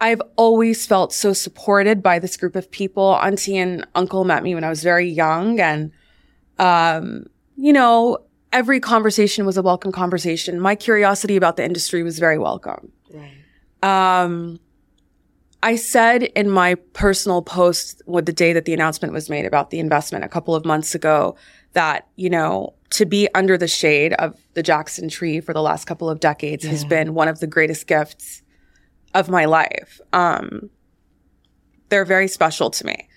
I've 0.00 0.22
always 0.36 0.86
felt 0.86 1.12
so 1.12 1.32
supported 1.32 2.02
by 2.02 2.18
this 2.18 2.36
group 2.36 2.54
of 2.54 2.70
people. 2.70 3.16
Auntie 3.16 3.58
and 3.58 3.86
uncle 3.94 4.24
met 4.24 4.42
me 4.42 4.54
when 4.54 4.64
I 4.64 4.68
was 4.68 4.82
very 4.82 5.08
young 5.08 5.58
and, 5.58 5.90
um, 6.58 7.26
you 7.56 7.72
know, 7.72 8.18
every 8.52 8.78
conversation 8.78 9.44
was 9.44 9.56
a 9.56 9.62
welcome 9.62 9.90
conversation. 9.92 10.60
My 10.60 10.74
curiosity 10.74 11.36
about 11.36 11.56
the 11.56 11.64
industry 11.64 12.02
was 12.02 12.18
very 12.18 12.38
welcome. 12.38 12.92
Right. 13.12 14.22
Um, 14.22 14.60
I 15.62 15.76
said 15.76 16.22
in 16.22 16.50
my 16.50 16.74
personal 16.94 17.42
post 17.42 18.02
with 18.06 18.26
the 18.26 18.32
day 18.32 18.52
that 18.52 18.64
the 18.64 18.72
announcement 18.72 19.12
was 19.12 19.28
made 19.28 19.44
about 19.44 19.70
the 19.70 19.78
investment 19.78 20.24
a 20.24 20.28
couple 20.28 20.54
of 20.54 20.64
months 20.64 20.94
ago 20.94 21.36
that, 21.74 22.08
you 22.16 22.30
know, 22.30 22.74
to 22.90 23.04
be 23.04 23.28
under 23.34 23.56
the 23.56 23.68
shade 23.68 24.14
of 24.14 24.36
the 24.54 24.62
Jackson 24.62 25.08
tree 25.08 25.40
for 25.40 25.52
the 25.52 25.62
last 25.62 25.86
couple 25.86 26.08
of 26.08 26.18
decades 26.18 26.64
yeah. 26.64 26.70
has 26.70 26.84
been 26.84 27.14
one 27.14 27.28
of 27.28 27.40
the 27.40 27.46
greatest 27.46 27.86
gifts 27.86 28.42
of 29.14 29.28
my 29.28 29.44
life. 29.44 30.00
Um, 30.12 30.70
they're 31.88 32.04
very 32.04 32.28
special 32.28 32.70
to 32.70 32.86
me. 32.86 33.08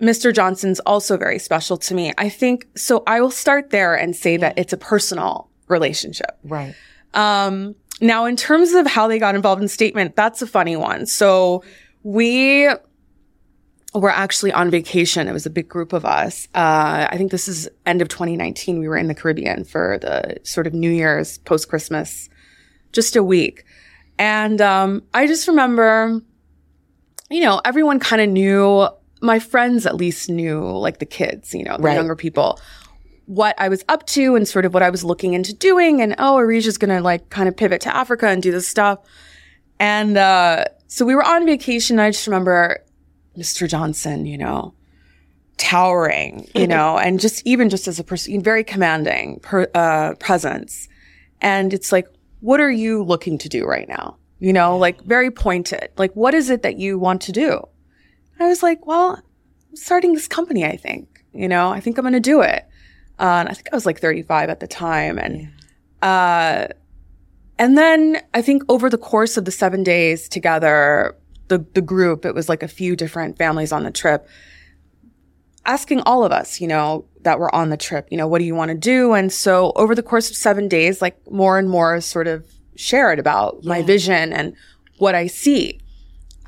Mr. 0.00 0.34
Johnson's 0.34 0.80
also 0.80 1.16
very 1.16 1.38
special 1.38 1.76
to 1.76 1.94
me. 1.94 2.12
I 2.16 2.30
think 2.30 2.66
so. 2.74 3.02
I 3.06 3.20
will 3.20 3.30
start 3.30 3.70
there 3.70 3.94
and 3.94 4.16
say 4.16 4.38
that 4.38 4.58
it's 4.58 4.72
a 4.72 4.78
personal 4.78 5.50
relationship. 5.68 6.38
Right. 6.42 6.74
Um, 7.12 7.74
now, 8.00 8.24
in 8.24 8.36
terms 8.36 8.72
of 8.72 8.86
how 8.86 9.08
they 9.08 9.18
got 9.18 9.34
involved 9.34 9.60
in 9.60 9.68
statement, 9.68 10.16
that's 10.16 10.40
a 10.40 10.46
funny 10.46 10.76
one. 10.76 11.06
So 11.06 11.62
we 12.02 12.68
were 13.92 14.10
actually 14.10 14.52
on 14.52 14.70
vacation. 14.70 15.28
It 15.28 15.32
was 15.32 15.46
a 15.46 15.50
big 15.50 15.68
group 15.68 15.92
of 15.92 16.04
us. 16.04 16.48
Uh, 16.54 17.08
I 17.10 17.16
think 17.16 17.30
this 17.30 17.48
is 17.48 17.68
end 17.84 18.00
of 18.00 18.08
2019. 18.08 18.78
We 18.78 18.88
were 18.88 18.96
in 18.96 19.08
the 19.08 19.14
Caribbean 19.14 19.64
for 19.64 19.98
the 19.98 20.38
sort 20.44 20.66
of 20.66 20.72
New 20.72 20.90
Year's 20.90 21.38
post 21.38 21.68
Christmas, 21.68 22.30
just 22.92 23.16
a 23.16 23.22
week. 23.22 23.64
And 24.18 24.60
um, 24.60 25.02
I 25.12 25.26
just 25.26 25.48
remember, 25.48 26.20
you 27.30 27.40
know, 27.40 27.60
everyone 27.64 27.98
kind 28.00 28.22
of 28.22 28.28
knew, 28.28 28.88
my 29.22 29.38
friends 29.38 29.84
at 29.84 29.96
least 29.96 30.30
knew, 30.30 30.60
like 30.60 30.98
the 30.98 31.06
kids, 31.06 31.52
you 31.52 31.64
know, 31.64 31.76
the 31.76 31.82
right. 31.82 31.94
younger 31.94 32.16
people 32.16 32.58
what 33.30 33.54
I 33.58 33.68
was 33.68 33.84
up 33.88 34.04
to 34.06 34.34
and 34.34 34.46
sort 34.46 34.64
of 34.64 34.74
what 34.74 34.82
I 34.82 34.90
was 34.90 35.04
looking 35.04 35.34
into 35.34 35.54
doing. 35.54 36.02
And 36.02 36.16
oh, 36.18 36.34
Areej's 36.34 36.76
gonna 36.78 37.00
like 37.00 37.30
kind 37.30 37.48
of 37.48 37.56
pivot 37.56 37.80
to 37.82 37.96
Africa 37.96 38.26
and 38.26 38.42
do 38.42 38.50
this 38.50 38.66
stuff. 38.66 38.98
And 39.78 40.18
uh, 40.18 40.64
so 40.88 41.04
we 41.04 41.14
were 41.14 41.24
on 41.24 41.46
vacation. 41.46 42.00
I 42.00 42.10
just 42.10 42.26
remember 42.26 42.84
Mr. 43.38 43.68
Johnson, 43.68 44.26
you 44.26 44.36
know, 44.36 44.74
towering, 45.58 46.48
you 46.56 46.66
know, 46.74 46.98
and 46.98 47.20
just 47.20 47.46
even 47.46 47.70
just 47.70 47.86
as 47.86 48.00
a 48.00 48.04
person, 48.04 48.42
very 48.42 48.64
commanding 48.64 49.38
per, 49.40 49.70
uh, 49.76 50.14
presence. 50.14 50.88
And 51.40 51.72
it's 51.72 51.92
like, 51.92 52.08
what 52.40 52.58
are 52.58 52.70
you 52.70 53.04
looking 53.04 53.38
to 53.38 53.48
do 53.48 53.64
right 53.64 53.88
now? 53.88 54.16
You 54.40 54.52
know, 54.52 54.76
like 54.76 55.00
very 55.02 55.30
pointed. 55.30 55.90
Like, 55.96 56.12
what 56.16 56.34
is 56.34 56.50
it 56.50 56.62
that 56.62 56.78
you 56.78 56.98
want 56.98 57.22
to 57.22 57.32
do? 57.32 57.64
I 58.40 58.48
was 58.48 58.60
like, 58.60 58.84
well, 58.86 59.22
I'm 59.68 59.76
starting 59.76 60.14
this 60.14 60.26
company, 60.26 60.64
I 60.64 60.76
think. 60.76 61.24
You 61.32 61.46
know, 61.46 61.70
I 61.70 61.78
think 61.78 61.96
I'm 61.96 62.02
going 62.02 62.14
to 62.14 62.20
do 62.20 62.40
it. 62.40 62.66
Uh, 63.20 63.44
I 63.46 63.52
think 63.52 63.68
I 63.70 63.76
was 63.76 63.84
like 63.84 64.00
35 64.00 64.48
at 64.48 64.60
the 64.60 64.66
time. 64.66 65.18
And, 65.18 65.52
uh, 66.00 66.68
and 67.58 67.76
then 67.76 68.22
I 68.32 68.40
think 68.40 68.62
over 68.70 68.88
the 68.88 68.96
course 68.96 69.36
of 69.36 69.44
the 69.44 69.50
seven 69.50 69.82
days 69.82 70.26
together, 70.26 71.14
the, 71.48 71.58
the 71.74 71.82
group, 71.82 72.24
it 72.24 72.34
was 72.34 72.48
like 72.48 72.62
a 72.62 72.68
few 72.68 72.96
different 72.96 73.36
families 73.36 73.72
on 73.72 73.84
the 73.84 73.90
trip, 73.90 74.26
asking 75.66 76.00
all 76.00 76.24
of 76.24 76.32
us, 76.32 76.62
you 76.62 76.66
know, 76.66 77.04
that 77.20 77.38
were 77.38 77.54
on 77.54 77.68
the 77.68 77.76
trip, 77.76 78.08
you 78.10 78.16
know, 78.16 78.26
what 78.26 78.38
do 78.38 78.46
you 78.46 78.54
want 78.54 78.70
to 78.70 78.76
do? 78.76 79.12
And 79.12 79.30
so 79.30 79.72
over 79.76 79.94
the 79.94 80.02
course 80.02 80.30
of 80.30 80.36
seven 80.36 80.66
days, 80.66 81.02
like 81.02 81.18
more 81.30 81.58
and 81.58 81.68
more 81.68 82.00
sort 82.00 82.26
of 82.26 82.46
shared 82.76 83.18
about 83.18 83.58
yeah. 83.60 83.68
my 83.68 83.82
vision 83.82 84.32
and 84.32 84.54
what 84.96 85.14
I 85.14 85.26
see. 85.26 85.78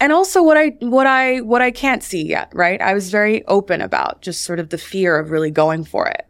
And 0.01 0.11
also 0.11 0.43
what 0.43 0.57
I, 0.57 0.69
what 0.81 1.07
I, 1.07 1.43
what 1.43 1.61
I 1.61 1.71
can't 1.71 2.03
see 2.03 2.27
yet, 2.27 2.51
right? 2.55 2.81
I 2.81 2.95
was 2.95 3.11
very 3.11 3.45
open 3.47 3.83
about 3.83 4.23
just 4.23 4.43
sort 4.43 4.59
of 4.59 4.71
the 4.71 4.79
fear 4.79 5.19
of 5.19 5.31
really 5.31 5.51
going 5.51 5.85
for 5.85 6.09
it 6.09 6.27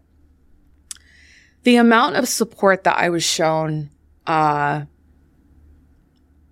the 1.64 1.76
amount 1.76 2.16
of 2.16 2.28
support 2.28 2.84
that 2.84 2.98
I 2.98 3.08
was 3.08 3.22
shown, 3.22 3.90
uh, 4.26 4.82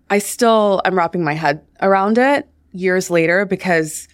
I 0.09 0.18
still 0.18 0.81
am 0.85 0.96
wrapping 0.96 1.25
my 1.25 1.35
head 1.35 1.64
around 1.81 2.18
it 2.18 2.49
years 2.73 3.11
later 3.11 3.44
because 3.44 4.09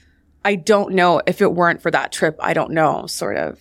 I 0.45 0.55
don't 0.55 0.95
know 0.95 1.21
if 1.27 1.41
it 1.41 1.53
weren't 1.53 1.83
for 1.83 1.91
that 1.91 2.13
trip. 2.13 2.37
I 2.41 2.55
don't 2.55 2.73
know 2.73 3.07
sort 3.07 3.37
of 3.37 3.59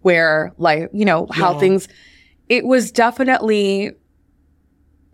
where 0.00 0.52
like, 0.58 0.90
you 0.92 1.04
know, 1.04 1.26
how 1.30 1.52
yeah. 1.52 1.60
things, 1.60 1.88
it 2.48 2.64
was 2.64 2.90
definitely, 2.92 3.92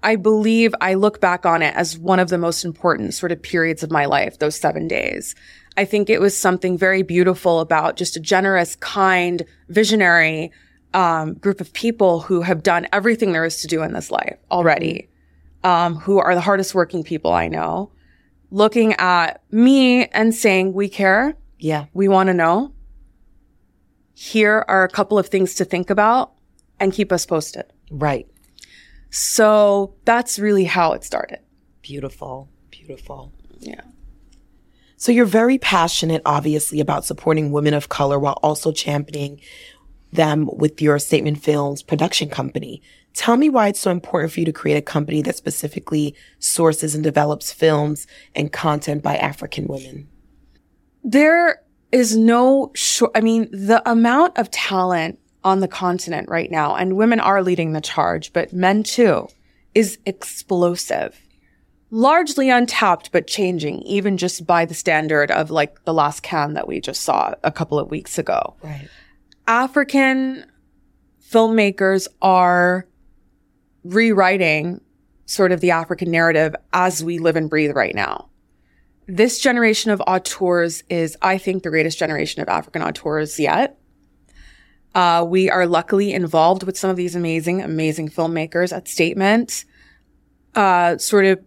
I 0.03 0.17
believe 0.17 0.75
I 0.81 0.95
look 0.95 1.21
back 1.21 1.47
on 1.47 1.63
it 1.63 1.75
as 1.77 1.99
one 1.99 2.19
of 2.19 2.29
the 2.29 2.39
most 2.39 2.65
important 2.65 3.15
sort 3.15 3.33
of 3.33 3.41
periods 3.41 3.83
of 3.83 3.91
my 3.91 4.07
life, 4.07 4.39
those 4.39 4.57
seven 4.57 4.89
days. 4.89 5.35
I 5.77 5.85
think 5.85 6.11
it 6.11 6.21
was 6.21 6.37
something 6.37 6.77
very 6.77 7.03
beautiful 7.03 7.61
about 7.61 7.97
just 7.97 8.17
a 8.17 8.21
generous, 8.21 8.77
kind, 8.77 9.45
visionary, 9.69 10.53
um, 10.95 11.35
group 11.35 11.61
of 11.61 11.73
people 11.73 12.21
who 12.21 12.43
have 12.43 12.63
done 12.63 12.87
everything 12.93 13.33
there 13.33 13.45
is 13.45 13.61
to 13.63 13.67
do 13.67 13.83
in 13.83 13.93
this 13.93 14.11
life 14.11 14.37
already, 14.51 15.09
um, 15.65 15.97
who 15.97 16.19
are 16.19 16.35
the 16.35 16.41
hardest 16.41 16.75
working 16.75 17.03
people 17.03 17.33
I 17.33 17.49
know, 17.49 17.91
looking 18.51 18.95
at 18.95 19.43
me 19.51 20.07
and 20.07 20.35
saying, 20.35 20.73
we 20.73 20.89
care. 20.89 21.37
Yeah. 21.59 21.87
We 21.93 22.09
want 22.09 22.29
to 22.29 22.35
know. 22.35 22.73
Here 24.15 24.65
are 24.69 24.85
a 24.85 24.89
couple 24.89 25.19
of 25.19 25.29
things 25.29 25.55
to 25.57 25.65
think 25.65 25.91
about 25.91 26.33
and 26.79 26.93
keep 26.93 27.13
us 27.13 27.25
posted. 27.27 27.65
Right. 27.91 28.27
So 29.11 29.95
that's 30.05 30.39
really 30.39 30.65
how 30.65 30.93
it 30.93 31.05
started. 31.05 31.41
Beautiful. 31.83 32.49
Beautiful. 32.71 33.33
Yeah. 33.59 33.81
So 34.97 35.11
you're 35.11 35.25
very 35.25 35.59
passionate, 35.59 36.23
obviously, 36.25 36.79
about 36.79 37.05
supporting 37.05 37.51
women 37.51 37.75
of 37.75 37.89
color 37.89 38.19
while 38.19 38.39
also 38.43 38.71
championing 38.71 39.41
them 40.13 40.49
with 40.53 40.81
your 40.81 40.99
Statement 40.99 41.43
Films 41.43 41.83
production 41.83 42.29
company. 42.29 42.83
Tell 43.15 43.37
me 43.37 43.49
why 43.49 43.69
it's 43.69 43.81
so 43.81 43.91
important 43.91 44.33
for 44.33 44.41
you 44.41 44.47
to 44.47 44.53
create 44.53 44.77
a 44.77 44.83
company 44.83 45.23
that 45.23 45.37
specifically 45.37 46.15
sources 46.39 46.95
and 46.95 47.05
develops 47.05 47.53
films 47.53 48.07
and 48.35 48.53
content 48.53 49.03
by 49.03 49.17
African 49.17 49.67
women. 49.67 50.09
There 51.05 51.63
is 51.91 52.17
no 52.17 52.71
short, 52.75 53.13
I 53.15 53.21
mean, 53.21 53.49
the 53.53 53.83
amount 53.91 54.39
of 54.39 54.51
talent 54.51 55.19
on 55.45 55.61
the 55.61 55.69
continent 55.69 56.29
right 56.29 56.51
now, 56.51 56.75
and 56.75 56.97
women 56.97 57.21
are 57.21 57.43
leading 57.43 57.73
the 57.73 57.81
charge, 57.81 58.33
but 58.33 58.53
men 58.53 58.83
too, 58.83 59.29
is 59.75 59.99
explosive. 60.07 61.21
Largely 61.91 62.49
untapped, 62.49 63.13
but 63.13 63.27
changing, 63.27 63.83
even 63.83 64.17
just 64.17 64.47
by 64.47 64.65
the 64.65 64.73
standard 64.73 65.31
of 65.31 65.51
like 65.51 65.85
the 65.85 65.93
last 65.93 66.23
Cannes 66.23 66.55
that 66.55 66.67
we 66.67 66.81
just 66.81 67.03
saw 67.03 67.35
a 67.43 67.53
couple 67.53 67.79
of 67.79 67.91
weeks 67.91 68.19
ago. 68.19 68.55
Right. 68.63 68.89
African 69.47 70.45
filmmakers 71.31 72.07
are 72.21 72.87
rewriting 73.85 74.81
sort 75.27 75.53
of 75.53 75.61
the 75.61 75.71
African 75.71 76.11
narrative 76.11 76.55
as 76.73 77.03
we 77.03 77.19
live 77.19 77.37
and 77.37 77.49
breathe 77.49 77.75
right 77.75 77.95
now. 77.95 78.29
This 79.07 79.39
generation 79.39 79.91
of 79.91 80.01
auteurs 80.07 80.85
is, 80.89 81.17
I 81.23 81.39
think, 81.39 81.63
the 81.63 81.71
greatest 81.71 81.99
generation 81.99 82.43
of 82.43 82.49
African 82.49 82.83
auteurs 82.83 83.41
yet. 83.41 83.79
Uh, 84.95 85.25
we 85.27 85.51
are 85.51 85.67
luckily 85.67 86.13
involved 86.13 86.63
with 86.63 86.77
some 86.77 86.91
of 86.91 86.97
these 86.97 87.17
amazing, 87.17 87.63
amazing 87.63 88.11
filmmakers 88.11 88.77
at 88.77 88.87
Statement, 88.87 89.65
uh, 90.55 90.99
sort 90.99 91.25
of 91.25 91.41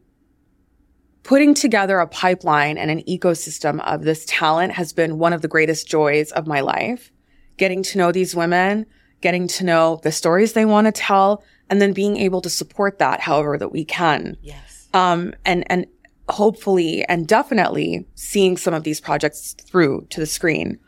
putting 1.23 1.53
together 1.53 1.99
a 1.99 2.08
pipeline 2.08 2.77
and 2.77 2.91
an 2.91 3.03
ecosystem 3.03 3.79
of 3.86 4.03
this 4.03 4.25
talent 4.25 4.73
has 4.73 4.93
been 4.93 5.17
one 5.17 5.31
of 5.31 5.41
the 5.41 5.47
greatest 5.47 5.88
joys 5.88 6.31
of 6.31 6.47
my 6.47 6.60
life 6.60 7.12
getting 7.57 7.83
to 7.83 7.97
know 7.97 8.11
these 8.11 8.35
women, 8.35 8.85
getting 9.21 9.47
to 9.47 9.63
know 9.63 9.99
the 10.03 10.11
stories 10.11 10.53
they 10.53 10.65
want 10.65 10.85
to 10.85 10.91
tell, 10.91 11.43
and 11.69 11.81
then 11.81 11.93
being 11.93 12.17
able 12.17 12.41
to 12.41 12.49
support 12.49 12.99
that 12.99 13.21
however 13.21 13.57
that 13.57 13.71
we 13.71 13.85
can. 13.85 14.37
Yes. 14.41 14.87
Um, 14.93 15.33
and, 15.45 15.69
and 15.71 15.87
hopefully 16.29 17.05
and 17.05 17.27
definitely 17.27 18.07
seeing 18.15 18.57
some 18.57 18.73
of 18.73 18.83
these 18.83 18.99
projects 18.99 19.53
through 19.53 20.07
to 20.09 20.19
the 20.19 20.25
screen. 20.25 20.79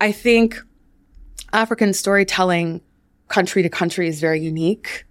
I 0.00 0.12
think 0.12 0.60
African 1.52 1.92
storytelling 1.92 2.82
country 3.28 3.62
to 3.62 3.68
country 3.68 4.08
is 4.08 4.20
very 4.20 4.40
unique. 4.40 5.04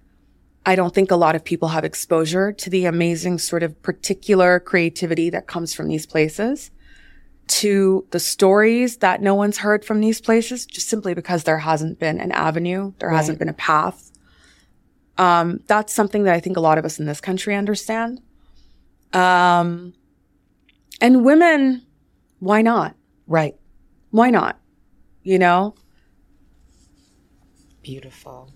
I 0.65 0.75
don't 0.75 0.93
think 0.93 1.11
a 1.11 1.15
lot 1.15 1.35
of 1.35 1.43
people 1.43 1.69
have 1.69 1.83
exposure 1.83 2.51
to 2.51 2.69
the 2.69 2.85
amazing 2.85 3.37
sort 3.37 3.63
of 3.63 3.79
particular 3.81 4.59
creativity 4.59 5.29
that 5.29 5.47
comes 5.47 5.73
from 5.73 5.87
these 5.87 6.05
places, 6.05 6.71
to 7.47 8.05
the 8.11 8.19
stories 8.19 8.97
that 8.97 9.21
no 9.21 9.35
one's 9.35 9.57
heard 9.57 9.85
from 9.85 10.01
these 10.01 10.19
places, 10.19 10.65
just 10.65 10.89
simply 10.89 11.13
because 11.13 11.43
there 11.43 11.59
hasn't 11.59 11.99
been 11.99 12.19
an 12.19 12.31
avenue, 12.31 12.93
there 12.99 13.09
right. 13.09 13.17
hasn't 13.17 13.39
been 13.39 13.49
a 13.49 13.53
path. 13.53 14.11
Um, 15.17 15.61
that's 15.67 15.93
something 15.93 16.23
that 16.23 16.33
I 16.33 16.39
think 16.39 16.57
a 16.57 16.61
lot 16.61 16.77
of 16.77 16.85
us 16.85 16.99
in 16.99 17.05
this 17.05 17.21
country 17.21 17.55
understand. 17.55 18.21
Um, 19.13 19.93
and 20.99 21.23
women, 21.23 21.85
why 22.39 22.61
not? 22.61 22.95
Right. 23.27 23.55
Why 24.11 24.29
not? 24.29 24.59
You 25.23 25.39
know? 25.39 25.75
Beautiful. 27.81 28.51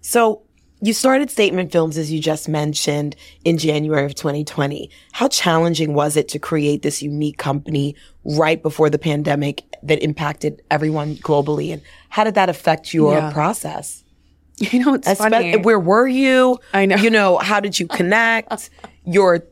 So 0.00 0.42
you 0.80 0.92
started 0.92 1.30
Statement 1.30 1.72
Films, 1.72 1.98
as 1.98 2.12
you 2.12 2.20
just 2.20 2.48
mentioned, 2.48 3.16
in 3.44 3.58
January 3.58 4.04
of 4.04 4.14
2020. 4.14 4.90
How 5.12 5.28
challenging 5.28 5.94
was 5.94 6.16
it 6.16 6.28
to 6.28 6.38
create 6.38 6.82
this 6.82 7.02
unique 7.02 7.38
company 7.38 7.96
right 8.24 8.62
before 8.62 8.88
the 8.88 8.98
pandemic 8.98 9.64
that 9.82 10.02
impacted 10.02 10.62
everyone 10.70 11.16
globally? 11.16 11.72
And 11.72 11.82
how 12.10 12.24
did 12.24 12.34
that 12.34 12.48
affect 12.48 12.94
your 12.94 13.14
yeah. 13.14 13.32
process? 13.32 14.04
You 14.60 14.84
know, 14.84 14.94
it's 14.94 15.06
Espe- 15.06 15.18
funny. 15.18 15.56
Where 15.56 15.78
were 15.78 16.08
you? 16.08 16.58
I 16.74 16.84
know. 16.84 16.96
You 16.96 17.10
know, 17.10 17.38
how 17.38 17.60
did 17.60 17.78
you 17.78 17.86
connect? 17.86 18.70
You're 19.04 19.44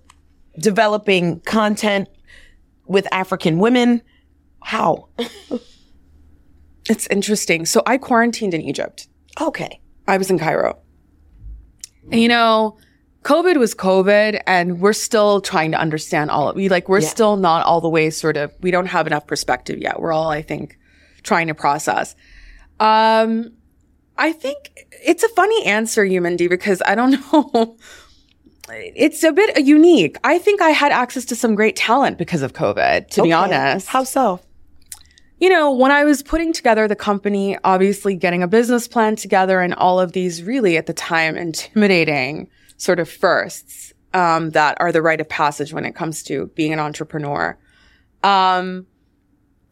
developing 0.59 1.39
content 1.43 2.09
with 2.87 3.07
African 3.13 3.61
women. 3.61 4.03
How? 4.63 5.09
It's 6.89 7.07
interesting. 7.09 7.67
So 7.67 7.83
I 7.87 7.99
quarantined 7.99 8.55
in 8.55 8.61
Egypt. 8.61 9.09
Okay. 9.41 9.81
I 10.07 10.19
was 10.19 10.31
in 10.31 10.39
Cairo. 10.39 10.79
You 12.11 12.29
know, 12.29 12.77
COVID 13.23 13.57
was 13.57 13.75
COVID 13.75 14.41
and 14.47 14.81
we're 14.81 14.93
still 14.93 15.41
trying 15.41 15.73
to 15.73 15.81
understand 15.81 16.31
all 16.31 16.49
of 16.49 16.55
we 16.57 16.69
like 16.69 16.89
we're 16.89 17.01
yeah. 17.01 17.09
still 17.09 17.37
not 17.37 17.67
all 17.67 17.81
the 17.81 17.89
way 17.89 18.09
sort 18.11 18.37
of 18.37 18.55
we 18.61 18.71
don't 18.71 18.87
have 18.87 19.09
enough 19.09 19.27
perspective 19.27 19.79
yet. 19.79 20.01
We're 20.01 20.13
all 20.13 20.31
I 20.31 20.43
think 20.43 20.79
trying 21.25 21.49
to 21.49 21.55
process. 21.55 22.15
Um 22.79 23.53
I 24.17 24.33
think 24.33 24.87
it's 25.05 25.25
a 25.25 25.29
funny 25.31 25.67
answer, 25.67 26.05
Umindi, 26.05 26.49
because 26.49 26.81
I 26.87 26.95
don't 26.95 27.11
know. 27.33 27.77
it's 28.69 29.25
a 29.25 29.33
bit 29.33 29.65
unique. 29.67 30.19
I 30.23 30.39
think 30.39 30.63
I 30.63 30.71
had 30.71 30.93
access 30.93 31.25
to 31.27 31.37
some 31.37 31.55
great 31.57 31.75
talent 31.75 32.19
because 32.19 32.43
of 32.43 32.53
COVID, 32.53 33.09
to 33.09 33.21
okay. 33.21 33.29
be 33.29 33.33
honest. 33.33 33.89
How 33.89 34.05
so? 34.05 34.41
You 35.39 35.51
know, 35.51 35.71
when 35.71 35.91
I 35.91 36.05
was 36.05 36.23
putting 36.23 36.53
together 36.53 36.89
the 36.89 36.97
company, 36.97 37.59
obviously 37.63 38.15
getting 38.15 38.43
a 38.43 38.49
business 38.49 38.89
plan 38.89 39.17
together 39.17 39.61
and 39.61 39.75
all 39.75 40.01
of 40.01 40.13
these 40.13 40.43
really 40.43 40.77
at 40.77 40.87
the 40.87 40.95
time 40.95 41.37
intimidating 41.37 42.49
sort 42.79 42.99
of 42.99 43.09
firsts 43.09 43.93
um, 44.15 44.51
that 44.51 44.77
are 44.81 44.93
the 44.93 45.03
rite 45.03 45.21
of 45.21 45.29
passage 45.29 45.73
when 45.73 45.85
it 45.85 45.95
comes 45.95 46.23
to 46.23 46.47
being 46.55 46.73
an 46.73 46.79
entrepreneur. 46.79 47.59
Um, 48.23 48.87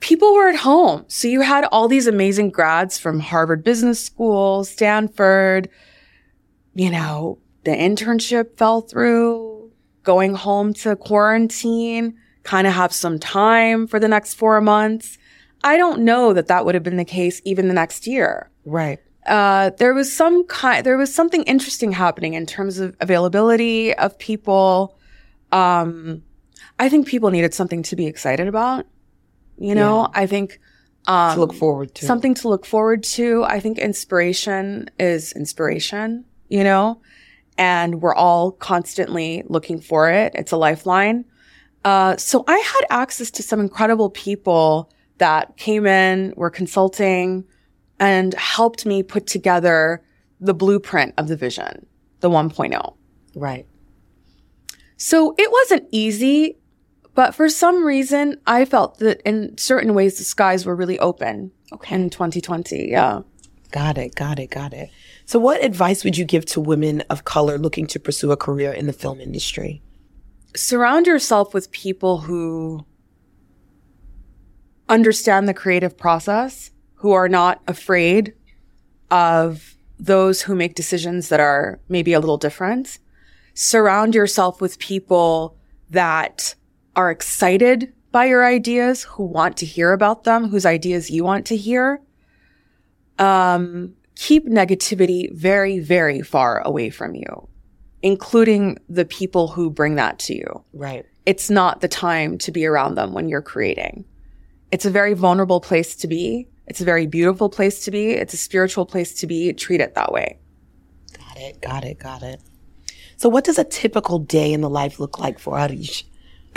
people 0.00 0.34
were 0.34 0.48
at 0.48 0.56
home. 0.56 1.06
So 1.08 1.28
you 1.28 1.40
had 1.40 1.64
all 1.72 1.88
these 1.88 2.06
amazing 2.06 2.50
grads 2.50 2.98
from 2.98 3.20
Harvard 3.20 3.64
Business 3.64 4.04
School, 4.04 4.64
Stanford, 4.64 5.70
you 6.74 6.90
know, 6.90 7.38
the 7.64 7.70
internship 7.70 8.58
fell 8.58 8.82
through, 8.82 9.72
going 10.02 10.34
home 10.34 10.74
to 10.74 10.94
quarantine, 10.96 12.14
kind 12.42 12.66
of 12.66 12.74
have 12.74 12.92
some 12.92 13.18
time 13.18 13.86
for 13.86 13.98
the 13.98 14.08
next 14.08 14.34
four 14.34 14.60
months 14.60 15.16
I 15.64 15.78
don't 15.78 16.02
know 16.02 16.34
that 16.34 16.46
that 16.48 16.64
would 16.64 16.74
have 16.74 16.84
been 16.84 16.98
the 16.98 17.04
case 17.04 17.40
even 17.44 17.68
the 17.68 17.74
next 17.74 18.06
year. 18.06 18.50
Right. 18.66 19.00
Uh, 19.26 19.70
there 19.78 19.94
was 19.94 20.14
some 20.14 20.46
kind, 20.46 20.84
there 20.84 20.98
was 20.98 21.12
something 21.12 21.42
interesting 21.44 21.92
happening 21.92 22.34
in 22.34 22.44
terms 22.44 22.78
of 22.78 22.94
availability 23.00 23.94
of 23.94 24.18
people. 24.18 24.98
Um, 25.50 26.22
I 26.78 26.90
think 26.90 27.08
people 27.08 27.30
needed 27.30 27.54
something 27.54 27.82
to 27.84 27.96
be 27.96 28.06
excited 28.06 28.46
about. 28.46 28.86
You 29.56 29.74
know, 29.74 30.02
yeah. 30.02 30.22
I 30.22 30.26
think, 30.26 30.60
um, 31.06 31.34
to 31.34 31.40
look 31.40 31.54
forward 31.54 31.94
to 31.94 32.06
something 32.06 32.34
to 32.34 32.48
look 32.48 32.66
forward 32.66 33.02
to. 33.04 33.44
I 33.44 33.60
think 33.60 33.78
inspiration 33.78 34.90
is 34.98 35.32
inspiration, 35.32 36.24
you 36.48 36.64
know, 36.64 37.00
and 37.56 38.02
we're 38.02 38.14
all 38.14 38.52
constantly 38.52 39.44
looking 39.46 39.80
for 39.80 40.10
it. 40.10 40.34
It's 40.34 40.52
a 40.52 40.56
lifeline. 40.56 41.24
Uh, 41.84 42.16
so 42.16 42.44
I 42.48 42.58
had 42.58 42.86
access 42.90 43.30
to 43.32 43.42
some 43.42 43.60
incredible 43.60 44.10
people 44.10 44.90
that 45.18 45.56
came 45.56 45.86
in, 45.86 46.34
were 46.36 46.50
consulting, 46.50 47.44
and 48.00 48.34
helped 48.34 48.84
me 48.84 49.02
put 49.02 49.26
together 49.26 50.02
the 50.40 50.54
blueprint 50.54 51.14
of 51.16 51.28
the 51.28 51.36
vision, 51.36 51.86
the 52.20 52.28
1.0. 52.28 52.96
Right. 53.34 53.66
So 54.96 55.34
it 55.38 55.50
wasn't 55.50 55.88
easy, 55.90 56.56
but 57.14 57.34
for 57.34 57.48
some 57.48 57.84
reason, 57.84 58.40
I 58.46 58.64
felt 58.64 58.98
that 58.98 59.20
in 59.22 59.56
certain 59.56 59.94
ways 59.94 60.18
the 60.18 60.24
skies 60.24 60.66
were 60.66 60.74
really 60.74 60.98
open 60.98 61.52
okay. 61.72 61.94
in 61.94 62.10
2020. 62.10 62.90
Yeah. 62.90 63.22
Got 63.70 63.98
it. 63.98 64.14
Got 64.14 64.38
it. 64.38 64.50
Got 64.50 64.72
it. 64.72 64.90
So, 65.26 65.38
what 65.38 65.64
advice 65.64 66.04
would 66.04 66.16
you 66.16 66.24
give 66.24 66.46
to 66.46 66.60
women 66.60 67.00
of 67.10 67.24
color 67.24 67.58
looking 67.58 67.86
to 67.88 67.98
pursue 67.98 68.30
a 68.30 68.36
career 68.36 68.72
in 68.72 68.86
the 68.86 68.92
film 68.92 69.20
industry? 69.20 69.82
Surround 70.54 71.06
yourself 71.08 71.52
with 71.52 71.72
people 71.72 72.18
who 72.18 72.86
understand 74.88 75.48
the 75.48 75.54
creative 75.54 75.96
process, 75.96 76.70
who 76.94 77.12
are 77.12 77.28
not 77.28 77.60
afraid 77.66 78.34
of 79.10 79.76
those 79.98 80.42
who 80.42 80.54
make 80.54 80.74
decisions 80.74 81.28
that 81.28 81.40
are 81.40 81.80
maybe 81.88 82.12
a 82.12 82.20
little 82.20 82.38
different. 82.38 82.98
Surround 83.54 84.14
yourself 84.14 84.60
with 84.60 84.78
people 84.78 85.56
that 85.90 86.54
are 86.96 87.10
excited 87.10 87.92
by 88.10 88.24
your 88.26 88.44
ideas, 88.44 89.04
who 89.04 89.24
want 89.24 89.56
to 89.56 89.66
hear 89.66 89.92
about 89.92 90.24
them, 90.24 90.48
whose 90.48 90.64
ideas 90.64 91.10
you 91.10 91.24
want 91.24 91.46
to 91.46 91.56
hear. 91.56 92.00
Um, 93.18 93.94
keep 94.16 94.46
negativity 94.46 95.32
very, 95.32 95.80
very 95.80 96.22
far 96.22 96.60
away 96.60 96.90
from 96.90 97.14
you, 97.14 97.48
including 98.02 98.78
the 98.88 99.04
people 99.04 99.48
who 99.48 99.68
bring 99.68 99.96
that 99.96 100.18
to 100.20 100.34
you. 100.34 100.64
Right. 100.72 101.04
It's 101.26 101.50
not 101.50 101.80
the 101.80 101.88
time 101.88 102.38
to 102.38 102.52
be 102.52 102.66
around 102.66 102.94
them 102.94 103.12
when 103.12 103.28
you're 103.28 103.42
creating. 103.42 104.04
It's 104.74 104.84
a 104.84 104.90
very 104.90 105.14
vulnerable 105.14 105.60
place 105.60 105.94
to 105.94 106.08
be. 106.08 106.48
It's 106.66 106.80
a 106.80 106.84
very 106.84 107.06
beautiful 107.06 107.48
place 107.48 107.84
to 107.84 107.92
be. 107.92 108.10
It's 108.10 108.34
a 108.34 108.36
spiritual 108.36 108.86
place 108.86 109.14
to 109.20 109.26
be. 109.28 109.52
Treat 109.52 109.80
it 109.80 109.94
that 109.94 110.10
way. 110.10 110.40
Got 111.16 111.36
it. 111.36 111.62
Got 111.62 111.84
it. 111.84 112.00
Got 112.00 112.24
it. 112.24 112.40
So, 113.16 113.28
what 113.28 113.44
does 113.44 113.56
a 113.56 113.62
typical 113.62 114.18
day 114.18 114.52
in 114.52 114.62
the 114.62 114.68
life 114.68 114.98
look 114.98 115.20
like 115.20 115.38
for 115.38 115.56
Areej? 115.56 116.02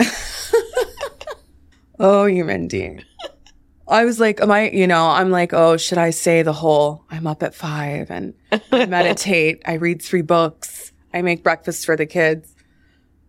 oh, 2.00 2.24
Umindi. 2.24 3.04
I 3.86 4.04
was 4.04 4.18
like, 4.18 4.40
am 4.40 4.50
I, 4.50 4.70
you 4.70 4.88
know, 4.88 5.06
I'm 5.10 5.30
like, 5.30 5.52
oh, 5.52 5.76
should 5.76 5.98
I 5.98 6.10
say 6.10 6.42
the 6.42 6.52
whole, 6.52 7.04
I'm 7.10 7.28
up 7.28 7.44
at 7.44 7.54
five 7.54 8.10
and 8.10 8.34
I 8.72 8.86
meditate, 8.86 9.62
I 9.64 9.74
read 9.74 10.02
three 10.02 10.22
books, 10.22 10.90
I 11.14 11.22
make 11.22 11.44
breakfast 11.44 11.86
for 11.86 11.96
the 11.96 12.04
kids. 12.04 12.52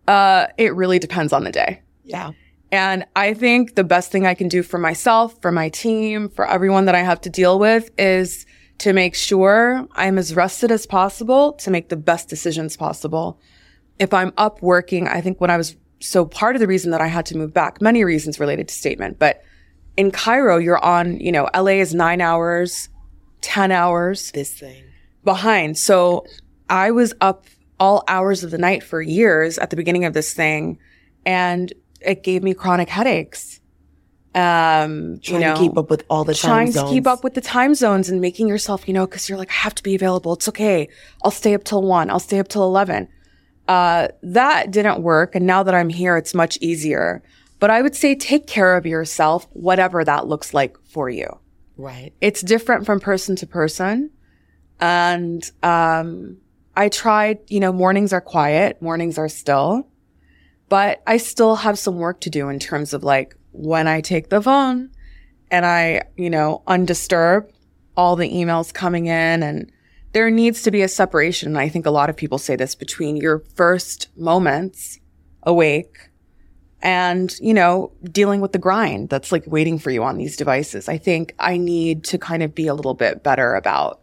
Uh, 0.08 0.48
it 0.58 0.74
really 0.74 0.98
depends 0.98 1.32
on 1.32 1.44
the 1.44 1.52
day. 1.52 1.80
Yeah. 2.02 2.32
And 2.72 3.04
I 3.16 3.34
think 3.34 3.74
the 3.74 3.84
best 3.84 4.12
thing 4.12 4.26
I 4.26 4.34
can 4.34 4.48
do 4.48 4.62
for 4.62 4.78
myself, 4.78 5.40
for 5.42 5.50
my 5.50 5.68
team, 5.68 6.28
for 6.28 6.46
everyone 6.46 6.84
that 6.84 6.94
I 6.94 7.00
have 7.00 7.20
to 7.22 7.30
deal 7.30 7.58
with 7.58 7.90
is 7.98 8.46
to 8.78 8.92
make 8.92 9.14
sure 9.14 9.86
I'm 9.92 10.18
as 10.18 10.34
rested 10.34 10.70
as 10.70 10.86
possible 10.86 11.52
to 11.54 11.70
make 11.70 11.88
the 11.88 11.96
best 11.96 12.28
decisions 12.28 12.76
possible. 12.76 13.40
If 13.98 14.14
I'm 14.14 14.32
up 14.36 14.62
working, 14.62 15.08
I 15.08 15.20
think 15.20 15.40
when 15.40 15.50
I 15.50 15.56
was 15.56 15.76
so 15.98 16.24
part 16.24 16.56
of 16.56 16.60
the 16.60 16.66
reason 16.66 16.92
that 16.92 17.00
I 17.00 17.08
had 17.08 17.26
to 17.26 17.36
move 17.36 17.52
back, 17.52 17.82
many 17.82 18.04
reasons 18.04 18.40
related 18.40 18.68
to 18.68 18.74
statement, 18.74 19.18
but 19.18 19.42
in 19.96 20.10
Cairo, 20.10 20.56
you're 20.56 20.82
on, 20.82 21.18
you 21.20 21.32
know, 21.32 21.50
LA 21.54 21.72
is 21.72 21.92
nine 21.92 22.20
hours, 22.20 22.88
10 23.42 23.72
hours. 23.72 24.30
This 24.32 24.54
thing. 24.54 24.84
Behind. 25.24 25.76
So 25.76 26.24
I 26.68 26.90
was 26.90 27.12
up 27.20 27.46
all 27.78 28.04
hours 28.08 28.44
of 28.44 28.50
the 28.50 28.58
night 28.58 28.82
for 28.82 29.02
years 29.02 29.58
at 29.58 29.70
the 29.70 29.76
beginning 29.76 30.04
of 30.04 30.14
this 30.14 30.32
thing. 30.32 30.78
And 31.26 31.72
it 32.00 32.22
gave 32.22 32.42
me 32.42 32.54
chronic 32.54 32.88
headaches. 32.88 33.60
Um, 34.32 35.18
trying 35.22 35.22
you 35.24 35.38
know, 35.40 35.54
to 35.54 35.60
keep 35.60 35.76
up 35.76 35.90
with 35.90 36.04
all 36.08 36.22
the 36.22 36.34
trying 36.34 36.72
to 36.74 36.86
keep 36.88 37.08
up 37.08 37.24
with 37.24 37.34
the 37.34 37.40
time 37.40 37.74
zones 37.74 38.08
and 38.08 38.20
making 38.20 38.46
yourself, 38.46 38.86
you 38.86 38.94
know, 38.94 39.04
because 39.04 39.28
you're 39.28 39.36
like, 39.36 39.50
I 39.50 39.54
have 39.54 39.74
to 39.74 39.82
be 39.82 39.96
available. 39.96 40.34
It's 40.34 40.48
okay. 40.48 40.88
I'll 41.24 41.32
stay 41.32 41.52
up 41.52 41.64
till 41.64 41.82
one. 41.82 42.10
I'll 42.10 42.20
stay 42.20 42.38
up 42.38 42.46
till 42.46 42.62
eleven. 42.62 43.08
Uh, 43.66 44.08
that 44.22 44.70
didn't 44.70 45.02
work, 45.02 45.34
and 45.34 45.46
now 45.46 45.64
that 45.64 45.74
I'm 45.74 45.88
here, 45.88 46.16
it's 46.16 46.32
much 46.32 46.58
easier. 46.60 47.22
But 47.58 47.70
I 47.70 47.82
would 47.82 47.96
say 47.96 48.14
take 48.14 48.46
care 48.46 48.76
of 48.76 48.86
yourself, 48.86 49.48
whatever 49.52 50.04
that 50.04 50.28
looks 50.28 50.54
like 50.54 50.76
for 50.84 51.10
you. 51.10 51.38
Right. 51.76 52.12
It's 52.20 52.40
different 52.40 52.86
from 52.86 53.00
person 53.00 53.34
to 53.36 53.48
person, 53.48 54.10
and 54.78 55.42
um, 55.64 56.36
I 56.76 56.88
tried. 56.88 57.40
You 57.48 57.58
know, 57.58 57.72
mornings 57.72 58.12
are 58.12 58.20
quiet. 58.20 58.80
Mornings 58.80 59.18
are 59.18 59.28
still. 59.28 59.88
But 60.70 61.02
I 61.06 61.18
still 61.18 61.56
have 61.56 61.78
some 61.78 61.98
work 61.98 62.20
to 62.20 62.30
do 62.30 62.48
in 62.48 62.58
terms 62.58 62.94
of 62.94 63.04
like 63.04 63.36
when 63.52 63.86
I 63.86 64.00
take 64.00 64.30
the 64.30 64.40
phone 64.40 64.90
and 65.50 65.66
I, 65.66 66.04
you 66.16 66.30
know, 66.30 66.62
undisturb 66.66 67.50
all 67.96 68.16
the 68.16 68.30
emails 68.30 68.72
coming 68.72 69.06
in 69.06 69.42
and 69.42 69.70
there 70.12 70.30
needs 70.30 70.62
to 70.62 70.70
be 70.70 70.82
a 70.82 70.88
separation. 70.88 71.56
I 71.56 71.68
think 71.68 71.86
a 71.86 71.90
lot 71.90 72.08
of 72.08 72.16
people 72.16 72.38
say 72.38 72.54
this 72.54 72.76
between 72.76 73.16
your 73.16 73.40
first 73.56 74.08
moments 74.16 75.00
awake 75.42 76.08
and, 76.82 77.34
you 77.40 77.52
know, 77.52 77.92
dealing 78.04 78.40
with 78.40 78.52
the 78.52 78.58
grind 78.58 79.08
that's 79.08 79.32
like 79.32 79.44
waiting 79.46 79.78
for 79.78 79.90
you 79.90 80.04
on 80.04 80.18
these 80.18 80.36
devices. 80.36 80.88
I 80.88 80.98
think 80.98 81.34
I 81.40 81.56
need 81.56 82.04
to 82.04 82.18
kind 82.18 82.44
of 82.44 82.54
be 82.54 82.68
a 82.68 82.74
little 82.74 82.94
bit 82.94 83.24
better 83.24 83.54
about 83.54 83.99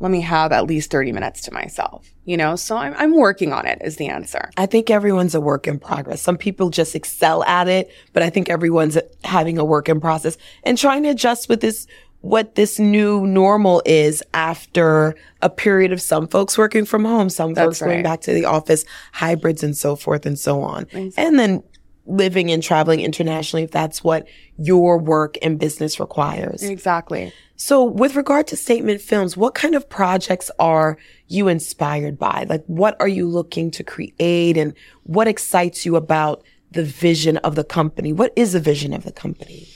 let 0.00 0.10
me 0.10 0.20
have 0.20 0.52
at 0.52 0.66
least 0.66 0.90
30 0.90 1.12
minutes 1.12 1.42
to 1.42 1.52
myself, 1.52 2.10
you 2.24 2.36
know? 2.36 2.56
So 2.56 2.76
I'm, 2.76 2.94
I'm 2.96 3.14
working 3.14 3.52
on 3.52 3.66
it 3.66 3.80
is 3.82 3.96
the 3.96 4.08
answer. 4.08 4.50
I 4.56 4.66
think 4.66 4.90
everyone's 4.90 5.34
a 5.34 5.40
work 5.40 5.66
in 5.66 5.78
progress. 5.78 6.22
Some 6.22 6.36
people 6.36 6.70
just 6.70 6.94
excel 6.94 7.42
at 7.44 7.68
it, 7.68 7.90
but 8.12 8.22
I 8.22 8.30
think 8.30 8.48
everyone's 8.48 8.98
having 9.24 9.58
a 9.58 9.64
work 9.64 9.88
in 9.88 10.00
process 10.00 10.36
and 10.62 10.78
trying 10.78 11.02
to 11.04 11.10
adjust 11.10 11.48
with 11.48 11.60
this 11.60 11.86
what 12.20 12.56
this 12.56 12.78
new 12.80 13.26
normal 13.26 13.80
is 13.86 14.24
after 14.34 15.14
a 15.40 15.48
period 15.48 15.92
of 15.92 16.02
some 16.02 16.26
folks 16.26 16.58
working 16.58 16.84
from 16.84 17.04
home, 17.04 17.30
some 17.30 17.54
That's 17.54 17.64
folks 17.64 17.82
right. 17.82 17.88
going 17.88 18.02
back 18.02 18.22
to 18.22 18.32
the 18.32 18.44
office, 18.44 18.84
hybrids 19.12 19.62
and 19.62 19.76
so 19.76 19.94
forth 19.94 20.26
and 20.26 20.36
so 20.36 20.60
on. 20.62 20.82
Exactly. 20.82 21.12
And 21.16 21.38
then 21.38 21.62
living 22.08 22.50
and 22.50 22.62
traveling 22.62 23.00
internationally 23.00 23.62
if 23.62 23.70
that's 23.70 24.02
what 24.02 24.26
your 24.56 24.98
work 24.98 25.36
and 25.42 25.58
business 25.58 26.00
requires. 26.00 26.62
Exactly. 26.62 27.32
So 27.56 27.84
with 27.84 28.16
regard 28.16 28.46
to 28.48 28.56
statement 28.56 29.00
films, 29.00 29.36
what 29.36 29.54
kind 29.54 29.74
of 29.74 29.88
projects 29.88 30.50
are 30.58 30.96
you 31.26 31.48
inspired 31.48 32.18
by? 32.18 32.46
Like 32.48 32.64
what 32.66 32.96
are 33.00 33.08
you 33.08 33.28
looking 33.28 33.70
to 33.72 33.84
create 33.84 34.56
and 34.56 34.74
what 35.04 35.28
excites 35.28 35.84
you 35.84 35.96
about 35.96 36.42
the 36.70 36.84
vision 36.84 37.36
of 37.38 37.54
the 37.54 37.64
company? 37.64 38.12
What 38.12 38.32
is 38.36 38.52
the 38.52 38.60
vision 38.60 38.92
of 38.92 39.04
the 39.04 39.12
company? 39.12 39.68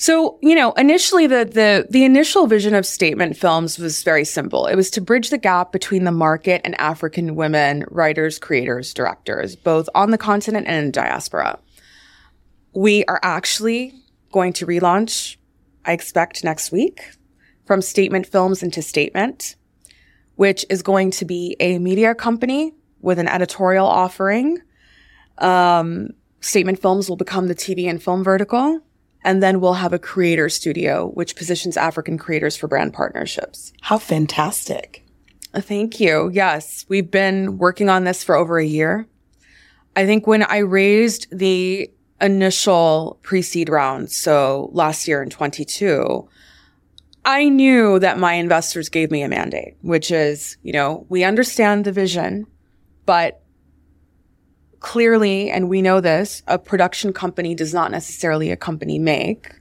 So, 0.00 0.38
you 0.40 0.54
know, 0.54 0.70
initially 0.74 1.26
the, 1.26 1.44
the, 1.44 1.88
the 1.90 2.04
initial 2.04 2.46
vision 2.46 2.72
of 2.72 2.86
statement 2.86 3.36
films 3.36 3.80
was 3.80 4.04
very 4.04 4.24
simple. 4.24 4.66
It 4.66 4.76
was 4.76 4.90
to 4.92 5.00
bridge 5.00 5.30
the 5.30 5.38
gap 5.38 5.72
between 5.72 6.04
the 6.04 6.12
market 6.12 6.60
and 6.64 6.80
African 6.80 7.34
women 7.34 7.84
writers, 7.90 8.38
creators, 8.38 8.94
directors, 8.94 9.56
both 9.56 9.88
on 9.96 10.12
the 10.12 10.16
continent 10.18 10.68
and 10.68 10.86
in 10.86 10.92
diaspora. 10.92 11.58
We 12.74 13.04
are 13.06 13.18
actually 13.24 13.92
going 14.30 14.52
to 14.54 14.66
relaunch, 14.66 15.36
I 15.84 15.94
expect 15.94 16.44
next 16.44 16.70
week, 16.70 17.10
from 17.66 17.82
statement 17.82 18.24
films 18.24 18.62
into 18.62 18.82
statement, 18.82 19.56
which 20.36 20.64
is 20.70 20.80
going 20.80 21.10
to 21.10 21.24
be 21.24 21.56
a 21.58 21.80
media 21.80 22.14
company 22.14 22.72
with 23.00 23.18
an 23.18 23.26
editorial 23.26 23.88
offering. 23.88 24.62
Um, 25.38 26.10
statement 26.38 26.80
films 26.80 27.08
will 27.08 27.16
become 27.16 27.48
the 27.48 27.54
TV 27.56 27.90
and 27.90 28.00
film 28.00 28.22
vertical 28.22 28.80
and 29.24 29.42
then 29.42 29.60
we'll 29.60 29.74
have 29.74 29.92
a 29.92 29.98
creator 29.98 30.48
studio, 30.48 31.08
which 31.08 31.36
positions 31.36 31.76
African 31.76 32.18
creators 32.18 32.56
for 32.56 32.68
brand 32.68 32.92
partnerships. 32.92 33.72
How 33.80 33.98
fantastic. 33.98 35.04
Thank 35.54 35.98
you. 35.98 36.30
Yes, 36.32 36.84
we've 36.88 37.10
been 37.10 37.58
working 37.58 37.88
on 37.88 38.04
this 38.04 38.22
for 38.22 38.36
over 38.36 38.58
a 38.58 38.64
year. 38.64 39.06
I 39.96 40.06
think 40.06 40.26
when 40.26 40.42
I 40.44 40.58
raised 40.58 41.26
the 41.36 41.90
initial 42.20 43.18
pre-seed 43.22 43.68
round, 43.68 44.10
so 44.10 44.70
last 44.72 45.08
year 45.08 45.22
in 45.22 45.30
22, 45.30 46.28
I 47.24 47.48
knew 47.48 47.98
that 47.98 48.18
my 48.18 48.34
investors 48.34 48.88
gave 48.88 49.10
me 49.10 49.22
a 49.22 49.28
mandate, 49.28 49.76
which 49.82 50.10
is, 50.10 50.56
you 50.62 50.72
know, 50.72 51.06
we 51.08 51.24
understand 51.24 51.84
the 51.84 51.92
vision, 51.92 52.46
but 53.06 53.42
clearly, 54.80 55.50
and 55.50 55.68
we 55.68 55.82
know 55.82 56.00
this, 56.00 56.42
a 56.46 56.58
production 56.58 57.12
company 57.12 57.54
does 57.54 57.74
not 57.74 57.90
necessarily 57.90 58.50
a 58.50 58.56
company 58.56 58.98
make. 58.98 59.52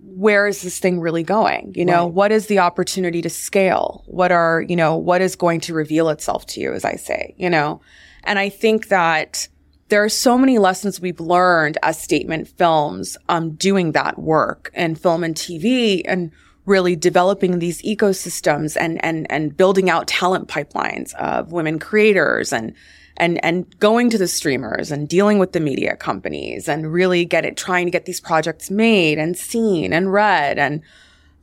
Where 0.00 0.46
is 0.46 0.62
this 0.62 0.78
thing 0.78 1.00
really 1.00 1.22
going? 1.22 1.72
You 1.74 1.84
know, 1.84 2.04
right. 2.04 2.12
what 2.12 2.32
is 2.32 2.46
the 2.46 2.58
opportunity 2.58 3.22
to 3.22 3.30
scale? 3.30 4.04
What 4.06 4.32
are, 4.32 4.62
you 4.62 4.76
know, 4.76 4.96
what 4.96 5.22
is 5.22 5.36
going 5.36 5.60
to 5.60 5.74
reveal 5.74 6.08
itself 6.08 6.46
to 6.46 6.60
you, 6.60 6.72
as 6.72 6.84
I 6.84 6.96
say, 6.96 7.34
you 7.38 7.48
know? 7.48 7.80
And 8.24 8.38
I 8.38 8.48
think 8.48 8.88
that 8.88 9.48
there 9.88 10.02
are 10.02 10.08
so 10.08 10.38
many 10.38 10.58
lessons 10.58 11.00
we've 11.00 11.20
learned 11.20 11.78
as 11.82 12.00
statement 12.00 12.48
films, 12.48 13.16
um, 13.28 13.52
doing 13.52 13.92
that 13.92 14.18
work 14.18 14.70
and 14.74 14.98
film 14.98 15.22
and 15.22 15.34
TV 15.34 16.02
and 16.06 16.30
really 16.64 16.94
developing 16.94 17.58
these 17.58 17.82
ecosystems 17.82 18.76
and, 18.78 19.04
and, 19.04 19.30
and 19.30 19.56
building 19.56 19.90
out 19.90 20.06
talent 20.06 20.48
pipelines 20.48 21.12
of 21.14 21.52
women 21.52 21.78
creators 21.78 22.52
and, 22.52 22.74
and 23.16 23.42
and 23.44 23.78
going 23.78 24.10
to 24.10 24.18
the 24.18 24.28
streamers 24.28 24.90
and 24.90 25.08
dealing 25.08 25.38
with 25.38 25.52
the 25.52 25.60
media 25.60 25.96
companies 25.96 26.68
and 26.68 26.92
really 26.92 27.24
get 27.24 27.44
it 27.44 27.56
trying 27.56 27.86
to 27.86 27.90
get 27.90 28.04
these 28.04 28.20
projects 28.20 28.70
made 28.70 29.18
and 29.18 29.36
seen 29.36 29.92
and 29.92 30.12
read. 30.12 30.58
And 30.58 30.82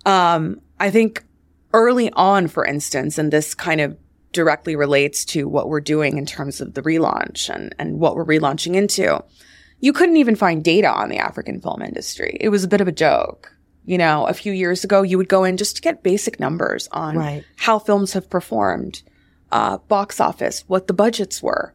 um, 0.06 0.62
I 0.80 0.90
think 0.90 1.24
early 1.74 2.12
on 2.14 2.48
for 2.48 2.66
instance 2.66 3.18
and 3.18 3.32
this 3.32 3.54
kind 3.54 3.80
of 3.80 3.96
directly 4.32 4.76
relates 4.76 5.26
to 5.26 5.48
what 5.48 5.70
we're 5.70 5.82
doing 5.82 6.18
in 6.18 6.26
terms 6.26 6.62
of 6.62 6.74
the 6.74 6.82
relaunch 6.82 7.54
and 7.54 7.74
and 7.78 8.00
what 8.00 8.16
we're 8.16 8.26
relaunching 8.26 8.76
into 8.76 9.24
you 9.80 9.94
couldn't 9.94 10.18
even 10.18 10.36
find 10.36 10.64
data 10.64 10.90
on 10.90 11.08
the 11.08 11.18
African 11.18 11.62
film 11.62 11.82
industry. 11.82 12.38
It 12.42 12.50
was 12.50 12.66
a 12.66 12.68
bit 12.68 12.82
of 12.82 12.88
a 12.88 12.92
joke. 12.92 13.56
You 13.86 13.98
know 13.98 14.28
a 14.28 14.34
few 14.34 14.52
years 14.52 14.84
ago 14.84 15.02
you 15.02 15.18
would 15.18 15.30
go 15.30 15.44
in 15.44 15.58
just 15.58 15.78
to 15.78 15.82
get 15.82 16.04
basic 16.04 16.40
numbers 16.40 16.88
on 16.92 17.18
right. 17.18 17.44
how 17.56 17.80
films 17.80 18.14
have 18.14 18.30
performed 18.30 19.02
uh, 19.52 19.78
box 19.78 20.20
office, 20.20 20.64
what 20.68 20.88
the 20.88 20.94
budgets 20.94 21.42
were. 21.42 21.74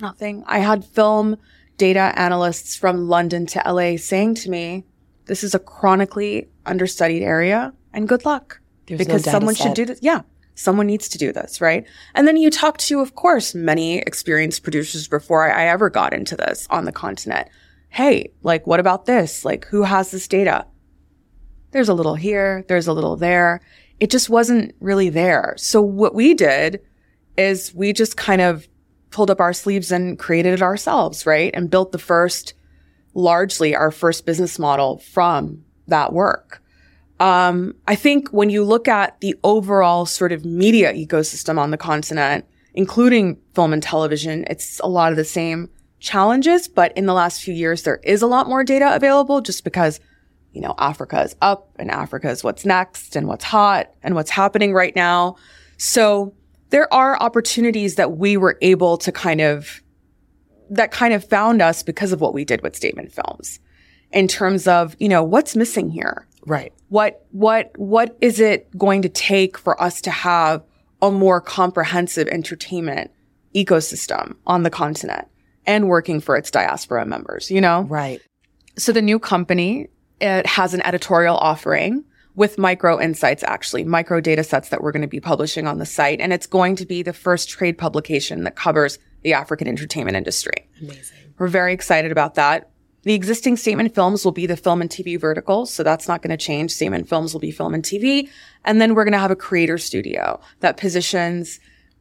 Nothing. 0.00 0.44
I 0.46 0.58
had 0.58 0.84
film 0.84 1.36
data 1.76 2.12
analysts 2.16 2.76
from 2.76 3.08
London 3.08 3.46
to 3.46 3.62
LA 3.66 3.96
saying 3.96 4.34
to 4.36 4.50
me, 4.50 4.84
this 5.26 5.42
is 5.42 5.54
a 5.54 5.58
chronically 5.58 6.48
understudied 6.64 7.22
area 7.22 7.72
and 7.92 8.08
good 8.08 8.24
luck 8.24 8.60
There's 8.86 8.98
because 8.98 9.26
no 9.26 9.32
someone 9.32 9.54
set. 9.54 9.64
should 9.64 9.74
do 9.74 9.84
this. 9.86 9.98
Yeah. 10.02 10.22
Someone 10.54 10.86
needs 10.86 11.08
to 11.10 11.18
do 11.18 11.32
this, 11.32 11.60
right? 11.60 11.86
And 12.14 12.26
then 12.26 12.38
you 12.38 12.50
talk 12.50 12.78
to, 12.78 13.00
of 13.00 13.14
course, 13.14 13.54
many 13.54 13.98
experienced 13.98 14.62
producers 14.62 15.06
before 15.06 15.50
I, 15.50 15.64
I 15.64 15.66
ever 15.68 15.90
got 15.90 16.14
into 16.14 16.34
this 16.34 16.66
on 16.70 16.86
the 16.86 16.92
continent. 16.92 17.48
Hey, 17.90 18.32
like, 18.42 18.66
what 18.66 18.80
about 18.80 19.04
this? 19.04 19.44
Like, 19.44 19.66
who 19.66 19.82
has 19.82 20.10
this 20.10 20.26
data? 20.26 20.66
There's 21.72 21.90
a 21.90 21.94
little 21.94 22.14
here. 22.14 22.64
There's 22.68 22.86
a 22.86 22.94
little 22.94 23.16
there. 23.16 23.60
It 24.00 24.10
just 24.10 24.30
wasn't 24.30 24.74
really 24.80 25.10
there. 25.10 25.54
So 25.58 25.82
what 25.82 26.14
we 26.14 26.32
did 26.32 26.80
is 27.36 27.74
we 27.74 27.92
just 27.92 28.16
kind 28.16 28.40
of 28.40 28.68
pulled 29.10 29.30
up 29.30 29.40
our 29.40 29.52
sleeves 29.52 29.92
and 29.92 30.18
created 30.18 30.54
it 30.54 30.62
ourselves, 30.62 31.26
right? 31.26 31.50
And 31.54 31.70
built 31.70 31.92
the 31.92 31.98
first, 31.98 32.54
largely 33.14 33.74
our 33.74 33.90
first 33.90 34.26
business 34.26 34.58
model 34.58 34.98
from 34.98 35.64
that 35.86 36.12
work. 36.12 36.62
Um, 37.18 37.74
I 37.88 37.94
think 37.94 38.28
when 38.28 38.50
you 38.50 38.62
look 38.62 38.88
at 38.88 39.18
the 39.20 39.34
overall 39.42 40.04
sort 40.04 40.32
of 40.32 40.44
media 40.44 40.92
ecosystem 40.92 41.58
on 41.58 41.70
the 41.70 41.78
continent, 41.78 42.44
including 42.74 43.38
film 43.54 43.72
and 43.72 43.82
television, 43.82 44.44
it's 44.50 44.80
a 44.80 44.86
lot 44.86 45.12
of 45.12 45.16
the 45.16 45.24
same 45.24 45.70
challenges, 45.98 46.68
but 46.68 46.94
in 46.96 47.06
the 47.06 47.14
last 47.14 47.42
few 47.42 47.54
years, 47.54 47.84
there 47.84 48.00
is 48.02 48.20
a 48.20 48.26
lot 48.26 48.48
more 48.48 48.62
data 48.62 48.94
available 48.94 49.40
just 49.40 49.64
because, 49.64 49.98
you 50.52 50.60
know, 50.60 50.74
Africa 50.78 51.22
is 51.22 51.34
up 51.40 51.70
and 51.76 51.90
Africa 51.90 52.28
is 52.28 52.44
what's 52.44 52.66
next 52.66 53.16
and 53.16 53.26
what's 53.26 53.44
hot 53.44 53.90
and 54.02 54.14
what's 54.14 54.30
happening 54.30 54.74
right 54.74 54.94
now. 54.94 55.36
So 55.78 56.34
there 56.76 56.92
are 56.92 57.16
opportunities 57.22 57.94
that 57.94 58.18
we 58.18 58.36
were 58.36 58.58
able 58.60 58.98
to 58.98 59.10
kind 59.10 59.40
of, 59.40 59.82
that 60.68 60.90
kind 60.90 61.14
of 61.14 61.24
found 61.24 61.62
us 61.62 61.82
because 61.82 62.12
of 62.12 62.20
what 62.20 62.34
we 62.34 62.44
did 62.44 62.60
with 62.60 62.76
statement 62.76 63.10
films 63.10 63.60
in 64.12 64.28
terms 64.28 64.68
of, 64.68 64.94
you 64.98 65.08
know, 65.08 65.24
what's 65.24 65.56
missing 65.56 65.88
here? 65.88 66.26
Right. 66.44 66.74
What, 66.90 67.24
what, 67.30 67.72
what 67.78 68.14
is 68.20 68.40
it 68.40 68.68
going 68.76 69.00
to 69.00 69.08
take 69.08 69.56
for 69.56 69.80
us 69.82 70.02
to 70.02 70.10
have 70.10 70.62
a 71.00 71.10
more 71.10 71.40
comprehensive 71.40 72.28
entertainment 72.28 73.10
ecosystem 73.54 74.36
on 74.46 74.62
the 74.62 74.68
continent 74.68 75.28
and 75.64 75.88
working 75.88 76.20
for 76.20 76.36
its 76.36 76.50
diaspora 76.50 77.06
members, 77.06 77.50
you 77.50 77.62
know? 77.62 77.84
Right. 77.84 78.20
So 78.76 78.92
the 78.92 79.00
new 79.00 79.18
company, 79.18 79.88
it 80.20 80.44
has 80.44 80.74
an 80.74 80.82
editorial 80.84 81.38
offering 81.38 82.04
with 82.36 82.58
micro 82.58 83.00
insights, 83.00 83.42
actually, 83.42 83.82
micro 83.82 84.20
data 84.20 84.44
sets 84.44 84.68
that 84.68 84.82
we're 84.82 84.92
going 84.92 85.02
to 85.02 85.08
be 85.08 85.20
publishing 85.20 85.66
on 85.66 85.78
the 85.78 85.86
site. 85.86 86.20
And 86.20 86.32
it's 86.32 86.46
going 86.46 86.76
to 86.76 86.86
be 86.86 87.02
the 87.02 87.12
first 87.12 87.48
trade 87.48 87.78
publication 87.78 88.44
that 88.44 88.54
covers 88.54 88.98
the 89.22 89.32
African 89.32 89.66
entertainment 89.66 90.16
industry. 90.16 90.68
Amazing. 90.80 91.16
We're 91.38 91.48
very 91.48 91.72
excited 91.72 92.12
about 92.12 92.34
that. 92.34 92.70
The 93.02 93.14
existing 93.14 93.56
statement 93.56 93.94
films 93.94 94.24
will 94.24 94.32
be 94.32 94.46
the 94.46 94.56
film 94.56 94.80
and 94.80 94.90
TV 94.90 95.18
vertical. 95.18 95.64
So 95.64 95.82
that's 95.82 96.08
not 96.08 96.22
going 96.22 96.30
to 96.30 96.36
change. 96.36 96.72
Statement 96.72 97.08
films 97.08 97.32
will 97.32 97.40
be 97.40 97.50
film 97.50 97.72
and 97.72 97.82
TV. 97.82 98.28
And 98.64 98.80
then 98.80 98.94
we're 98.94 99.04
going 99.04 99.12
to 99.12 99.18
have 99.18 99.30
a 99.30 99.36
creator 99.36 99.78
studio 99.78 100.40
that 100.60 100.76
positions, 100.76 101.58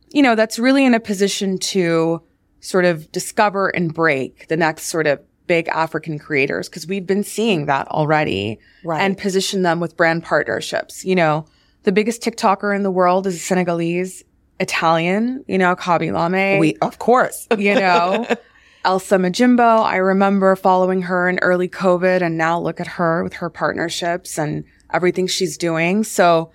you 0.09 0.21
know, 0.21 0.35
that's 0.35 0.59
really 0.59 0.83
in 0.83 0.93
a 0.93 0.99
position 0.99 1.57
to 1.59 2.21
sort 2.59 2.85
of 2.85 3.11
discover 3.11 3.69
and 3.69 3.93
break 3.93 4.47
the 4.47 4.57
next 4.57 4.85
sort 4.87 5.07
of 5.07 5.21
big 5.47 5.67
African 5.69 6.19
creators 6.19 6.69
because 6.69 6.87
we've 6.87 7.05
been 7.05 7.23
seeing 7.23 7.65
that 7.65 7.87
already 7.89 8.59
right. 8.83 9.01
and 9.01 9.17
position 9.17 9.61
them 9.61 9.79
with 9.79 9.97
brand 9.97 10.23
partnerships. 10.23 11.05
You 11.05 11.15
know, 11.15 11.45
the 11.83 11.91
biggest 11.91 12.21
TikToker 12.21 12.75
in 12.75 12.83
the 12.83 12.91
world 12.91 13.27
is 13.27 13.35
a 13.35 13.39
Senegalese 13.39 14.23
Italian, 14.59 15.43
you 15.47 15.57
know, 15.57 15.75
Khaby 15.75 16.11
Lame. 16.11 16.59
We, 16.59 16.75
of 16.81 16.99
course. 16.99 17.47
you 17.57 17.75
know, 17.75 18.25
Elsa 18.83 19.17
Majimbo, 19.17 19.83
I 19.83 19.97
remember 19.97 20.55
following 20.55 21.01
her 21.03 21.27
in 21.27 21.39
early 21.39 21.67
COVID 21.67 22.21
and 22.21 22.37
now 22.37 22.59
look 22.59 22.79
at 22.79 22.87
her 22.87 23.23
with 23.23 23.33
her 23.33 23.49
partnerships 23.49 24.37
and 24.37 24.63
everything 24.93 25.27
she's 25.27 25.57
doing. 25.57 26.03
So 26.03 26.51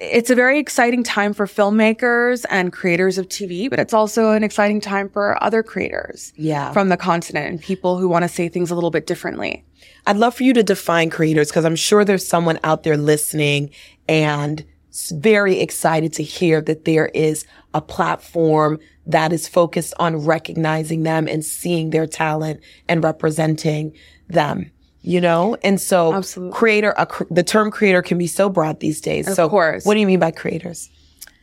it's 0.00 0.30
a 0.30 0.34
very 0.34 0.58
exciting 0.58 1.02
time 1.02 1.32
for 1.32 1.46
filmmakers 1.46 2.44
and 2.50 2.72
creators 2.72 3.18
of 3.18 3.28
TV, 3.28 3.68
but 3.70 3.78
it's 3.78 3.94
also 3.94 4.30
an 4.30 4.42
exciting 4.42 4.80
time 4.80 5.08
for 5.08 5.42
other 5.42 5.62
creators 5.62 6.32
Yeah. 6.36 6.72
from 6.72 6.88
the 6.88 6.96
continent 6.96 7.48
and 7.48 7.60
people 7.60 7.98
who 7.98 8.08
want 8.08 8.22
to 8.24 8.28
say 8.28 8.48
things 8.48 8.70
a 8.70 8.74
little 8.74 8.90
bit 8.90 9.06
differently. 9.06 9.64
I'd 10.06 10.16
love 10.16 10.34
for 10.34 10.42
you 10.42 10.52
to 10.54 10.62
define 10.62 11.10
creators 11.10 11.48
because 11.48 11.64
I'm 11.64 11.76
sure 11.76 12.04
there's 12.04 12.26
someone 12.26 12.58
out 12.64 12.82
there 12.82 12.96
listening 12.96 13.70
and 14.08 14.64
very 15.12 15.60
excited 15.60 16.12
to 16.14 16.22
hear 16.22 16.60
that 16.62 16.84
there 16.84 17.06
is 17.14 17.46
a 17.72 17.80
platform 17.80 18.78
that 19.06 19.32
is 19.32 19.48
focused 19.48 19.92
on 19.98 20.16
recognizing 20.24 21.02
them 21.02 21.26
and 21.28 21.44
seeing 21.44 21.90
their 21.90 22.06
talent 22.06 22.60
and 22.88 23.02
representing 23.02 23.92
them. 24.28 24.70
You 25.06 25.20
know, 25.20 25.58
and 25.62 25.78
so 25.78 26.14
Absolutely. 26.14 26.56
creator, 26.56 26.92
cr- 26.92 27.24
the 27.30 27.42
term 27.42 27.70
creator 27.70 28.00
can 28.00 28.16
be 28.16 28.26
so 28.26 28.48
broad 28.48 28.80
these 28.80 29.02
days. 29.02 29.28
Of 29.28 29.34
so 29.34 29.50
course. 29.50 29.84
what 29.84 29.92
do 29.92 30.00
you 30.00 30.06
mean 30.06 30.18
by 30.18 30.30
creators 30.30 30.88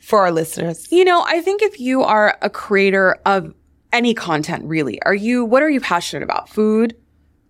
for 0.01 0.21
our 0.21 0.31
listeners? 0.31 0.91
You 0.91 1.05
know, 1.05 1.23
I 1.27 1.41
think 1.41 1.61
if 1.61 1.79
you 1.79 2.01
are 2.01 2.39
a 2.41 2.49
creator 2.49 3.19
of 3.23 3.53
any 3.93 4.15
content, 4.15 4.65
really, 4.65 4.99
are 5.03 5.13
you, 5.13 5.45
what 5.45 5.61
are 5.61 5.69
you 5.69 5.79
passionate 5.79 6.23
about? 6.23 6.49
Food? 6.49 6.95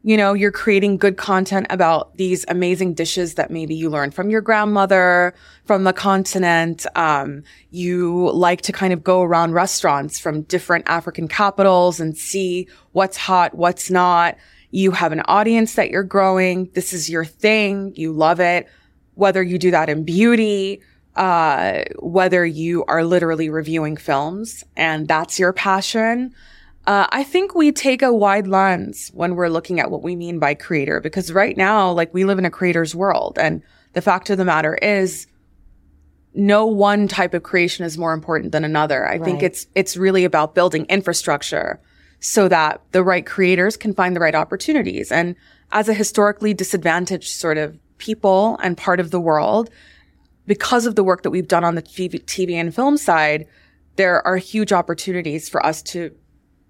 You 0.04 0.18
know, 0.18 0.34
you're 0.34 0.52
creating 0.52 0.98
good 0.98 1.16
content 1.16 1.68
about 1.70 2.18
these 2.18 2.44
amazing 2.50 2.94
dishes 2.96 3.36
that 3.36 3.50
maybe 3.50 3.74
you 3.74 3.90
learned 3.90 4.14
from 4.14 4.30
your 4.30 4.42
grandmother, 4.42 5.34
from 5.64 5.86
the 5.86 5.94
continent. 5.94 6.86
Um, 6.96 7.44
you 7.70 8.32
like 8.32 8.62
to 8.64 8.74
kind 8.74 8.92
of 8.92 9.02
go 9.02 9.22
around 9.22 9.54
restaurants 9.54 10.20
from 10.20 10.42
different 10.42 10.90
African 10.90 11.30
capitals 11.30 12.02
and 12.02 12.18
see 12.18 12.68
what's 12.92 13.16
hot, 13.16 13.56
what's 13.56 13.90
not. 13.90 14.36
You 14.72 14.92
have 14.92 15.12
an 15.12 15.22
audience 15.26 15.76
that 15.76 15.92
you're 15.92 16.04
growing. 16.04 16.70
This 16.74 16.94
is 16.94 17.10
your 17.10 17.26
thing. 17.26 17.94
You 17.96 18.14
love 18.14 18.40
it. 18.40 18.68
Whether 19.16 19.44
you 19.44 19.60
do 19.60 19.72
that 19.72 19.90
in 19.90 20.04
beauty, 20.04 20.82
uh, 21.16 21.84
whether 22.00 22.46
you 22.46 22.86
are 22.86 23.04
literally 23.04 23.50
reviewing 23.50 23.98
films 23.98 24.64
and 24.78 25.08
that's 25.08 25.38
your 25.38 25.52
passion. 25.52 26.34
Uh, 26.88 27.06
I 27.12 27.24
think 27.24 27.54
we 27.54 27.72
take 27.72 28.02
a 28.02 28.14
wide 28.14 28.48
lens 28.48 29.12
when 29.14 29.36
we're 29.36 29.50
looking 29.50 29.80
at 29.80 29.92
what 29.92 30.02
we 30.02 30.16
mean 30.16 30.40
by 30.40 30.56
creator 30.56 31.00
because 31.00 31.32
right 31.32 31.56
now, 31.56 31.92
like 31.92 32.14
we 32.14 32.24
live 32.24 32.40
in 32.40 32.46
a 32.46 32.50
creator's 32.50 32.96
world. 32.96 33.38
And 33.40 33.62
the 33.94 34.02
fact 34.02 34.30
of 34.30 34.38
the 34.38 34.46
matter 34.46 34.76
is 34.76 35.28
no 36.34 36.66
one 36.66 37.10
type 37.10 37.34
of 37.34 37.44
creation 37.44 37.86
is 37.86 37.98
more 37.98 38.14
important 38.14 38.54
than 38.54 38.64
another. 38.64 39.08
I 39.08 39.20
think 39.20 39.44
it's, 39.44 39.68
it's 39.76 39.98
really 39.98 40.24
about 40.24 40.56
building 40.56 40.86
infrastructure 40.86 41.82
so 42.22 42.48
that 42.48 42.82
the 42.92 43.04
right 43.04 43.26
creators 43.26 43.76
can 43.76 43.94
find 43.94 44.16
the 44.16 44.20
right 44.20 44.36
opportunities. 44.36 45.12
And 45.12 45.36
as 45.72 45.90
a 45.90 45.94
historically 45.94 46.54
disadvantaged 46.54 47.30
sort 47.30 47.58
of 47.58 47.78
people 47.98 48.58
and 48.64 48.78
part 48.78 49.00
of 49.00 49.12
the 49.12 49.20
world, 49.20 49.70
because 50.48 50.86
of 50.86 50.96
the 50.96 51.04
work 51.04 51.24
that 51.24 51.32
we've 51.32 51.48
done 51.48 51.64
on 51.64 51.76
the 51.76 51.82
TV, 51.82 52.54
and 52.54 52.74
film 52.74 52.98
side, 52.98 53.48
there 53.96 54.26
are 54.26 54.38
huge 54.38 54.72
opportunities 54.72 55.50
for 55.50 55.64
us 55.66 55.82
to 55.82 56.12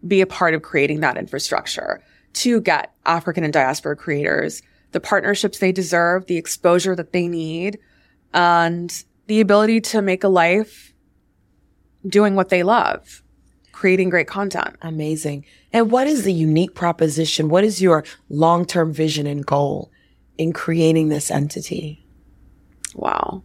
be 0.08 0.22
a 0.22 0.28
part 0.28 0.54
of 0.54 0.62
creating 0.62 1.02
that 1.02 1.18
infrastructure 1.18 2.02
to 2.34 2.60
get 2.62 2.93
African 3.06 3.43
and 3.43 3.54
diaspora 3.54 3.95
creators 3.95 4.64
the 4.91 4.99
partnerships 4.99 5.60
they 5.60 5.72
deserve, 5.72 6.26
the 6.26 6.38
exposure 6.38 6.95
that 6.95 7.14
they 7.14 7.28
need, 7.28 7.80
and 8.34 9.04
the 9.28 9.41
ability 9.41 9.82
to 9.82 10.02
make 10.02 10.24
a 10.24 10.28
life 10.28 10.93
doing 12.08 12.36
what 12.36 12.49
they 12.49 12.64
love, 12.64 13.24
creating 13.82 14.11
great 14.11 14.27
content. 14.27 14.75
Amazing. 14.84 15.43
And 15.73 15.89
what 15.89 16.05
is 16.05 16.23
the 16.23 16.32
unique 16.32 16.75
proposition? 16.75 17.49
What 17.49 17.63
is 17.63 17.82
your 17.82 18.03
long-term 18.29 18.93
vision 18.93 19.25
and 19.25 19.43
goal 19.43 19.89
in 20.38 20.53
creating 20.53 21.09
this 21.09 21.32
entity? 21.32 22.05
Wow. 22.93 23.41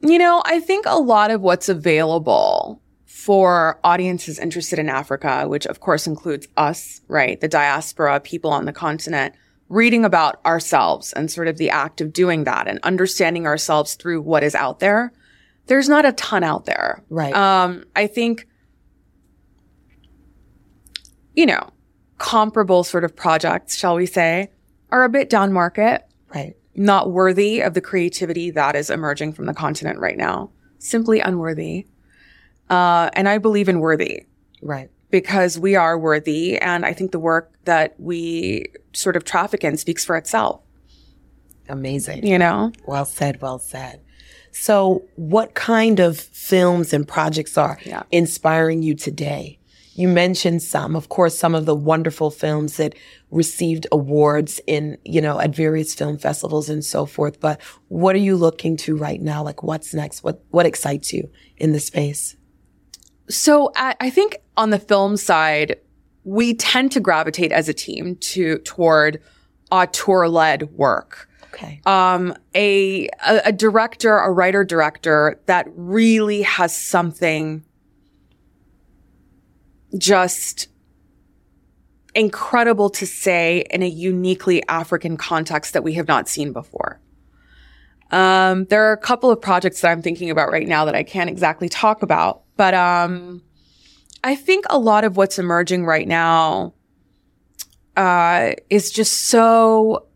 You 0.00 0.16
know, 0.16 0.40
I 0.46 0.60
think 0.60 0.86
a 0.86 0.98
lot 0.98 1.30
of 1.30 1.42
what's 1.42 1.68
available 1.68 2.80
for 3.04 3.78
audiences 3.84 4.38
interested 4.38 4.78
in 4.78 4.88
Africa, 4.88 5.46
which 5.46 5.66
of 5.66 5.80
course 5.80 6.06
includes 6.06 6.48
us, 6.56 7.02
right? 7.08 7.38
The 7.38 7.48
diaspora, 7.48 8.18
people 8.20 8.50
on 8.50 8.64
the 8.64 8.72
continent, 8.72 9.34
reading 9.68 10.06
about 10.06 10.40
ourselves 10.46 11.12
and 11.12 11.30
sort 11.30 11.48
of 11.48 11.58
the 11.58 11.68
act 11.68 12.00
of 12.00 12.14
doing 12.14 12.44
that 12.44 12.66
and 12.66 12.80
understanding 12.82 13.46
ourselves 13.46 13.92
through 13.92 14.22
what 14.22 14.42
is 14.42 14.54
out 14.54 14.80
there. 14.80 15.12
There's 15.66 15.88
not 15.88 16.04
a 16.04 16.12
ton 16.12 16.44
out 16.44 16.66
there. 16.66 17.02
Right. 17.08 17.34
Um, 17.34 17.84
I 17.96 18.06
think, 18.06 18.46
you 21.34 21.46
know, 21.46 21.70
comparable 22.18 22.84
sort 22.84 23.04
of 23.04 23.16
projects, 23.16 23.76
shall 23.76 23.96
we 23.96 24.06
say, 24.06 24.50
are 24.90 25.04
a 25.04 25.08
bit 25.08 25.28
down 25.30 25.52
market 25.52 26.04
right. 26.34 26.54
not 26.74 27.10
worthy 27.10 27.60
of 27.60 27.74
the 27.74 27.80
creativity 27.80 28.50
that 28.52 28.76
is 28.76 28.90
emerging 28.90 29.32
from 29.32 29.46
the 29.46 29.54
continent 29.54 29.98
right 29.98 30.16
now. 30.16 30.50
Simply 30.78 31.20
unworthy. 31.20 31.86
Uh, 32.70 33.10
and 33.14 33.28
I 33.28 33.38
believe 33.38 33.68
in 33.68 33.80
worthy 33.80 34.26
Right. 34.62 34.90
because 35.10 35.58
we 35.58 35.74
are 35.76 35.98
worthy. 35.98 36.58
And 36.58 36.84
I 36.86 36.92
think 36.92 37.10
the 37.12 37.18
work 37.18 37.52
that 37.64 37.94
we 37.98 38.66
sort 38.92 39.16
of 39.16 39.24
traffic 39.24 39.64
in 39.64 39.76
speaks 39.76 40.04
for 40.04 40.16
itself, 40.16 40.60
Amazing. 41.68 42.26
you 42.26 42.38
know? 42.38 42.70
Well 42.86 43.04
said. 43.06 43.40
Well 43.42 43.58
said. 43.58 44.00
So 44.56 45.04
what 45.16 45.54
kind 45.54 45.98
of 45.98 46.18
films 46.18 46.92
and 46.92 47.06
projects 47.06 47.58
are 47.58 47.76
Yeah. 47.84 48.04
inspiring 48.12 48.82
you 48.82 48.94
today? 48.94 49.58
You 49.96 50.06
mentioned 50.08 50.62
some, 50.62 50.94
of 50.94 51.08
course, 51.08 51.36
some 51.36 51.54
of 51.56 51.66
the 51.66 51.74
wonderful 51.74 52.30
films 52.30 52.76
that 52.76 52.94
received 53.32 53.86
awards 53.90 54.60
in, 54.66 54.96
you 55.04 55.20
know, 55.20 55.40
at 55.40 55.54
various 55.54 55.92
film 55.94 56.18
festivals 56.18 56.68
and 56.68 56.84
so 56.84 57.04
forth. 57.04 57.40
But 57.40 57.60
what 57.88 58.14
are 58.14 58.20
you 58.20 58.36
looking 58.36 58.76
to 58.78 58.96
right 58.96 59.20
now? 59.20 59.42
Like 59.42 59.62
what's 59.64 59.92
next? 59.92 60.22
What, 60.22 60.42
what 60.50 60.66
excites 60.66 61.12
you 61.12 61.28
in 61.56 61.72
the 61.72 61.80
space? 61.80 62.36
So 63.28 63.72
I, 63.74 63.96
I 64.00 64.10
think 64.10 64.38
on 64.56 64.70
the 64.70 64.78
film 64.78 65.16
side, 65.16 65.76
we 66.22 66.54
tend 66.54 66.92
to 66.92 67.00
gravitate 67.00 67.50
as 67.52 67.68
a 67.68 67.74
team 67.74 68.16
to 68.16 68.58
toward 68.58 69.20
auteur 69.72 70.28
led 70.28 70.70
work. 70.72 71.28
Okay. 71.54 71.80
um, 71.86 72.34
a, 72.54 73.06
a 73.26 73.42
a 73.46 73.52
director, 73.52 74.18
a 74.18 74.30
writer 74.30 74.64
director 74.64 75.40
that 75.46 75.66
really 75.74 76.42
has 76.42 76.76
something 76.76 77.64
just 79.96 80.68
incredible 82.14 82.90
to 82.90 83.06
say 83.06 83.64
in 83.70 83.82
a 83.82 83.88
uniquely 83.88 84.66
African 84.68 85.16
context 85.16 85.72
that 85.72 85.82
we 85.82 85.94
have 85.94 86.08
not 86.08 86.28
seen 86.28 86.52
before. 86.52 87.00
Um, 88.10 88.66
there 88.66 88.84
are 88.84 88.92
a 88.92 88.98
couple 88.98 89.30
of 89.30 89.40
projects 89.40 89.80
that 89.80 89.90
I'm 89.90 90.02
thinking 90.02 90.30
about 90.30 90.50
right 90.50 90.68
now 90.68 90.84
that 90.84 90.94
I 90.94 91.02
can't 91.02 91.28
exactly 91.28 91.68
talk 91.68 92.02
about, 92.02 92.42
but 92.56 92.74
um, 92.74 93.42
I 94.22 94.36
think 94.36 94.66
a 94.70 94.78
lot 94.78 95.04
of 95.04 95.16
what's 95.16 95.38
emerging 95.38 95.84
right 95.84 96.06
now 96.06 96.74
uh, 97.96 98.52
is 98.70 98.90
just 98.90 99.28
so 99.28 100.06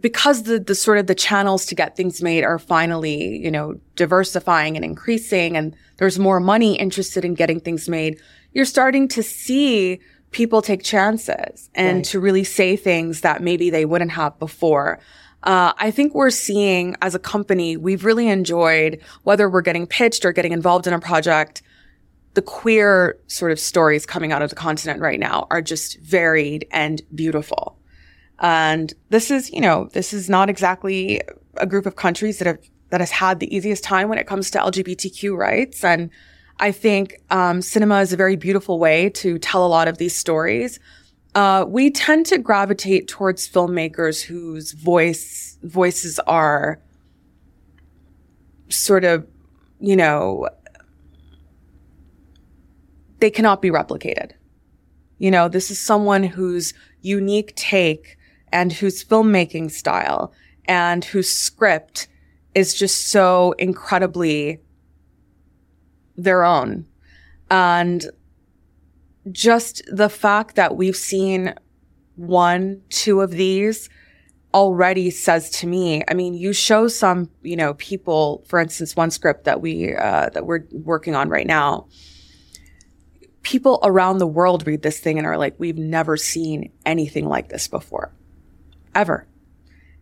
because 0.00 0.44
the 0.44 0.58
the 0.58 0.74
sort 0.74 0.98
of 0.98 1.06
the 1.06 1.14
channels 1.14 1.66
to 1.66 1.74
get 1.74 1.96
things 1.96 2.22
made 2.22 2.44
are 2.44 2.58
finally, 2.58 3.38
you 3.38 3.50
know, 3.50 3.74
diversifying 3.96 4.76
and 4.76 4.84
increasing 4.84 5.56
and 5.56 5.74
there's 5.98 6.18
more 6.18 6.40
money 6.40 6.76
interested 6.78 7.24
in 7.24 7.34
getting 7.34 7.60
things 7.60 7.88
made, 7.88 8.20
you're 8.52 8.64
starting 8.64 9.08
to 9.08 9.22
see 9.22 10.00
people 10.32 10.62
take 10.62 10.82
chances 10.82 11.70
and 11.74 11.98
Right. 11.98 12.04
to 12.06 12.20
really 12.20 12.44
say 12.44 12.76
things 12.76 13.20
that 13.22 13.42
maybe 13.42 13.68
they 13.70 13.84
wouldn't 13.84 14.12
have 14.12 14.38
before. 14.38 14.98
Uh, 15.42 15.72
I 15.78 15.90
think 15.90 16.14
we're 16.14 16.30
seeing 16.30 16.96
as 17.02 17.14
a 17.14 17.18
company, 17.18 17.76
we've 17.76 18.04
really 18.04 18.28
enjoyed 18.28 19.00
whether 19.24 19.48
we're 19.48 19.62
getting 19.62 19.86
pitched 19.86 20.24
or 20.24 20.32
getting 20.32 20.52
involved 20.52 20.86
in 20.86 20.92
a 20.92 21.00
project, 21.00 21.62
the 22.34 22.42
queer 22.42 23.18
sort 23.26 23.50
of 23.50 23.58
stories 23.58 24.06
coming 24.06 24.32
out 24.32 24.42
of 24.42 24.50
the 24.50 24.56
continent 24.56 25.00
right 25.00 25.18
now 25.18 25.46
are 25.50 25.62
just 25.62 25.98
varied 26.00 26.66
and 26.70 27.02
beautiful. 27.14 27.76
And 28.40 28.92
this 29.10 29.30
is, 29.30 29.50
you 29.52 29.60
know, 29.60 29.88
this 29.92 30.12
is 30.12 30.30
not 30.30 30.48
exactly 30.48 31.20
a 31.56 31.66
group 31.66 31.86
of 31.86 31.96
countries 31.96 32.38
that 32.38 32.46
have 32.46 32.58
that 32.88 33.00
has 33.00 33.10
had 33.10 33.38
the 33.38 33.54
easiest 33.54 33.84
time 33.84 34.08
when 34.08 34.18
it 34.18 34.26
comes 34.26 34.50
to 34.50 34.58
LGBTQ 34.58 35.36
rights. 35.36 35.84
And 35.84 36.10
I 36.58 36.72
think 36.72 37.20
um, 37.30 37.62
cinema 37.62 38.00
is 38.00 38.12
a 38.12 38.16
very 38.16 38.36
beautiful 38.36 38.78
way 38.78 39.10
to 39.10 39.38
tell 39.38 39.64
a 39.64 39.68
lot 39.68 39.86
of 39.86 39.98
these 39.98 40.16
stories. 40.16 40.80
Uh, 41.34 41.64
we 41.68 41.90
tend 41.90 42.26
to 42.26 42.38
gravitate 42.38 43.06
towards 43.06 43.48
filmmakers 43.48 44.22
whose 44.22 44.72
voice 44.72 45.56
voices 45.62 46.18
are 46.20 46.80
sort 48.68 49.04
of, 49.04 49.26
you 49.78 49.94
know, 49.94 50.48
they 53.20 53.30
cannot 53.30 53.62
be 53.62 53.70
replicated. 53.70 54.32
You 55.18 55.30
know, 55.30 55.48
this 55.48 55.70
is 55.70 55.78
someone 55.78 56.24
whose 56.24 56.74
unique 57.02 57.54
take 57.54 58.16
and 58.52 58.72
whose 58.72 59.04
filmmaking 59.04 59.70
style 59.70 60.32
and 60.66 61.04
whose 61.04 61.30
script 61.30 62.08
is 62.54 62.74
just 62.74 63.08
so 63.08 63.52
incredibly 63.58 64.60
their 66.16 66.44
own. 66.44 66.86
And 67.50 68.10
just 69.30 69.82
the 69.90 70.08
fact 70.08 70.56
that 70.56 70.76
we've 70.76 70.96
seen 70.96 71.54
one, 72.16 72.82
two 72.88 73.20
of 73.20 73.30
these 73.32 73.88
already 74.52 75.10
says 75.10 75.50
to 75.50 75.66
me, 75.66 76.02
I 76.08 76.14
mean, 76.14 76.34
you 76.34 76.52
show 76.52 76.88
some, 76.88 77.30
you 77.42 77.56
know, 77.56 77.74
people, 77.74 78.44
for 78.48 78.58
instance, 78.58 78.96
one 78.96 79.10
script 79.10 79.44
that 79.44 79.60
we, 79.60 79.94
uh, 79.94 80.30
that 80.30 80.46
we're 80.46 80.64
working 80.72 81.14
on 81.14 81.28
right 81.28 81.46
now, 81.46 81.86
people 83.42 83.78
around 83.82 84.18
the 84.18 84.26
world 84.26 84.66
read 84.66 84.82
this 84.82 84.98
thing 84.98 85.18
and 85.18 85.26
are 85.26 85.38
like, 85.38 85.54
we've 85.58 85.78
never 85.78 86.16
seen 86.16 86.72
anything 86.84 87.28
like 87.28 87.48
this 87.48 87.68
before, 87.68 88.12
ever. 88.94 89.26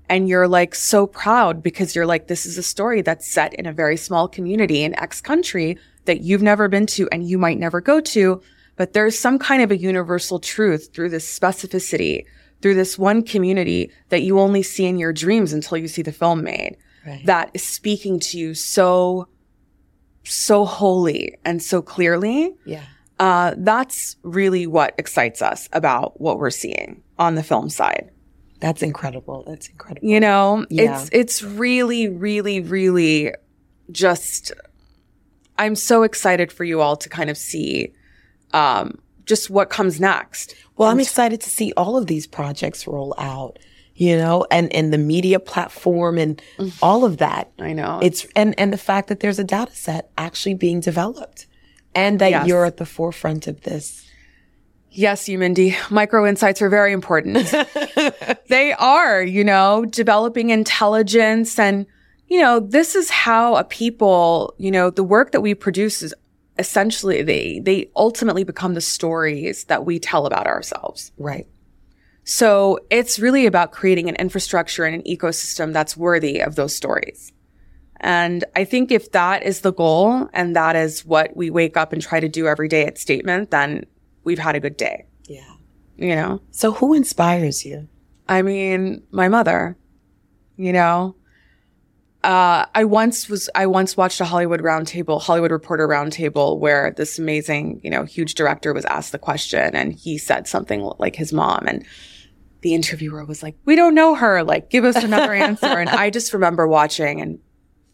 And 0.09 0.28
you're 0.28 0.49
like 0.49 0.74
so 0.74 1.07
proud 1.07 1.62
because 1.62 1.95
you're 1.95 2.07
like, 2.07 2.28
this 2.28 2.47
is 2.47 2.57
a 2.57 2.62
story 2.62 3.03
that's 3.03 3.30
set 3.30 3.53
in 3.55 3.66
a 3.66 3.72
very 3.72 3.97
small 3.97 4.26
community 4.26 4.82
in 4.82 4.99
X 4.99 5.20
country 5.20 5.76
that 6.07 6.22
you've 6.22 6.43
never 6.43 6.68
been 6.68 6.86
to 6.86 7.09
and 7.12 7.28
you 7.28 7.36
might 7.39 7.59
never 7.59 7.80
go 7.80 8.01
to. 8.01 8.41
But 8.76 8.95
there's 8.95 9.18
some 9.18 9.39
kind 9.39 9.62
of 9.62 9.70
a 9.70 9.76
universal 9.76 10.39
truth 10.39 10.91
through 10.95 11.11
this 11.11 11.39
specificity, 11.39 12.24
through 12.62 12.74
this 12.74 12.99
one 12.99 13.22
community 13.22 13.91
that 14.09 14.22
you 14.22 14.41
only 14.41 14.62
see 14.62 14.86
in 14.86 14.99
your 14.99 15.12
dreams 15.12 15.53
until 15.53 15.76
you 15.76 15.89
see 15.89 16.03
the 16.03 16.12
film 16.12 16.43
made 16.43 16.76
right. 17.07 17.26
that 17.26 17.51
is 17.55 17.62
speaking 17.62 18.18
to 18.20 18.39
you 18.39 18.55
so, 18.55 19.28
so 20.24 20.64
wholly 20.64 21.36
and 21.45 21.62
so 21.62 21.82
clearly. 21.82 22.55
Yeah. 22.64 22.84
Uh, 23.18 23.55
that's 23.59 24.16
really 24.22 24.66
what 24.66 24.95
excites 24.97 25.43
us 25.43 25.68
about 25.72 26.20
what 26.20 26.39
we're 26.39 26.51
seeing 26.51 27.03
on 27.18 27.34
the 27.34 27.43
film 27.43 27.68
side. 27.68 28.11
That's 28.61 28.83
incredible. 28.83 29.45
That's 29.47 29.69
incredible. 29.69 30.09
You 30.09 30.21
know, 30.21 30.67
yeah. 30.69 31.01
it's, 31.01 31.11
it's 31.13 31.43
really, 31.43 32.09
really, 32.09 32.61
really 32.61 33.33
just, 33.91 34.53
I'm 35.59 35.77
so 35.77 36.03
excited 36.03 36.51
for 36.51 36.65
you 36.65 36.81
all 36.81 36.97
to 36.97 37.09
kind 37.09 37.31
of 37.31 37.37
see, 37.37 37.93
um, 38.53 38.99
just 39.27 39.49
what 39.49 39.71
comes 39.71 40.01
next. 40.01 40.55
Well, 40.77 40.89
I'm 40.89 41.01
excited 41.01 41.41
to 41.43 41.51
see 41.51 41.73
all 41.77 41.97
of 41.97 42.07
these 42.07 42.27
projects 42.27 42.87
roll 42.87 43.15
out, 43.19 43.59
you 43.95 44.17
know, 44.17 44.47
and, 44.51 44.73
and 44.73 44.93
the 44.93 44.99
media 44.99 45.39
platform 45.39 46.19
and 46.19 46.41
mm. 46.57 46.73
all 46.83 47.05
of 47.05 47.19
that. 47.19 47.53
I 47.59 47.73
know. 47.73 48.01
It's, 48.03 48.27
and, 48.35 48.59
and 48.59 48.73
the 48.73 48.79
fact 48.79 49.09
that 49.09 49.21
there's 49.21 49.39
a 49.39 49.45
data 49.45 49.75
set 49.75 50.11
actually 50.17 50.55
being 50.55 50.81
developed 50.81 51.47
and 51.95 52.19
that 52.21 52.31
yes. 52.31 52.47
you're 52.47 52.65
at 52.65 52.79
the 52.79 52.87
forefront 52.87 53.47
of 53.47 53.61
this. 53.63 54.08
Yes, 54.99 55.26
Umindi. 55.26 55.76
Micro 55.92 56.26
insights 56.26 56.61
are 56.61 56.68
very 56.68 56.92
important. 56.92 57.55
they 58.49 58.72
are, 58.72 59.22
you 59.22 59.44
know, 59.44 59.84
developing 59.84 60.51
intelligence 60.51 61.57
and, 61.57 61.86
you 62.26 62.40
know, 62.40 62.59
this 62.59 62.96
is 62.96 63.09
how 63.09 63.55
a 63.55 63.62
people, 63.62 64.57
you 64.59 64.72
know, 64.72 64.90
the 64.90 65.05
work 65.05 65.30
that 65.30 65.40
we 65.40 65.55
produce 65.55 66.03
is 66.03 66.12
essentially 66.59 67.22
they, 67.22 67.61
they 67.61 67.88
ultimately 67.94 68.42
become 68.42 68.74
the 68.74 68.80
stories 68.80 69.66
that 69.66 69.86
we 69.86 70.01
tell 70.01 70.26
about 70.26 70.49
ourselves. 70.49 71.12
Right. 71.16 71.46
So 72.24 72.80
it's 72.90 73.20
really 73.20 73.46
about 73.46 73.70
creating 73.70 74.09
an 74.09 74.16
infrastructure 74.16 74.84
and 74.84 74.96
an 74.96 75.03
ecosystem 75.03 75.72
that's 75.72 75.96
worthy 75.96 76.40
of 76.40 76.57
those 76.57 76.74
stories. 76.74 77.32
And 78.01 78.44
I 78.57 78.64
think 78.64 78.90
if 78.90 79.12
that 79.12 79.44
is 79.44 79.61
the 79.61 79.72
goal 79.72 80.28
and 80.32 80.57
that 80.57 80.74
is 80.74 81.05
what 81.05 81.36
we 81.36 81.51
wake 81.51 81.76
up 81.76 81.92
and 81.92 82.03
try 82.03 82.18
to 82.18 82.28
do 82.28 82.49
every 82.49 82.66
day 82.66 82.84
at 82.84 82.99
Statement, 82.99 83.53
then 83.53 83.86
we've 84.29 84.39
had 84.39 84.55
a 84.55 84.61
good 84.61 84.76
day. 84.76 85.07
Yeah. 85.24 85.55
You 85.97 86.14
know? 86.14 86.43
So 86.51 86.70
who 86.70 86.93
inspires 86.93 87.64
you? 87.64 87.89
I 88.29 88.43
mean, 88.43 89.03
my 89.11 89.29
mother, 89.29 89.76
you 90.57 90.72
know, 90.72 91.16
uh, 92.22 92.66
I 92.74 92.85
once 92.85 93.29
was, 93.31 93.49
I 93.55 93.66
once 93.66 93.97
watched 93.97 94.20
a 94.20 94.26
Hollywood 94.26 94.61
roundtable, 94.61 95.20
Hollywood 95.20 95.51
Reporter 95.51 95.89
roundtable 95.89 96.59
where 96.59 96.93
this 96.93 97.18
amazing, 97.18 97.81
you 97.83 97.89
know, 97.89 98.05
huge 98.05 98.35
director 98.35 98.74
was 98.74 98.85
asked 98.85 99.12
the 99.12 99.18
question 99.18 99.74
and 99.74 99.95
he 99.95 100.18
said 100.18 100.47
something 100.47 100.83
like 100.99 101.16
his 101.16 101.33
mom 101.33 101.66
and 101.66 101.87
the 102.61 102.74
interviewer 102.74 103.24
was 103.24 103.43
like, 103.43 103.57
we 103.64 103.76
don't 103.76 103.95
know 103.95 104.14
her. 104.14 104.43
Like, 104.43 104.68
give 104.68 104.85
us 104.85 105.03
another 105.03 105.33
answer. 105.33 105.66
And 105.66 105.89
I 105.89 106.11
just 106.11 106.35
remember 106.35 106.66
watching 106.66 107.22
and 107.22 107.39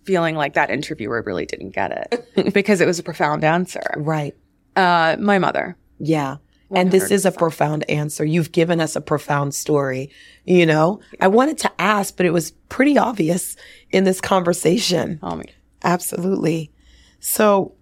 feeling 0.05 0.35
like 0.35 0.55
that 0.55 0.71
interviewer 0.71 1.23
really 1.25 1.47
didn't 1.47 1.71
get 1.71 1.93
it 1.93 2.53
because 2.55 2.81
it 2.81 2.87
was 2.87 2.99
a 2.99 3.03
profound 3.03 3.45
answer. 3.45 3.83
Right. 3.97 4.35
Uh, 4.75 5.17
my 5.21 5.39
mother. 5.39 5.77
Yeah. 6.07 6.37
100%. 6.71 6.81
And 6.81 6.91
this 6.91 7.11
is 7.11 7.25
a 7.25 7.33
profound 7.33 7.89
answer. 7.91 8.25
You've 8.25 8.53
given 8.53 8.81
us 8.81 8.97
a 8.97 9.01
profound 9.01 9.55
story. 9.55 10.11
You 10.45 10.67
know, 10.67 11.01
I 11.21 11.29
wanted 11.29 11.59
to 11.59 11.73
ask, 11.79 12.17
but 12.17 12.27
it 12.27 12.33
was 12.33 12.53
pretty 12.69 12.99
obvious 12.99 13.57
in 13.91 14.05
this 14.05 14.21
conversation. 14.21 15.19
Oh. 15.23 15.43
Absolutely. 15.83 16.73
So 17.21 17.75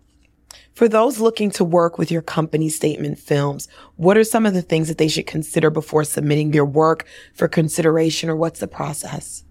for 0.74 0.88
those 0.88 1.20
looking 1.20 1.50
to 1.52 1.64
work 1.64 1.98
with 1.98 2.10
your 2.10 2.22
company 2.22 2.68
statement 2.68 3.18
films, 3.18 3.68
what 3.96 4.16
are 4.16 4.24
some 4.24 4.46
of 4.46 4.54
the 4.54 4.62
things 4.62 4.88
that 4.88 4.98
they 4.98 5.08
should 5.08 5.26
consider 5.26 5.70
before 5.70 6.04
submitting 6.04 6.50
their 6.50 6.64
work 6.64 7.06
for 7.34 7.48
consideration 7.48 8.28
or 8.28 8.36
what's 8.36 8.60
the 8.60 8.68
process? 8.68 9.44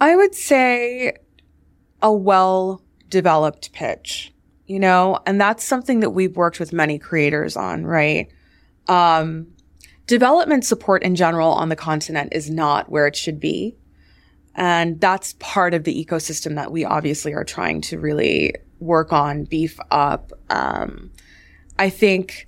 I 0.00 0.16
would 0.16 0.34
say 0.34 1.14
a 2.00 2.12
well 2.12 2.82
developed 3.08 3.72
pitch, 3.72 4.32
you 4.70 4.78
know, 4.78 5.18
and 5.26 5.40
that's 5.40 5.64
something 5.64 5.98
that 5.98 6.10
we've 6.10 6.36
worked 6.36 6.60
with 6.60 6.72
many 6.72 6.96
creators 6.96 7.56
on, 7.56 7.84
right? 7.84 8.30
Um, 8.86 9.48
development 10.06 10.64
support 10.64 11.02
in 11.02 11.16
general 11.16 11.50
on 11.50 11.70
the 11.70 11.74
continent 11.74 12.32
is 12.32 12.48
not 12.48 12.88
where 12.88 13.08
it 13.08 13.16
should 13.16 13.40
be. 13.40 13.76
And 14.54 15.00
that's 15.00 15.32
part 15.40 15.74
of 15.74 15.82
the 15.82 16.04
ecosystem 16.04 16.54
that 16.54 16.70
we 16.70 16.84
obviously 16.84 17.34
are 17.34 17.42
trying 17.42 17.80
to 17.80 17.98
really 17.98 18.54
work 18.78 19.12
on, 19.12 19.42
beef 19.42 19.76
up. 19.90 20.32
Um, 20.50 21.10
I 21.76 21.90
think 21.90 22.46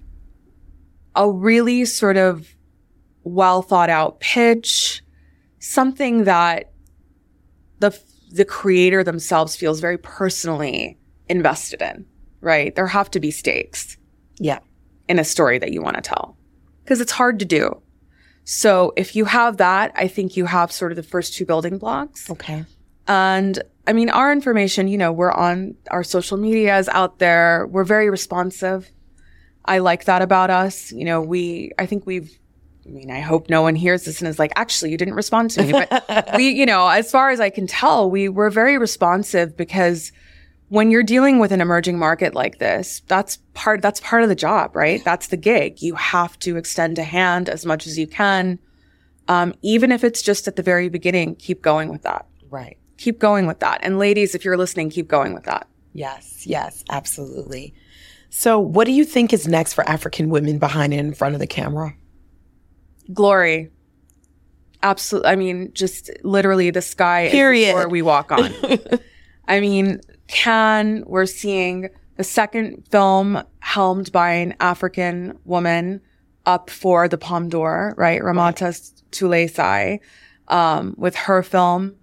a 1.17 1.29
really 1.29 1.85
sort 1.87 2.17
of 2.17 2.55
well 3.25 3.63
thought 3.63 3.91
out 3.91 4.21
pitch, 4.21 5.03
something 5.59 6.23
that 6.23 6.71
the 7.81 7.99
the 8.31 8.45
creator 8.45 9.03
themselves 9.03 9.57
feels 9.57 9.81
very 9.81 9.99
personally 9.99 10.97
invested 11.29 11.83
in, 11.83 12.07
right? 12.43 12.75
There 12.75 12.87
have 12.87 13.11
to 13.13 13.21
be 13.21 13.31
stakes. 13.31 13.97
Yeah. 14.39 14.59
In 15.09 15.19
a 15.19 15.25
story 15.25 15.59
that 15.59 15.73
you 15.73 15.81
want 15.81 15.97
to 15.97 16.03
tell. 16.03 16.37
Cuz 16.87 17.01
it's 17.01 17.13
hard 17.13 17.39
to 17.39 17.45
do. 17.47 17.81
So 18.45 18.93
if 18.97 19.17
you 19.17 19.25
have 19.25 19.57
that, 19.59 19.93
I 19.95 20.09
think 20.09 20.37
you 20.37 20.47
have 20.47 20.71
sort 20.73 20.93
of 20.93 20.97
the 20.97 21.03
first 21.03 21.35
two 21.35 21.47
building 21.47 21.79
blocks. 21.79 22.31
Okay. 22.31 22.65
And 23.07 23.63
I 23.87 23.93
mean, 23.93 24.11
our 24.11 24.33
information, 24.33 24.89
you 24.89 24.99
know, 24.99 25.13
we're 25.13 25.33
on 25.33 25.77
our 25.91 26.05
social 26.05 26.37
medias 26.37 26.89
out 26.89 27.19
there. 27.19 27.67
We're 27.71 27.85
very 27.85 28.11
responsive. 28.11 28.91
I 29.65 29.79
like 29.79 30.05
that 30.05 30.23
about 30.23 30.51
us. 30.51 30.93
You 30.93 31.05
know, 31.05 31.21
we, 31.21 31.73
I 31.79 31.87
think 31.87 32.07
we've 32.07 32.37
I 32.85 32.89
mean, 32.89 33.11
I 33.11 33.21
hope 33.21 33.49
no 33.49 33.63
one 33.63 33.77
hears 33.77 34.05
this 34.05 34.21
and 34.21 34.29
is 34.29 34.39
like, 34.39 34.53
actually, 34.57 34.91
you 34.91 34.97
didn't 34.97 35.15
respond 35.15 35.51
to 35.53 35.63
me. 35.63 35.73
But 35.73 36.31
we, 36.37 36.51
you 36.51 36.67
know, 36.67 36.89
as 36.89 37.11
far 37.11 37.31
as 37.31 37.39
I 37.39 37.49
can 37.49 37.67
tell, 37.67 38.11
we 38.11 38.29
were 38.29 38.51
very 38.51 38.77
responsive 38.77 39.57
because 39.57 40.11
when 40.73 40.91
you're 40.91 41.03
dealing 41.03 41.39
with 41.39 41.53
an 41.53 41.61
emerging 41.61 41.99
market 41.99 42.35
like 42.35 42.57
this, 42.57 43.03
that's 43.07 43.37
part, 43.53 43.83
that's 43.83 44.01
part 44.01 44.23
of 44.23 44.31
the 44.31 44.35
job, 44.35 44.75
right? 44.75 45.05
That's 45.05 45.27
the 45.27 45.37
gig. 45.37 45.83
You 45.83 45.95
have 45.97 46.39
to 46.39 46.57
extend 46.57 46.99
a 46.99 47.03
hand 47.03 47.51
as 47.51 47.67
much 47.67 47.87
as 47.87 47.99
you 47.99 48.07
can. 48.07 48.59
Um, 49.29 49.53
even 49.61 49.93
if 49.93 50.03
it's 50.03 50.23
just 50.23 50.49
at 50.49 50.57
the 50.57 50.63
very 50.63 50.89
beginning, 50.89 51.35
keep 51.35 51.61
going 51.61 51.91
with 51.91 52.01
that. 52.05 52.25
Right. 52.49 52.79
Keep 52.97 53.19
going 53.19 53.47
with 53.47 53.61
that. 53.61 53.81
And 53.83 53.99
ladies, 53.99 54.35
if 54.35 54.47
you're 54.47 54.57
listening, 54.57 54.89
keep 54.89 55.09
going 55.09 55.35
with 55.35 55.45
that. 55.45 55.69
Yes. 55.93 56.47
Yes. 56.47 56.85
Absolutely. 56.89 57.75
So 58.31 58.59
what 58.59 58.87
do 58.87 58.93
you 58.93 59.05
think 59.05 59.35
is 59.35 59.47
next 59.47 59.75
for 59.75 59.87
African 59.87 60.31
women 60.31 60.59
behind 60.59 60.95
and 60.95 61.09
in 61.09 61.13
front 61.13 61.35
of 61.35 61.41
the 61.41 61.47
camera? 61.47 61.95
glory. 63.13 63.71
Absolutely. 64.83 65.29
I 65.29 65.37
mean, 65.37 65.71
just 65.75 66.11
literally 66.25 66.71
the 66.71 66.81
sky 66.81 67.29
Period. 67.31 67.75
where 67.75 67.91
we 67.91 68.01
walk 68.01 68.33
on. 68.33 68.55
I 69.49 69.61
mean, 69.61 70.01
Cannes, 70.33 71.05
we're 71.07 71.27
seeing 71.27 71.89
the 72.17 72.25
second 72.25 72.85
film 72.91 73.43
helmed 73.61 74.11
by 74.11 74.31
an 74.33 74.55
African 74.61 75.39
woman 75.45 76.01
up 76.47 76.71
for 76.71 77.07
the 77.07 77.19
Palme 77.19 77.49
d'Or, 77.49 77.95
right? 77.97 78.21
Ramata-Toulaye 78.21 79.51
Sy, 79.51 80.01
um, 80.49 80.95
with 80.97 81.15
her 81.15 81.43
film. 81.43 81.95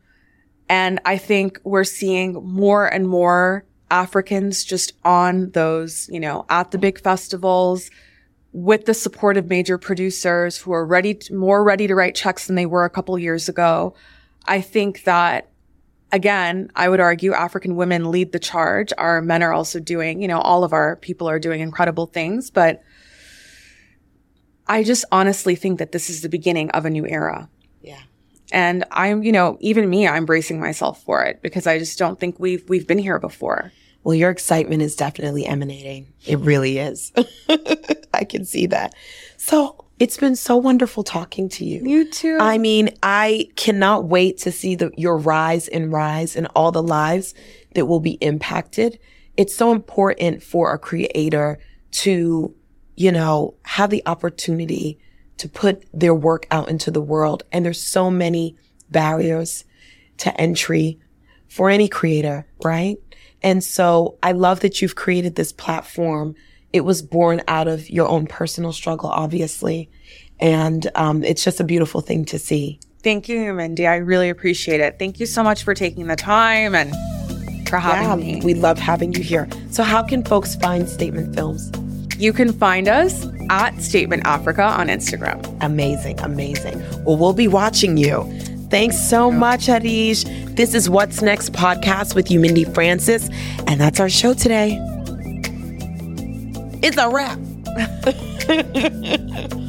And 0.70 1.02
I 1.06 1.18
think 1.18 1.60
we're 1.64 1.84
seeing 1.84 2.34
more 2.34 2.86
and 2.86 3.08
more 3.08 3.66
Africans 3.92 4.64
just 4.64 4.94
on 5.04 5.50
those, 5.52 6.08
you 6.12 6.20
know, 6.20 6.46
at 6.50 6.72
the 6.72 6.78
big 6.78 7.02
festivals, 7.02 7.90
with 8.52 8.86
the 8.86 8.94
support 8.94 9.38
of 9.38 9.48
major 9.48 9.78
producers 9.78 10.58
who 10.58 10.72
are 10.72 10.86
ready, 10.86 11.16
to, 11.16 11.34
more 11.36 11.64
ready 11.64 11.88
to 11.88 11.96
write 11.96 12.16
checks 12.16 12.48
than 12.48 12.56
they 12.56 12.66
were 12.68 12.86
a 12.86 12.90
couple 12.90 13.18
years 13.18 13.50
ago. 13.50 13.96
I 14.48 14.62
think 14.62 15.04
that 15.04 15.50
again, 16.12 16.72
I 16.76 16.90
would 16.90 17.00
argue 17.00 17.34
African 17.34 17.76
women 17.76 18.12
lead 18.12 18.32
the 18.32 18.40
charge. 18.40 18.92
Our 18.98 19.22
men 19.22 19.44
are 19.44 19.54
also 19.54 19.80
doing, 19.80 20.22
you 20.22 20.28
know, 20.28 20.40
all 20.40 20.64
of 20.64 20.74
our 20.74 20.96
people 20.98 21.30
are 21.30 21.40
doing 21.40 21.62
incredible 21.62 22.08
things, 22.08 22.50
but 22.50 22.82
I 24.68 24.84
just 24.84 25.06
honestly 25.12 25.56
think 25.56 25.80
that 25.80 25.92
this 25.92 26.10
is 26.10 26.22
the 26.22 26.30
beginning 26.30 26.70
of 26.72 26.86
a 26.86 26.90
new 26.90 27.06
era. 27.06 27.50
Yeah. 27.82 28.02
And 28.52 28.86
I'm, 28.92 29.24
you 29.24 29.32
know, 29.32 29.58
even 29.60 29.90
me, 29.90 30.08
I'm 30.08 30.26
bracing 30.26 30.60
myself 30.60 31.04
for 31.04 31.24
it 31.24 31.42
because 31.42 31.68
I 31.68 31.80
just 31.80 31.98
don't 31.98 32.20
think 32.20 32.40
we've 32.40 32.68
we've 32.70 32.88
been 32.88 33.00
here 33.00 33.20
before. 33.20 33.72
Well, 34.04 34.16
your 34.16 34.30
excitement 34.30 34.82
is 34.82 34.96
definitely 34.96 35.46
emanating. 35.46 36.14
It 36.26 36.40
really 36.40 36.78
is. 36.78 37.12
I 38.14 38.24
can 38.24 38.46
see 38.46 38.68
that. 38.68 38.94
So 39.38 39.86
it's 40.00 40.18
been 40.18 40.36
so 40.36 40.56
wonderful 40.56 41.04
talking 41.04 41.50
to 41.50 41.66
you. 41.66 41.82
You 41.84 42.10
too. 42.10 42.38
I 42.40 42.58
mean, 42.58 42.90
I 43.04 43.50
cannot 43.56 44.06
wait 44.06 44.38
to 44.40 44.52
see 44.52 44.76
the, 44.76 44.92
your 44.96 45.18
rise 45.18 45.68
and 45.68 45.92
rise 45.92 46.36
and 46.36 46.48
all 46.56 46.72
the 46.72 46.84
lives 46.84 47.34
that 47.76 47.86
will 47.86 48.00
be 48.00 48.14
impacted. 48.22 48.98
It's 49.36 49.56
so 49.56 49.72
important 49.72 50.42
for 50.42 50.74
a 50.74 50.80
creator 50.80 51.60
to, 51.92 52.56
you 52.96 53.12
know, 53.12 53.56
have 53.64 53.90
the 53.90 54.04
opportunity 54.06 55.00
to 55.38 55.50
put 55.50 55.86
their 55.94 56.16
work 56.16 56.48
out 56.52 56.70
into 56.70 56.92
the 56.92 57.02
world. 57.02 57.44
And 57.52 57.66
there's 57.66 57.82
so 57.82 58.10
many 58.10 58.58
barriers 58.90 59.66
to 60.18 60.36
entry 60.40 61.00
for 61.48 61.70
any 61.70 61.88
creator, 61.88 62.46
right? 62.64 62.98
And 63.42 63.64
so 63.64 64.18
I 64.22 64.34
love 64.34 64.60
that 64.62 64.82
you've 64.82 64.96
created 64.96 65.36
this 65.36 65.52
platform. 65.52 66.36
It 66.72 66.82
was 66.82 67.02
born 67.02 67.42
out 67.48 67.68
of 67.68 67.90
your 67.90 68.08
own 68.08 68.28
personal 68.28 68.72
struggle, 68.74 69.10
obviously. 69.10 69.90
And 70.40 70.90
um, 70.96 71.24
it's 71.24 71.44
just 71.44 71.60
a 71.60 71.64
beautiful 71.64 72.02
thing 72.02 72.26
to 72.26 72.40
see. 72.40 72.80
Thank 73.02 73.30
you, 73.30 73.54
Mindy. 73.54 73.88
I 73.88 73.96
really 73.96 74.30
appreciate 74.30 74.82
it. 74.82 75.00
Thank 75.00 75.20
you 75.20 75.26
so 75.26 75.44
much 75.44 75.64
for 75.64 75.74
taking 75.74 76.08
the 76.08 76.16
time 76.16 76.76
and 76.76 76.94
for 77.68 77.78
having 77.78 78.28
yeah, 78.28 78.36
me. 78.36 78.42
We 78.44 78.54
love 78.54 78.78
having 78.78 79.14
you 79.14 79.24
here. 79.24 79.48
So, 79.72 79.84
how 79.84 80.04
can 80.04 80.24
folks 80.24 80.56
find 80.56 80.88
Statement 80.88 81.34
Films? 81.34 81.72
You 82.18 82.34
can 82.34 82.52
find 82.52 82.90
us 82.90 83.26
at 83.50 83.82
Statement 83.82 84.24
Africa 84.26 84.64
on 84.64 84.88
Instagram. 84.88 85.58
Amazing, 85.62 86.20
amazing. 86.20 86.80
Well, 87.06 87.18
we'll 87.18 87.34
be 87.34 87.48
watching 87.48 87.96
you. 87.96 88.24
Thanks 88.70 89.00
so 89.00 89.32
much, 89.32 89.68
Areej. 89.68 90.56
This 90.56 90.76
is 90.76 90.90
What's 90.90 91.22
Next 91.22 91.54
podcast 91.54 92.16
with 92.16 92.28
Umindi 92.28 92.72
Francis. 92.74 93.30
And 93.66 93.80
that's 93.80 94.00
our 94.00 94.10
show 94.10 94.34
today. 94.34 94.78
It's 96.82 96.98
a 96.98 97.10
wrap. 97.10 97.40